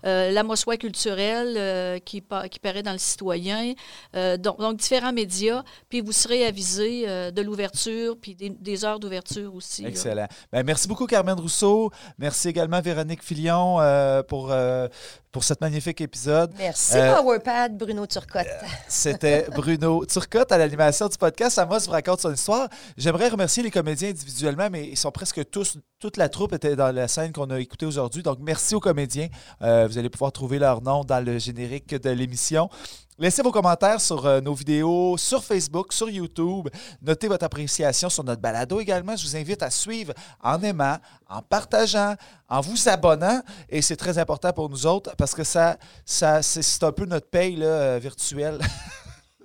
[0.05, 3.73] Euh, la Mossoie culturelle euh, qui, pa- qui paraît dans le citoyen.
[4.15, 5.63] Euh, donc, donc, différents médias.
[5.89, 9.85] Puis vous serez avisé euh, de l'ouverture, puis des, des heures d'ouverture aussi.
[9.85, 10.27] Excellent.
[10.53, 11.91] Ben, merci beaucoup, Carmen Rousseau.
[12.17, 14.87] Merci également, Véronique Filion, euh, pour, euh,
[15.33, 16.53] pour cet magnifique épisode.
[16.57, 18.47] Merci, Euh, PowerPad, Bruno Turcotte.
[18.87, 22.69] C'était Bruno Turcotte à l'animation du podcast Amos vous raconte son histoire.
[22.97, 26.93] J'aimerais remercier les comédiens individuellement, mais ils sont presque tous, toute la troupe était dans
[26.93, 28.21] la scène qu'on a écoutée aujourd'hui.
[28.21, 29.27] Donc, merci aux comédiens.
[29.61, 32.69] Euh, vous allez pouvoir trouver leur nom dans le générique de l'émission.
[33.17, 36.69] Laissez vos commentaires sur euh, nos vidéos, sur Facebook, sur YouTube.
[37.01, 39.17] Notez votre appréciation sur notre balado également.
[39.17, 40.97] Je vous invite à suivre en aimant,
[41.27, 42.15] en partageant,
[42.47, 43.41] en vous abonnant.
[43.67, 45.75] Et c'est très important pour nous autres parce que ça,
[46.05, 48.59] ça c'est, un peu notre paye là, euh, virtuelle.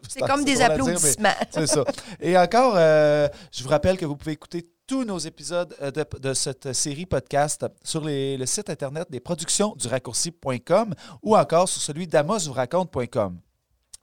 [0.09, 1.35] C'est comme des applaudissements.
[1.51, 1.85] C'est ça.
[2.21, 6.35] Et encore, euh, je vous rappelle que vous pouvez écouter tous nos épisodes euh, de,
[6.35, 12.07] cette série podcast sur le site internet des productions du raccourci.com ou encore sur celui
[12.07, 13.41] d'amosvouraconte.com.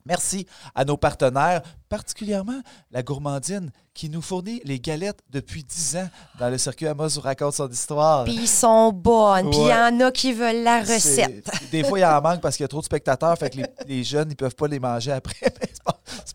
[0.05, 0.45] Merci
[0.75, 2.61] à nos partenaires, particulièrement
[2.91, 6.09] la gourmandine qui nous fournit les galettes depuis 10 ans
[6.39, 8.23] dans le circuit Amos vous raconte son histoire.
[8.23, 9.49] Puis ils sont bonnes.
[9.49, 11.49] Puis il y en a qui veulent la recette.
[11.71, 13.57] Des fois, il y en manque parce qu'il y a trop de spectateurs, fait que
[13.57, 15.35] les, les jeunes, ils peuvent pas les manger après.
[15.61, 15.83] C'est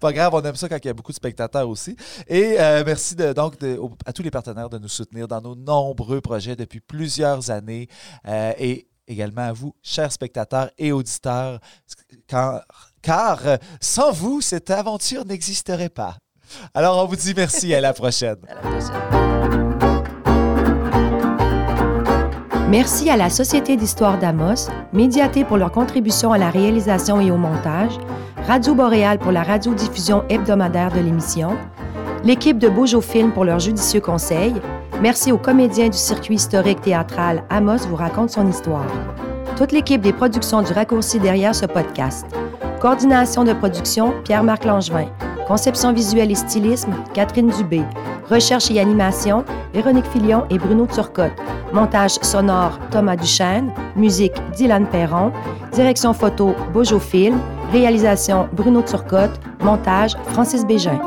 [0.00, 1.96] pas, pas grave, on aime ça quand il y a beaucoup de spectateurs aussi.
[2.28, 5.40] Et euh, merci de- donc de- au- à tous les partenaires de nous soutenir dans
[5.40, 7.88] nos nombreux projets depuis plusieurs années.
[8.28, 11.60] Euh, et également à vous, chers spectateurs et auditeurs,
[12.26, 12.62] car,
[13.06, 16.16] car euh, sans vous, cette aventure n'existerait pas.
[16.74, 18.36] Alors, on vous dit merci à la prochaine.
[22.68, 27.36] Merci à la Société d'histoire d'Amos, Médiaté pour leur contribution à la réalisation et au
[27.36, 27.92] montage,
[28.48, 31.56] Radio Boréal pour la radiodiffusion hebdomadaire de l'émission,
[32.24, 34.54] l'équipe de Beaujo Film pour leurs judicieux conseils.
[35.00, 38.90] Merci aux comédiens du circuit historique théâtral Amos vous raconte son histoire.
[39.56, 42.26] Toute l'équipe des productions du raccourci derrière ce podcast.
[42.86, 45.08] Coordination de production, Pierre-Marc Langevin.
[45.48, 47.82] Conception visuelle et stylisme, Catherine Dubé.
[48.30, 49.44] Recherche et animation,
[49.74, 51.32] Véronique Filion et Bruno Turcotte.
[51.72, 53.72] Montage sonore, Thomas Duchesne.
[53.96, 55.32] Musique, Dylan Perron.
[55.72, 57.40] Direction photo, Bojo Film.
[57.72, 59.40] Réalisation, Bruno Turcotte.
[59.64, 61.00] Montage, Francis Bégin.